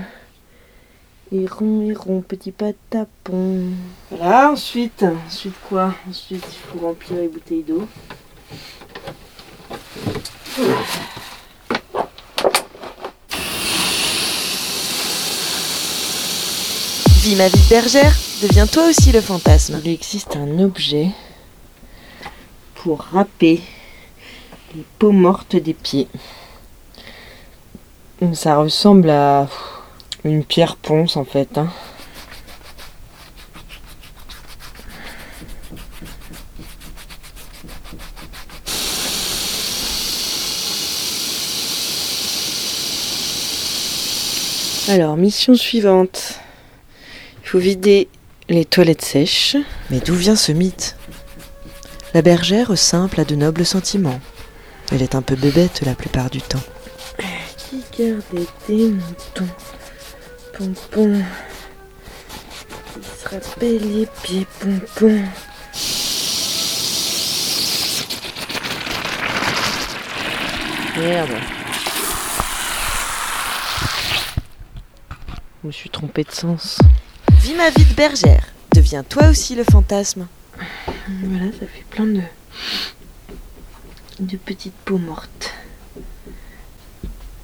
Héron, 1.31 1.87
héron, 1.87 2.21
petit 2.21 2.51
patapon. 2.51 3.65
Voilà, 4.09 4.51
ensuite, 4.51 5.05
ensuite 5.27 5.53
quoi? 5.69 5.93
Ensuite, 6.09 6.43
il 6.43 6.79
faut 6.79 6.85
remplir 6.85 7.19
les 7.19 7.27
bouteilles 7.27 7.63
d'eau. 7.63 7.87
Vis 17.21 17.35
ma 17.35 17.47
vie 17.47 17.59
de 17.59 17.69
bergère, 17.69 18.15
deviens 18.41 18.65
toi 18.65 18.89
aussi 18.89 19.11
le 19.11 19.21
fantasme. 19.21 19.79
Il 19.85 19.91
existe 19.91 20.35
un 20.35 20.59
objet 20.59 21.09
pour 22.75 23.01
râper 23.01 23.61
les 24.75 24.83
peaux 24.97 25.11
mortes 25.11 25.55
des 25.55 25.73
pieds. 25.73 26.07
Ça 28.33 28.57
ressemble 28.57 29.09
à 29.09 29.47
une 30.23 30.43
pierre 30.43 30.75
ponce 30.75 31.15
en 31.17 31.23
fait. 31.23 31.57
hein. 31.57 31.69
Alors, 44.89 45.17
mission 45.17 45.53
suivante. 45.55 46.39
Il 47.43 47.49
faut 47.49 47.59
vider 47.59 48.09
les 48.49 48.65
toilettes 48.65 49.05
sèches. 49.05 49.55
Mais 49.91 49.99
d'où 49.99 50.15
vient 50.15 50.35
ce 50.35 50.51
mythe? 50.51 50.97
La 52.13 52.21
bergère 52.21 52.77
simple 52.77 53.21
a 53.21 53.23
de 53.23 53.35
nobles 53.35 53.65
sentiments. 53.65 54.19
Elle 54.91 55.03
est 55.03 55.15
un 55.15 55.21
peu 55.21 55.35
bébête 55.35 55.81
la 55.85 55.93
plupart 55.93 56.29
du 56.29 56.41
temps. 56.41 56.59
Qui 57.69 57.83
gardait 57.95 58.47
des 58.67 58.89
moutons 58.89 59.47
pompons 60.57 61.21
Qui 62.93 63.07
se 63.07 63.29
rappelle 63.29 63.95
les 63.95 64.07
pieds 64.23 64.47
pompons 64.59 65.23
Merde. 70.97 71.29
Je 75.61 75.67
me 75.67 75.71
suis 75.71 75.91
trompée 75.91 76.23
de 76.23 76.31
sens. 76.31 76.79
Vis 77.33 77.53
ma 77.53 77.69
vie 77.69 77.85
de 77.85 77.93
bergère, 77.93 78.47
deviens 78.73 79.03
toi 79.03 79.27
aussi 79.27 79.53
le 79.53 79.63
fantasme. 79.63 80.25
Voilà, 81.07 81.51
ça 81.51 81.67
fait 81.67 81.85
plein 81.91 82.05
de 82.05 82.21
de 84.19 84.37
petites 84.37 84.73
peaux 84.85 84.97
mortes. 84.97 85.53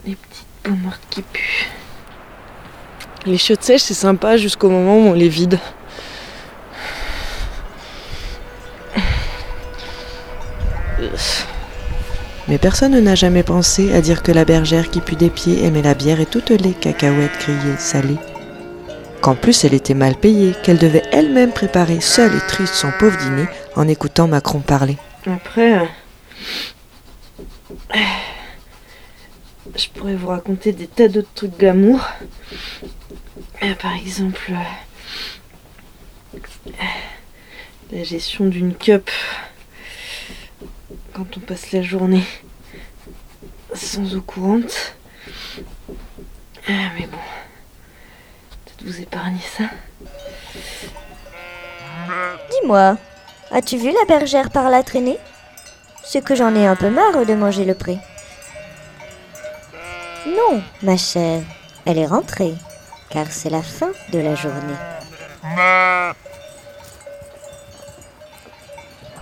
Des 0.06 0.16
petites 0.16 0.46
peaux 0.62 0.76
mortes 0.76 1.02
qui 1.10 1.22
puent. 1.24 1.68
Les 3.26 3.38
chiottes 3.38 3.64
sèches, 3.64 3.82
c'est 3.82 3.96
sympa 3.96 4.38
jusqu'au 4.38 4.70
moment 4.70 4.98
où 4.98 5.10
on 5.10 5.14
les 5.14 5.30
vide. 5.30 5.60
Mais 12.48 12.60
personne 12.60 13.00
n'a 13.00 13.16
jamais 13.16 13.42
pensé 13.42 13.92
à 13.94 14.02
dire 14.02 14.22
que 14.22 14.32
la 14.32 14.46
bergère 14.46 14.92
qui 14.92 15.02
pue 15.02 15.16
des 15.16 15.32
pieds 15.32 15.66
aimait 15.66 15.82
la 15.82 15.96
bière 15.96 16.20
et 16.20 16.28
toutes 16.28 16.52
les 16.52 16.74
cacahuètes 16.74 17.40
grillées 17.40 17.78
salées. 17.80 18.20
Qu'en 19.22 19.34
plus 19.34 19.66
elle 19.66 19.74
était 19.74 19.96
mal 19.96 20.16
payée, 20.16 20.54
qu'elle 20.62 20.78
devait 20.78 21.02
elle-même 21.12 21.52
préparer 21.52 22.02
seule 22.02 22.36
et 22.36 22.48
triste 22.48 22.76
son 22.76 22.92
pauvre 23.00 23.18
dîner 23.18 23.48
en 23.76 23.88
écoutant 23.88 24.28
Macron 24.28 24.60
parler. 24.60 24.98
Après, 25.26 25.80
euh, 25.80 25.86
je 29.74 29.90
pourrais 29.90 30.16
vous 30.16 30.28
raconter 30.28 30.72
des 30.72 30.88
tas 30.88 31.08
d'autres 31.08 31.34
trucs 31.34 31.58
d'amour. 31.58 32.00
Euh, 33.64 33.74
Par 33.76 33.96
exemple, 33.96 34.52
euh, 36.34 36.84
la 37.92 38.04
gestion 38.04 38.46
d'une 38.46 38.76
cup 38.76 39.10
quand 41.14 41.38
on 41.38 41.40
passe 41.40 41.72
la 41.72 41.82
journée 41.82 42.24
sans 43.74 44.16
eau 44.16 44.22
courante. 44.22 44.96
Ah, 46.68 46.90
mais 46.98 47.08
bon, 47.08 47.18
peut-être 48.66 48.84
vous 48.86 49.02
épargner 49.02 49.40
ça. 49.58 49.66
Dis-moi, 52.52 52.98
as-tu 53.52 53.78
vu 53.78 53.92
la 53.92 54.06
bergère 54.08 54.50
par 54.52 54.70
là 54.70 54.84
traîner? 54.84 55.18
C'est 56.04 56.24
que 56.24 56.36
j'en 56.36 56.56
ai 56.56 56.66
un 56.68 56.76
peu 56.76 56.90
marre 56.90 57.26
de 57.26 57.34
manger 57.34 57.66
le 57.66 57.74
pré. 57.76 57.98
Non, 60.26 60.62
ma 60.82 60.98
chère, 60.98 61.44
elle 61.86 62.00
est 62.00 62.08
rentrée, 62.08 62.56
car 63.10 63.28
c'est 63.30 63.50
la 63.50 63.62
fin 63.62 63.92
de 64.12 64.20
la 64.20 64.36
journée. 64.36 64.76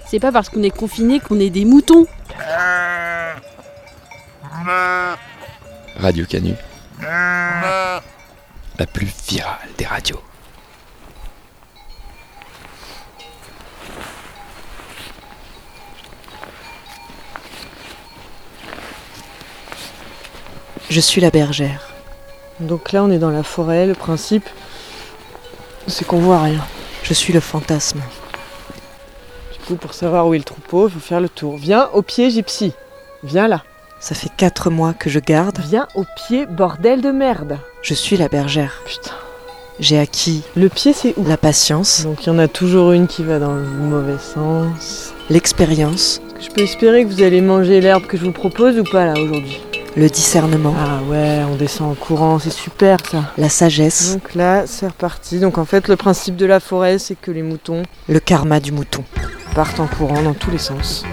C'est 0.07 0.19
pas 0.19 0.31
parce 0.31 0.49
qu'on 0.49 0.63
est 0.63 0.75
confiné 0.75 1.19
qu'on 1.19 1.39
est 1.39 1.49
des 1.49 1.65
moutons. 1.65 2.05
Radio 5.97 6.25
Canu. 6.25 6.53
La 7.01 8.01
plus 8.91 9.11
virale 9.27 9.69
des 9.77 9.85
radios. 9.85 10.21
Je 20.93 20.99
suis 20.99 21.21
la 21.21 21.31
bergère. 21.31 21.89
Donc 22.59 22.91
là, 22.91 23.03
on 23.03 23.09
est 23.09 23.17
dans 23.17 23.31
la 23.31 23.41
forêt. 23.41 23.87
Le 23.87 23.95
principe, 23.95 24.47
c'est 25.87 26.05
qu'on 26.05 26.19
voit 26.19 26.39
rien. 26.43 26.63
Je 27.01 27.15
suis 27.15 27.33
le 27.33 27.39
fantasme. 27.39 27.99
Du 29.53 29.59
coup, 29.65 29.73
pour 29.75 29.95
savoir 29.95 30.27
où 30.27 30.35
est 30.35 30.37
le 30.37 30.43
troupeau, 30.43 30.87
il 30.87 30.93
faut 30.93 30.99
faire 30.99 31.19
le 31.19 31.29
tour. 31.29 31.57
Viens 31.57 31.89
au 31.93 32.03
pied, 32.03 32.29
Gypsy. 32.29 32.73
Viens 33.23 33.47
là. 33.47 33.63
Ça 33.99 34.13
fait 34.13 34.29
quatre 34.37 34.69
mois 34.69 34.93
que 34.93 35.09
je 35.09 35.17
garde. 35.17 35.57
Viens 35.67 35.87
au 35.95 36.03
pied, 36.15 36.45
bordel 36.45 37.01
de 37.01 37.09
merde. 37.09 37.57
Je 37.81 37.95
suis 37.95 38.15
la 38.15 38.27
bergère. 38.27 38.83
Putain. 38.85 39.15
J'ai 39.79 39.97
acquis 39.97 40.43
Le 40.55 40.69
pied, 40.69 40.93
c'est 40.93 41.15
où? 41.17 41.25
la 41.25 41.37
patience, 41.37 42.03
Donc 42.03 42.23
il 42.23 42.27
y 42.27 42.29
en 42.29 42.37
a 42.37 42.47
toujours 42.47 42.91
une 42.91 43.07
qui 43.07 43.23
va 43.23 43.39
dans 43.39 43.55
le 43.55 43.63
mauvais 43.63 44.19
sens. 44.19 45.11
l'expérience, 45.31 46.21
je 46.39 46.49
peux 46.49 46.61
espérer 46.61 47.03
que 47.03 47.09
vous 47.09 47.23
allez 47.23 47.41
manger 47.41 47.81
l'herbe 47.81 48.05
que 48.05 48.15
je 48.15 48.23
vous 48.25 48.31
propose 48.31 48.77
ou 48.77 48.83
pas 48.83 49.05
là 49.07 49.13
aujourd'hui? 49.19 49.59
Le 49.95 50.09
discernement, 50.09 50.73
Ah 50.79 50.99
ouais, 51.07 51.41
on 51.51 51.55
descend 51.55 51.91
en 51.91 51.93
courant, 51.93 52.39
c'est 52.39 52.49
super 52.51 52.97
ça. 53.09 53.25
la 53.37 53.49
sagesse, 53.49 54.13
Donc 54.13 54.33
là, 54.33 54.63
c'est 54.65 54.87
reparti. 54.87 55.39
Donc 55.39 55.57
en 55.57 55.65
fait, 55.65 55.87
le 55.87 55.95
principe 55.95 56.35
de 56.35 56.45
la 56.45 56.59
forêt, 56.59 56.97
c'est 56.99 57.15
que 57.15 57.31
les 57.31 57.43
moutons 57.43 57.83
le 58.07 58.19
karma 58.19 58.59
du 58.59 58.71
mouton. 58.71 59.03
partent 59.55 59.79
en 59.79 59.87
courant 59.87 60.21
dans 60.21 60.33
tous 60.33 60.49
les 60.51 60.57
sens. 60.57 61.03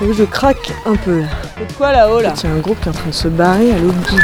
Donc 0.00 0.12
je 0.12 0.24
craque 0.24 0.72
un 0.84 0.94
peu 0.94 1.20
là. 1.20 1.26
C'est 1.58 1.76
quoi 1.76 1.90
là-haut 1.92 2.20
là 2.20 2.34
a 2.40 2.46
un 2.46 2.58
groupe 2.58 2.78
qui 2.80 2.86
est 2.88 2.90
en 2.90 2.94
train 2.94 3.08
de 3.08 3.14
se 3.14 3.28
barrer 3.28 3.72
à 3.72 3.78
l'autre 3.78 3.96
bout. 3.98 4.20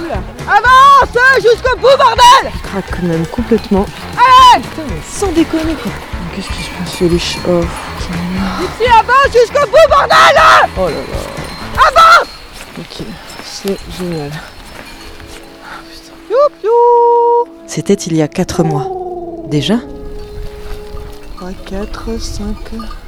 Oula. 0.00 0.22
Avance 0.46 1.42
jusqu'au 1.42 1.76
bout 1.76 1.96
bordel 1.98 2.52
Je 2.54 2.68
craque 2.68 2.90
quand 2.92 3.06
même 3.06 3.26
complètement. 3.26 3.84
Allez 4.16 4.62
Putain 4.62 4.82
mais 4.88 5.00
sans 5.10 5.32
déconner 5.32 5.74
quoi. 5.74 5.90
Qu'est-ce 6.34 6.48
qui 6.48 6.62
se 6.62 6.70
passe 6.70 6.92
sur 6.96 7.08
les 7.08 7.18
ch... 7.18 7.38
Oh. 7.48 7.60
Ici 8.60 8.88
avance 8.90 9.32
jusqu'au 9.32 9.66
bout 9.66 9.88
bordel 9.90 10.36
Oh 10.78 10.86
là 10.86 10.90
là. 10.94 11.23
Avance 11.74 12.28
Ok, 12.78 13.06
c'est 13.44 13.78
génial. 13.98 14.30
C'était 17.66 17.94
il 17.94 18.16
y 18.16 18.22
a 18.22 18.28
quatre 18.28 18.62
mois. 18.62 18.88
Déjà, 19.48 19.78
3, 21.36 21.50
4, 21.66 22.20
5. 22.20 22.44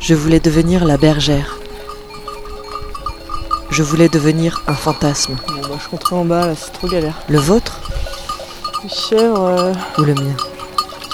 je 0.00 0.14
voulais 0.14 0.40
devenir 0.40 0.84
la 0.84 0.96
bergère. 0.96 1.58
Je 3.70 3.82
voulais 3.82 4.08
devenir 4.08 4.62
un 4.66 4.74
fantasme. 4.74 5.36
Bon 5.48 5.68
bah 5.68 5.78
je 5.82 5.88
compterai 5.88 6.16
en 6.16 6.24
bas 6.24 6.46
là, 6.46 6.54
c'est 6.54 6.72
trop 6.72 6.88
galère. 6.88 7.14
Le 7.28 7.38
vôtre 7.38 7.80
Les 8.82 8.88
chèvres, 8.88 9.44
euh, 9.44 9.72
ou 9.98 10.02
le 10.02 10.14
mien 10.14 10.36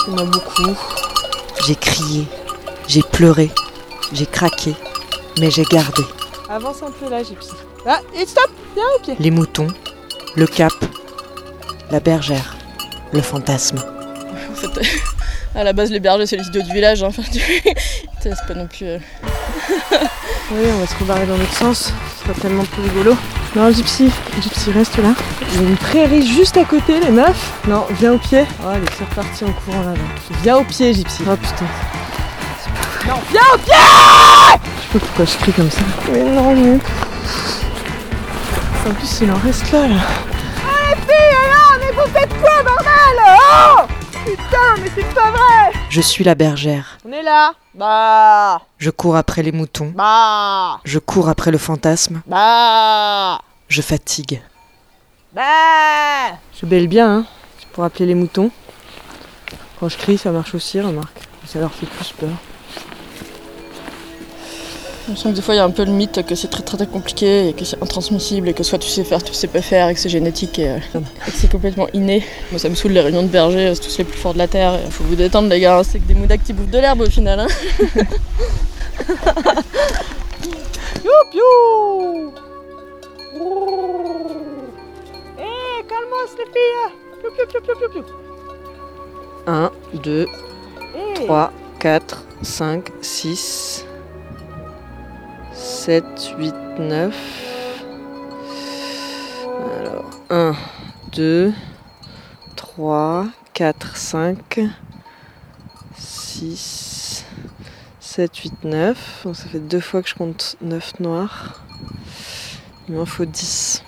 il 0.07 0.13
y 0.13 0.17
en 0.17 0.19
a 0.19 0.25
beaucoup. 0.25 0.77
J'ai 1.67 1.77
crié, 1.77 2.27
j'ai 2.89 3.03
pleuré, 3.03 3.51
j'ai 4.13 4.27
craqué, 4.27 4.75
mais 5.39 5.51
j'ai 5.51 5.65
gardé. 5.65 6.03
Avance 6.53 6.83
un 6.83 6.91
peu 6.91 7.09
là, 7.09 7.23
Gypsy. 7.23 7.53
Ah, 7.87 8.01
et 8.15 8.27
stop 8.27 8.51
Viens 8.75 8.85
au 8.97 9.01
pied 9.03 9.15
Les 9.19 9.31
moutons, 9.31 9.69
le 10.37 10.47
cap, 10.47 10.73
la 11.91 11.99
bergère, 12.01 12.57
le 13.13 13.21
fantasme. 13.23 13.79
En 14.51 14.55
fait, 14.55 14.69
à 15.55 15.65
la 15.65 15.73
base, 15.73 15.91
les 15.91 16.01
bergers, 16.01 16.27
c'est 16.27 16.37
les 16.37 16.47
idiots 16.47 16.63
du 16.63 16.73
village. 16.73 17.03
hein. 17.03 17.09
Enfin, 17.09 17.23
tu- 17.33 17.41
c'est 18.23 18.31
pas 18.47 18.55
non 18.55 18.67
plus. 18.67 18.87
euh, 18.87 18.99
Oui, 20.51 20.61
on 20.75 20.79
va 20.81 20.87
se 20.87 20.95
rebarrer 20.99 21.25
dans 21.27 21.37
l'autre 21.39 21.55
sens. 21.55 21.93
Ce 22.19 22.25
sera 22.29 22.39
tellement 22.41 22.65
plus 22.65 22.83
rigolo. 22.83 23.17
Non, 23.57 23.71
Gypsy, 23.71 24.11
Gypsy, 24.43 24.73
reste 24.73 24.99
là. 24.99 25.15
Il 25.55 25.63
y 25.63 25.65
a 25.65 25.69
une 25.69 25.77
prairie 25.77 26.27
juste 26.27 26.57
à 26.59 26.65
côté, 26.65 27.01
les 27.01 27.11
meufs. 27.11 27.53
Non, 27.67 27.87
viens 27.99 28.13
au 28.13 28.19
pied. 28.19 28.45
Oh, 28.63 28.69
allez, 28.69 28.85
c'est 28.99 29.05
reparti 29.05 29.45
en 29.45 29.53
courant 29.53 29.83
là. 29.85 29.95
Viens 30.43 30.57
au 30.59 30.65
pied, 30.65 30.93
Gypsy. 30.93 31.23
Oh 31.31 31.37
putain. 31.37 31.67
Non, 33.09 33.15
viens 33.31 33.41
au 33.55 33.59
pied 33.59 34.71
pas 34.93 34.99
pourquoi 34.99 35.25
je 35.25 35.37
crie 35.39 35.53
comme 35.53 35.71
ça. 35.71 35.81
Mais 36.11 36.23
non, 36.23 36.55
mais. 36.55 36.79
En 38.89 38.95
plus, 38.95 39.21
il 39.23 39.31
en 39.31 39.37
reste 39.37 39.71
là, 39.73 39.89
là. 39.89 39.95
Oh 40.65 40.69
les 40.89 40.97
filles, 40.97 41.37
alors, 41.45 41.79
mais 41.81 41.93
vous 41.93 42.11
faites 42.13 42.41
quoi, 42.41 42.63
bordel? 42.63 43.23
Oh 43.53 43.83
Putain, 44.25 44.83
mais 44.83 44.91
c'est 44.95 45.15
pas 45.15 45.31
vrai 45.31 45.73
Je 45.89 46.01
suis 46.01 46.25
la 46.25 46.35
bergère. 46.35 46.99
On 47.09 47.13
est 47.13 47.23
là 47.23 47.53
Bah 47.75 48.61
Je 48.79 48.91
cours 48.91 49.17
après 49.17 49.43
les 49.43 49.53
moutons. 49.53 49.93
Bah 49.95 50.81
Je 50.85 50.99
cours 50.99 51.29
après 51.29 51.51
le 51.51 51.59
fantasme. 51.59 52.23
Bah 52.27 53.41
Je 53.69 53.83
fatigue. 53.83 54.43
Bah 55.35 55.43
Je 56.61 56.67
bêle 56.67 56.89
bien, 56.89 57.11
hein, 57.19 57.25
pour 57.73 57.85
appeler 57.85 58.07
les 58.07 58.15
moutons. 58.15 58.51
Quand 59.81 59.89
je 59.89 59.97
crie, 59.97 60.19
ça 60.19 60.31
marche 60.31 60.55
aussi, 60.55 60.81
remarque. 60.81 61.19
Ça 61.47 61.59
leur 61.59 61.73
fait 61.73 61.87
plus 61.87 62.13
peur. 62.13 62.29
Je 65.09 65.15
sens 65.17 65.33
que 65.33 65.37
des 65.37 65.43
fois, 65.43 65.55
il 65.55 65.59
y 65.59 65.61
a 65.61 65.65
un 65.65 65.71
peu 65.71 65.85
le 65.85 65.91
mythe 65.91 66.25
que 66.25 66.35
c'est 66.37 66.47
très 66.49 66.63
très 66.63 66.77
très 66.77 66.87
compliqué 66.87 67.49
et 67.49 67.53
que 67.55 67.65
c'est 67.65 67.83
intransmissible 67.83 68.49
et 68.49 68.55
que 68.55 68.63
soit 68.63 68.79
tu 68.79 68.89
sais 68.89 69.03
faire, 69.05 69.23
tu 69.23 69.35
sais 69.35 69.49
pas 69.49 69.61
faire 69.61 69.89
et 69.89 69.95
que 69.95 70.01
c'est 70.01 70.09
génétique 70.09 70.59
et, 70.61 70.69
euh, 70.71 70.77
et 71.27 71.31
que 71.31 71.37
c'est 71.37 71.51
complètement 71.51 71.89
inné. 71.93 72.25
Moi, 72.51 72.59
ça 72.61 72.69
me 72.69 72.75
saoule 72.77 72.93
les 72.93 73.01
réunions 73.01 73.23
de 73.25 73.29
bergers, 73.29 73.73
c'est 73.75 73.81
tous 73.83 73.99
les 73.99 74.05
plus 74.05 74.17
forts 74.19 74.33
de 74.35 74.39
la 74.39 74.47
terre. 74.49 74.79
Il 74.85 74.93
faut 74.93 75.03
vous 75.05 75.17
détendre, 75.17 75.49
les 75.49 75.59
gars, 75.61 75.83
c'est 75.85 75.99
que 75.99 76.07
des 76.07 76.15
moudacs 76.15 76.45
qui 76.45 76.53
bouffent 76.53 76.71
de 76.71 76.79
l'herbe 76.79 77.01
au 77.01 77.11
final. 77.11 77.41
Hein. 77.41 77.49
Youp 81.05 81.35
you 81.35 82.33
Eh, 85.39 85.85
calmos 85.89 86.33
les 86.39 86.47
filles 86.53 86.93
Youp 87.25 87.35
youp 87.39 87.53
youp 87.55 87.67
youp 87.67 87.79
youp 87.81 87.95
youp 87.97 88.07
1, 89.47 89.71
2, 90.05 90.27
Eh 90.95 91.25
3, 91.27 91.51
4, 91.81 92.25
5, 92.43 92.85
6, 93.01 93.85
7, 95.73 96.35
8, 96.39 96.55
9. 96.79 97.15
Alors, 99.81 100.05
1, 100.31 100.55
2, 101.13 101.53
3, 102.55 103.27
4, 103.55 103.97
5, 103.97 104.61
6, 105.99 107.25
7, 107.99 108.37
8, 108.37 108.65
9. 108.65 109.23
Donc 109.25 109.35
ça 109.35 109.49
fait 109.49 109.59
deux 109.59 109.81
fois 109.81 110.03
que 110.03 110.09
je 110.09 110.15
compte 110.15 110.57
9 110.61 111.01
noirs. 111.01 111.65
Il 112.89 112.95
m'en 112.95 113.07
faut 113.07 113.25
10. 113.25 113.83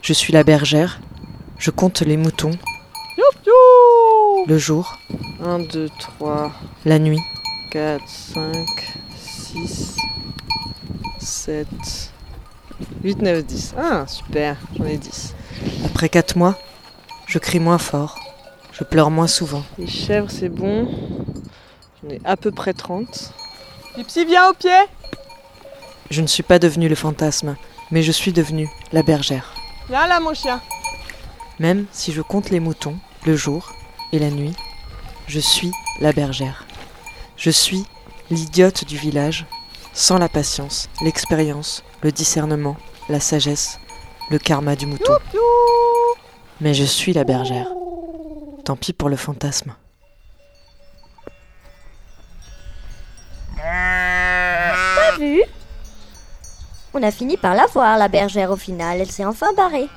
Je 0.00 0.12
suis 0.12 0.32
la 0.32 0.44
bergère. 0.44 1.00
Je 1.58 1.72
compte 1.72 2.02
les 2.02 2.18
moutons. 2.18 2.56
Le 4.46 4.58
jour, 4.58 4.98
1, 5.42 5.60
2, 5.60 5.88
3, 5.98 6.52
la 6.84 6.98
nuit, 6.98 7.20
4, 7.70 8.02
5, 8.06 8.66
6, 9.16 9.96
7, 11.22 11.66
8, 13.04 13.22
9, 13.22 13.44
10. 13.44 13.74
Ah, 13.78 14.06
super, 14.06 14.56
j'en 14.76 14.84
ai 14.84 14.96
10. 14.96 15.34
Après 15.86 16.08
quatre 16.08 16.36
mois, 16.36 16.58
je 17.26 17.38
crie 17.38 17.60
moins 17.60 17.78
fort, 17.78 18.18
je 18.72 18.84
pleure 18.84 19.10
moins 19.10 19.28
souvent. 19.28 19.62
Les 19.78 19.86
chèvres, 19.86 20.30
c'est 20.30 20.48
bon. 20.48 20.88
J'en 22.02 22.10
ai 22.10 22.20
à 22.24 22.36
peu 22.36 22.50
près 22.50 22.72
30. 22.72 23.32
Gypsy, 23.96 24.24
viens 24.24 24.50
au 24.50 24.54
pied 24.54 24.70
Je 26.10 26.22
ne 26.22 26.26
suis 26.26 26.42
pas 26.42 26.58
devenue 26.58 26.88
le 26.88 26.94
fantasme, 26.94 27.56
mais 27.90 28.02
je 28.02 28.12
suis 28.12 28.32
devenue 28.32 28.68
la 28.92 29.02
bergère. 29.02 29.54
Viens 29.88 30.06
là, 30.08 30.18
mon 30.18 30.34
chien. 30.34 30.60
Même 31.60 31.86
si 31.92 32.12
je 32.12 32.22
compte 32.22 32.50
les 32.50 32.60
moutons, 32.60 32.96
le 33.26 33.36
jour 33.36 33.72
et 34.12 34.18
la 34.18 34.30
nuit, 34.30 34.54
je 35.28 35.38
suis 35.38 35.70
la 36.00 36.12
bergère. 36.12 36.66
Je 37.36 37.50
suis 37.50 37.84
l'idiote 38.30 38.84
du 38.84 38.96
village, 38.96 39.46
sans 39.92 40.18
la 40.18 40.28
patience, 40.28 40.88
l'expérience, 41.02 41.84
le 42.02 42.12
discernement, 42.12 42.76
la 43.08 43.20
sagesse, 43.20 43.78
le 44.30 44.38
karma 44.38 44.76
du 44.76 44.86
mouton. 44.86 45.12
Mais 46.60 46.74
je 46.74 46.84
suis 46.84 47.12
la 47.12 47.24
bergère. 47.24 47.68
Tant 48.64 48.76
pis 48.76 48.92
pour 48.92 49.08
le 49.08 49.16
fantasme. 49.16 49.74
Pas 53.56 55.16
vu 55.18 55.42
On 56.94 57.02
a 57.02 57.10
fini 57.10 57.36
par 57.36 57.54
la 57.54 57.66
voir, 57.66 57.98
la 57.98 58.08
bergère, 58.08 58.50
au 58.50 58.56
final. 58.56 59.00
Elle 59.00 59.10
s'est 59.10 59.24
enfin 59.24 59.52
barrée. 59.54 59.88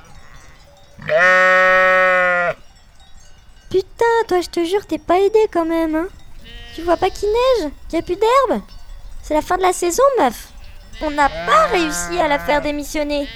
Putain, 3.70 4.04
toi, 4.28 4.40
je 4.40 4.48
te 4.48 4.64
jure, 4.64 4.86
t'es 4.86 4.98
pas 4.98 5.20
aidé 5.20 5.46
quand 5.52 5.66
même, 5.66 5.94
hein 5.94 6.08
Tu 6.74 6.82
vois 6.82 6.96
pas 6.96 7.10
qu'il 7.10 7.28
neige? 7.28 7.70
Qu'il 7.88 7.98
a 7.98 8.02
plus 8.02 8.16
d'herbe? 8.16 8.60
C'est 9.26 9.34
la 9.34 9.42
fin 9.42 9.56
de 9.56 9.62
la 9.62 9.72
saison, 9.72 10.04
meuf. 10.20 10.50
On 11.02 11.10
n'a 11.10 11.28
pas 11.28 11.66
réussi 11.72 12.16
à 12.22 12.28
la 12.28 12.38
faire 12.38 12.62
démissionner. 12.62 13.26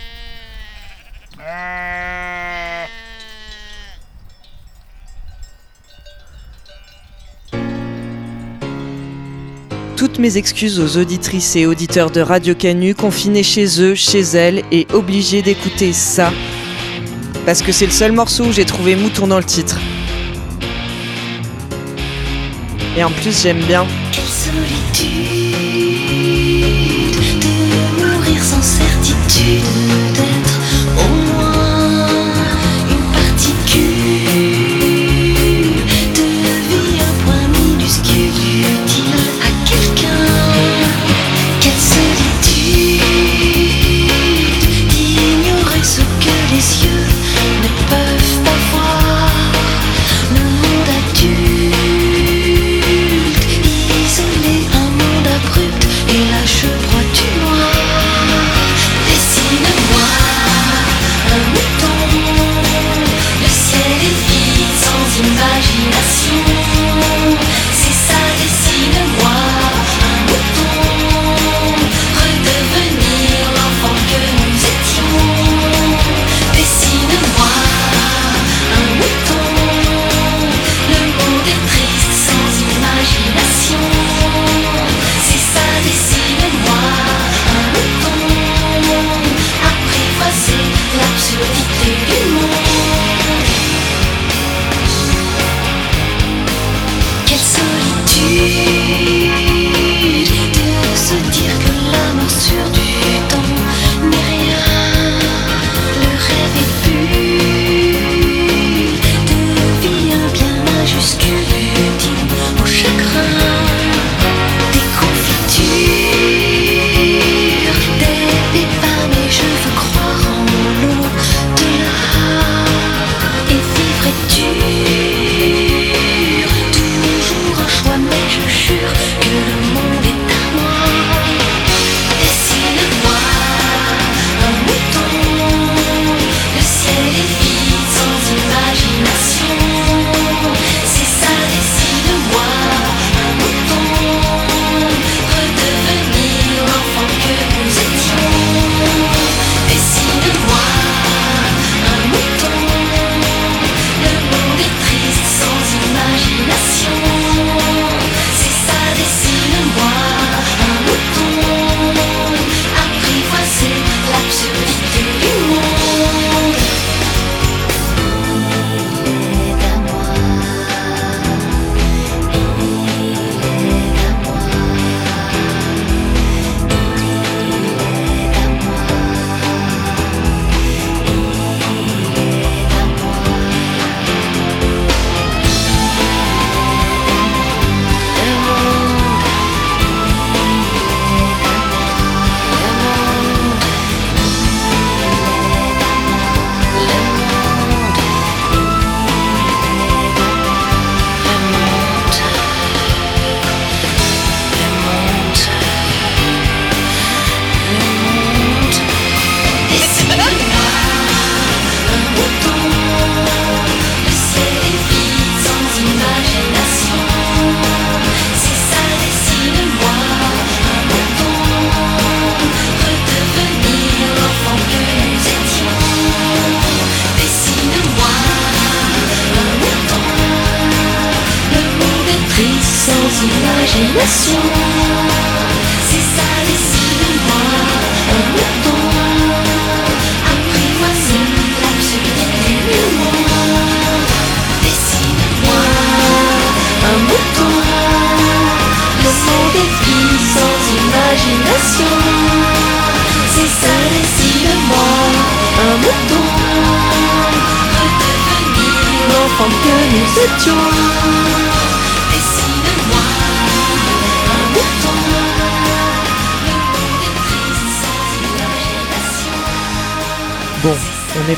Toutes 9.97 10.21
mes 10.21 10.37
excuses 10.37 10.79
aux 10.79 10.97
auditrices 10.97 11.57
et 11.57 11.67
auditeurs 11.67 12.13
de 12.13 12.21
Radio 12.21 12.55
Canu 12.55 12.95
confinés 12.95 13.43
chez 13.43 13.83
eux, 13.83 13.97
chez 13.97 14.21
elles 14.21 14.63
et 14.71 14.87
obligés 14.93 15.43
d'écouter 15.43 15.93
ça. 15.93 16.33
Parce 17.45 17.63
que 17.63 17.73
c'est 17.73 17.87
le 17.87 17.91
seul 17.91 18.13
morceau 18.13 18.45
où 18.45 18.53
j'ai 18.53 18.65
trouvé 18.65 18.95
mouton 18.95 19.27
dans 19.27 19.39
le 19.39 19.45
titre. 19.45 19.81
Et 22.97 23.03
en 23.03 23.11
plus, 23.11 23.43
j'aime 23.43 23.65
bien. 23.65 23.89
Quelle 24.13 24.25
solitude 24.25 25.40
de 29.41 29.90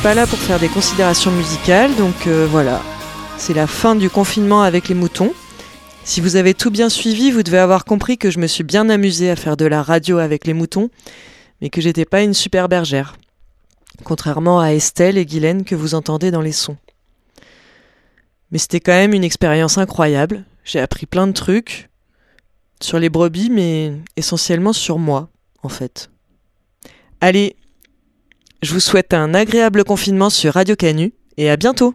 pas 0.03 0.15
là 0.15 0.27
pour 0.27 0.39
faire 0.41 0.59
des 0.59 0.69
considérations 0.69 1.31
musicales, 1.31 1.95
donc 1.95 2.27
euh, 2.27 2.45
voilà. 2.51 2.83
C'est 3.39 3.55
la 3.55 3.69
fin 3.69 3.95
du 3.95 4.11
confinement 4.11 4.63
avec 4.63 4.89
les 4.89 4.97
moutons. 4.97 5.33
Si 6.03 6.21
vous 6.21 6.35
avez 6.35 6.55
tout 6.55 6.73
bien 6.73 6.89
suivi, 6.89 7.31
vous 7.31 7.45
devez 7.45 7.59
avoir 7.59 7.85
compris 7.85 8.19
que 8.19 8.29
je 8.29 8.41
me 8.41 8.49
suis 8.49 8.65
bien 8.65 8.89
amusée 8.89 9.31
à 9.31 9.37
faire 9.37 9.57
de 9.57 9.65
la 9.65 9.81
radio 9.81 10.19
avec 10.19 10.45
les 10.45 10.55
moutons, 10.55 10.91
mais 11.61 11.71
que 11.71 11.81
j'étais 11.81 12.05
pas 12.05 12.23
une 12.23 12.35
super 12.35 12.69
bergère. 12.69 13.15
Contrairement 14.03 14.59
à 14.59 14.73
Estelle 14.73 15.19
et 15.19 15.25
Guylaine 15.25 15.63
que 15.63 15.77
vous 15.77 15.95
entendez 15.95 16.33
dans 16.33 16.41
les 16.41 16.51
sons. 16.51 16.77
Mais 18.51 18.59
c'était 18.59 18.81
quand 18.81 18.93
même 18.93 19.15
une 19.15 19.25
expérience 19.25 19.79
incroyable. 19.79 20.45
J'ai 20.65 20.81
appris 20.81 21.07
plein 21.07 21.29
de 21.29 21.33
trucs 21.33 21.91
sur 22.81 22.99
les 22.99 23.09
brebis, 23.09 23.51
mais 23.51 23.93
essentiellement 24.17 24.73
sur 24.73 24.99
moi, 24.99 25.29
en 25.63 25.69
fait. 25.69 26.11
Allez, 27.21 27.55
je 28.63 28.73
vous 28.73 28.81
souhaite 28.81 29.13
un 29.13 29.35
agréable 29.35 29.85
confinement 29.85 30.31
sur 30.31 30.55
Radio 30.55 30.77
Canu 30.77 31.13
et 31.37 31.51
à 31.51 31.57
bientôt 31.57 31.95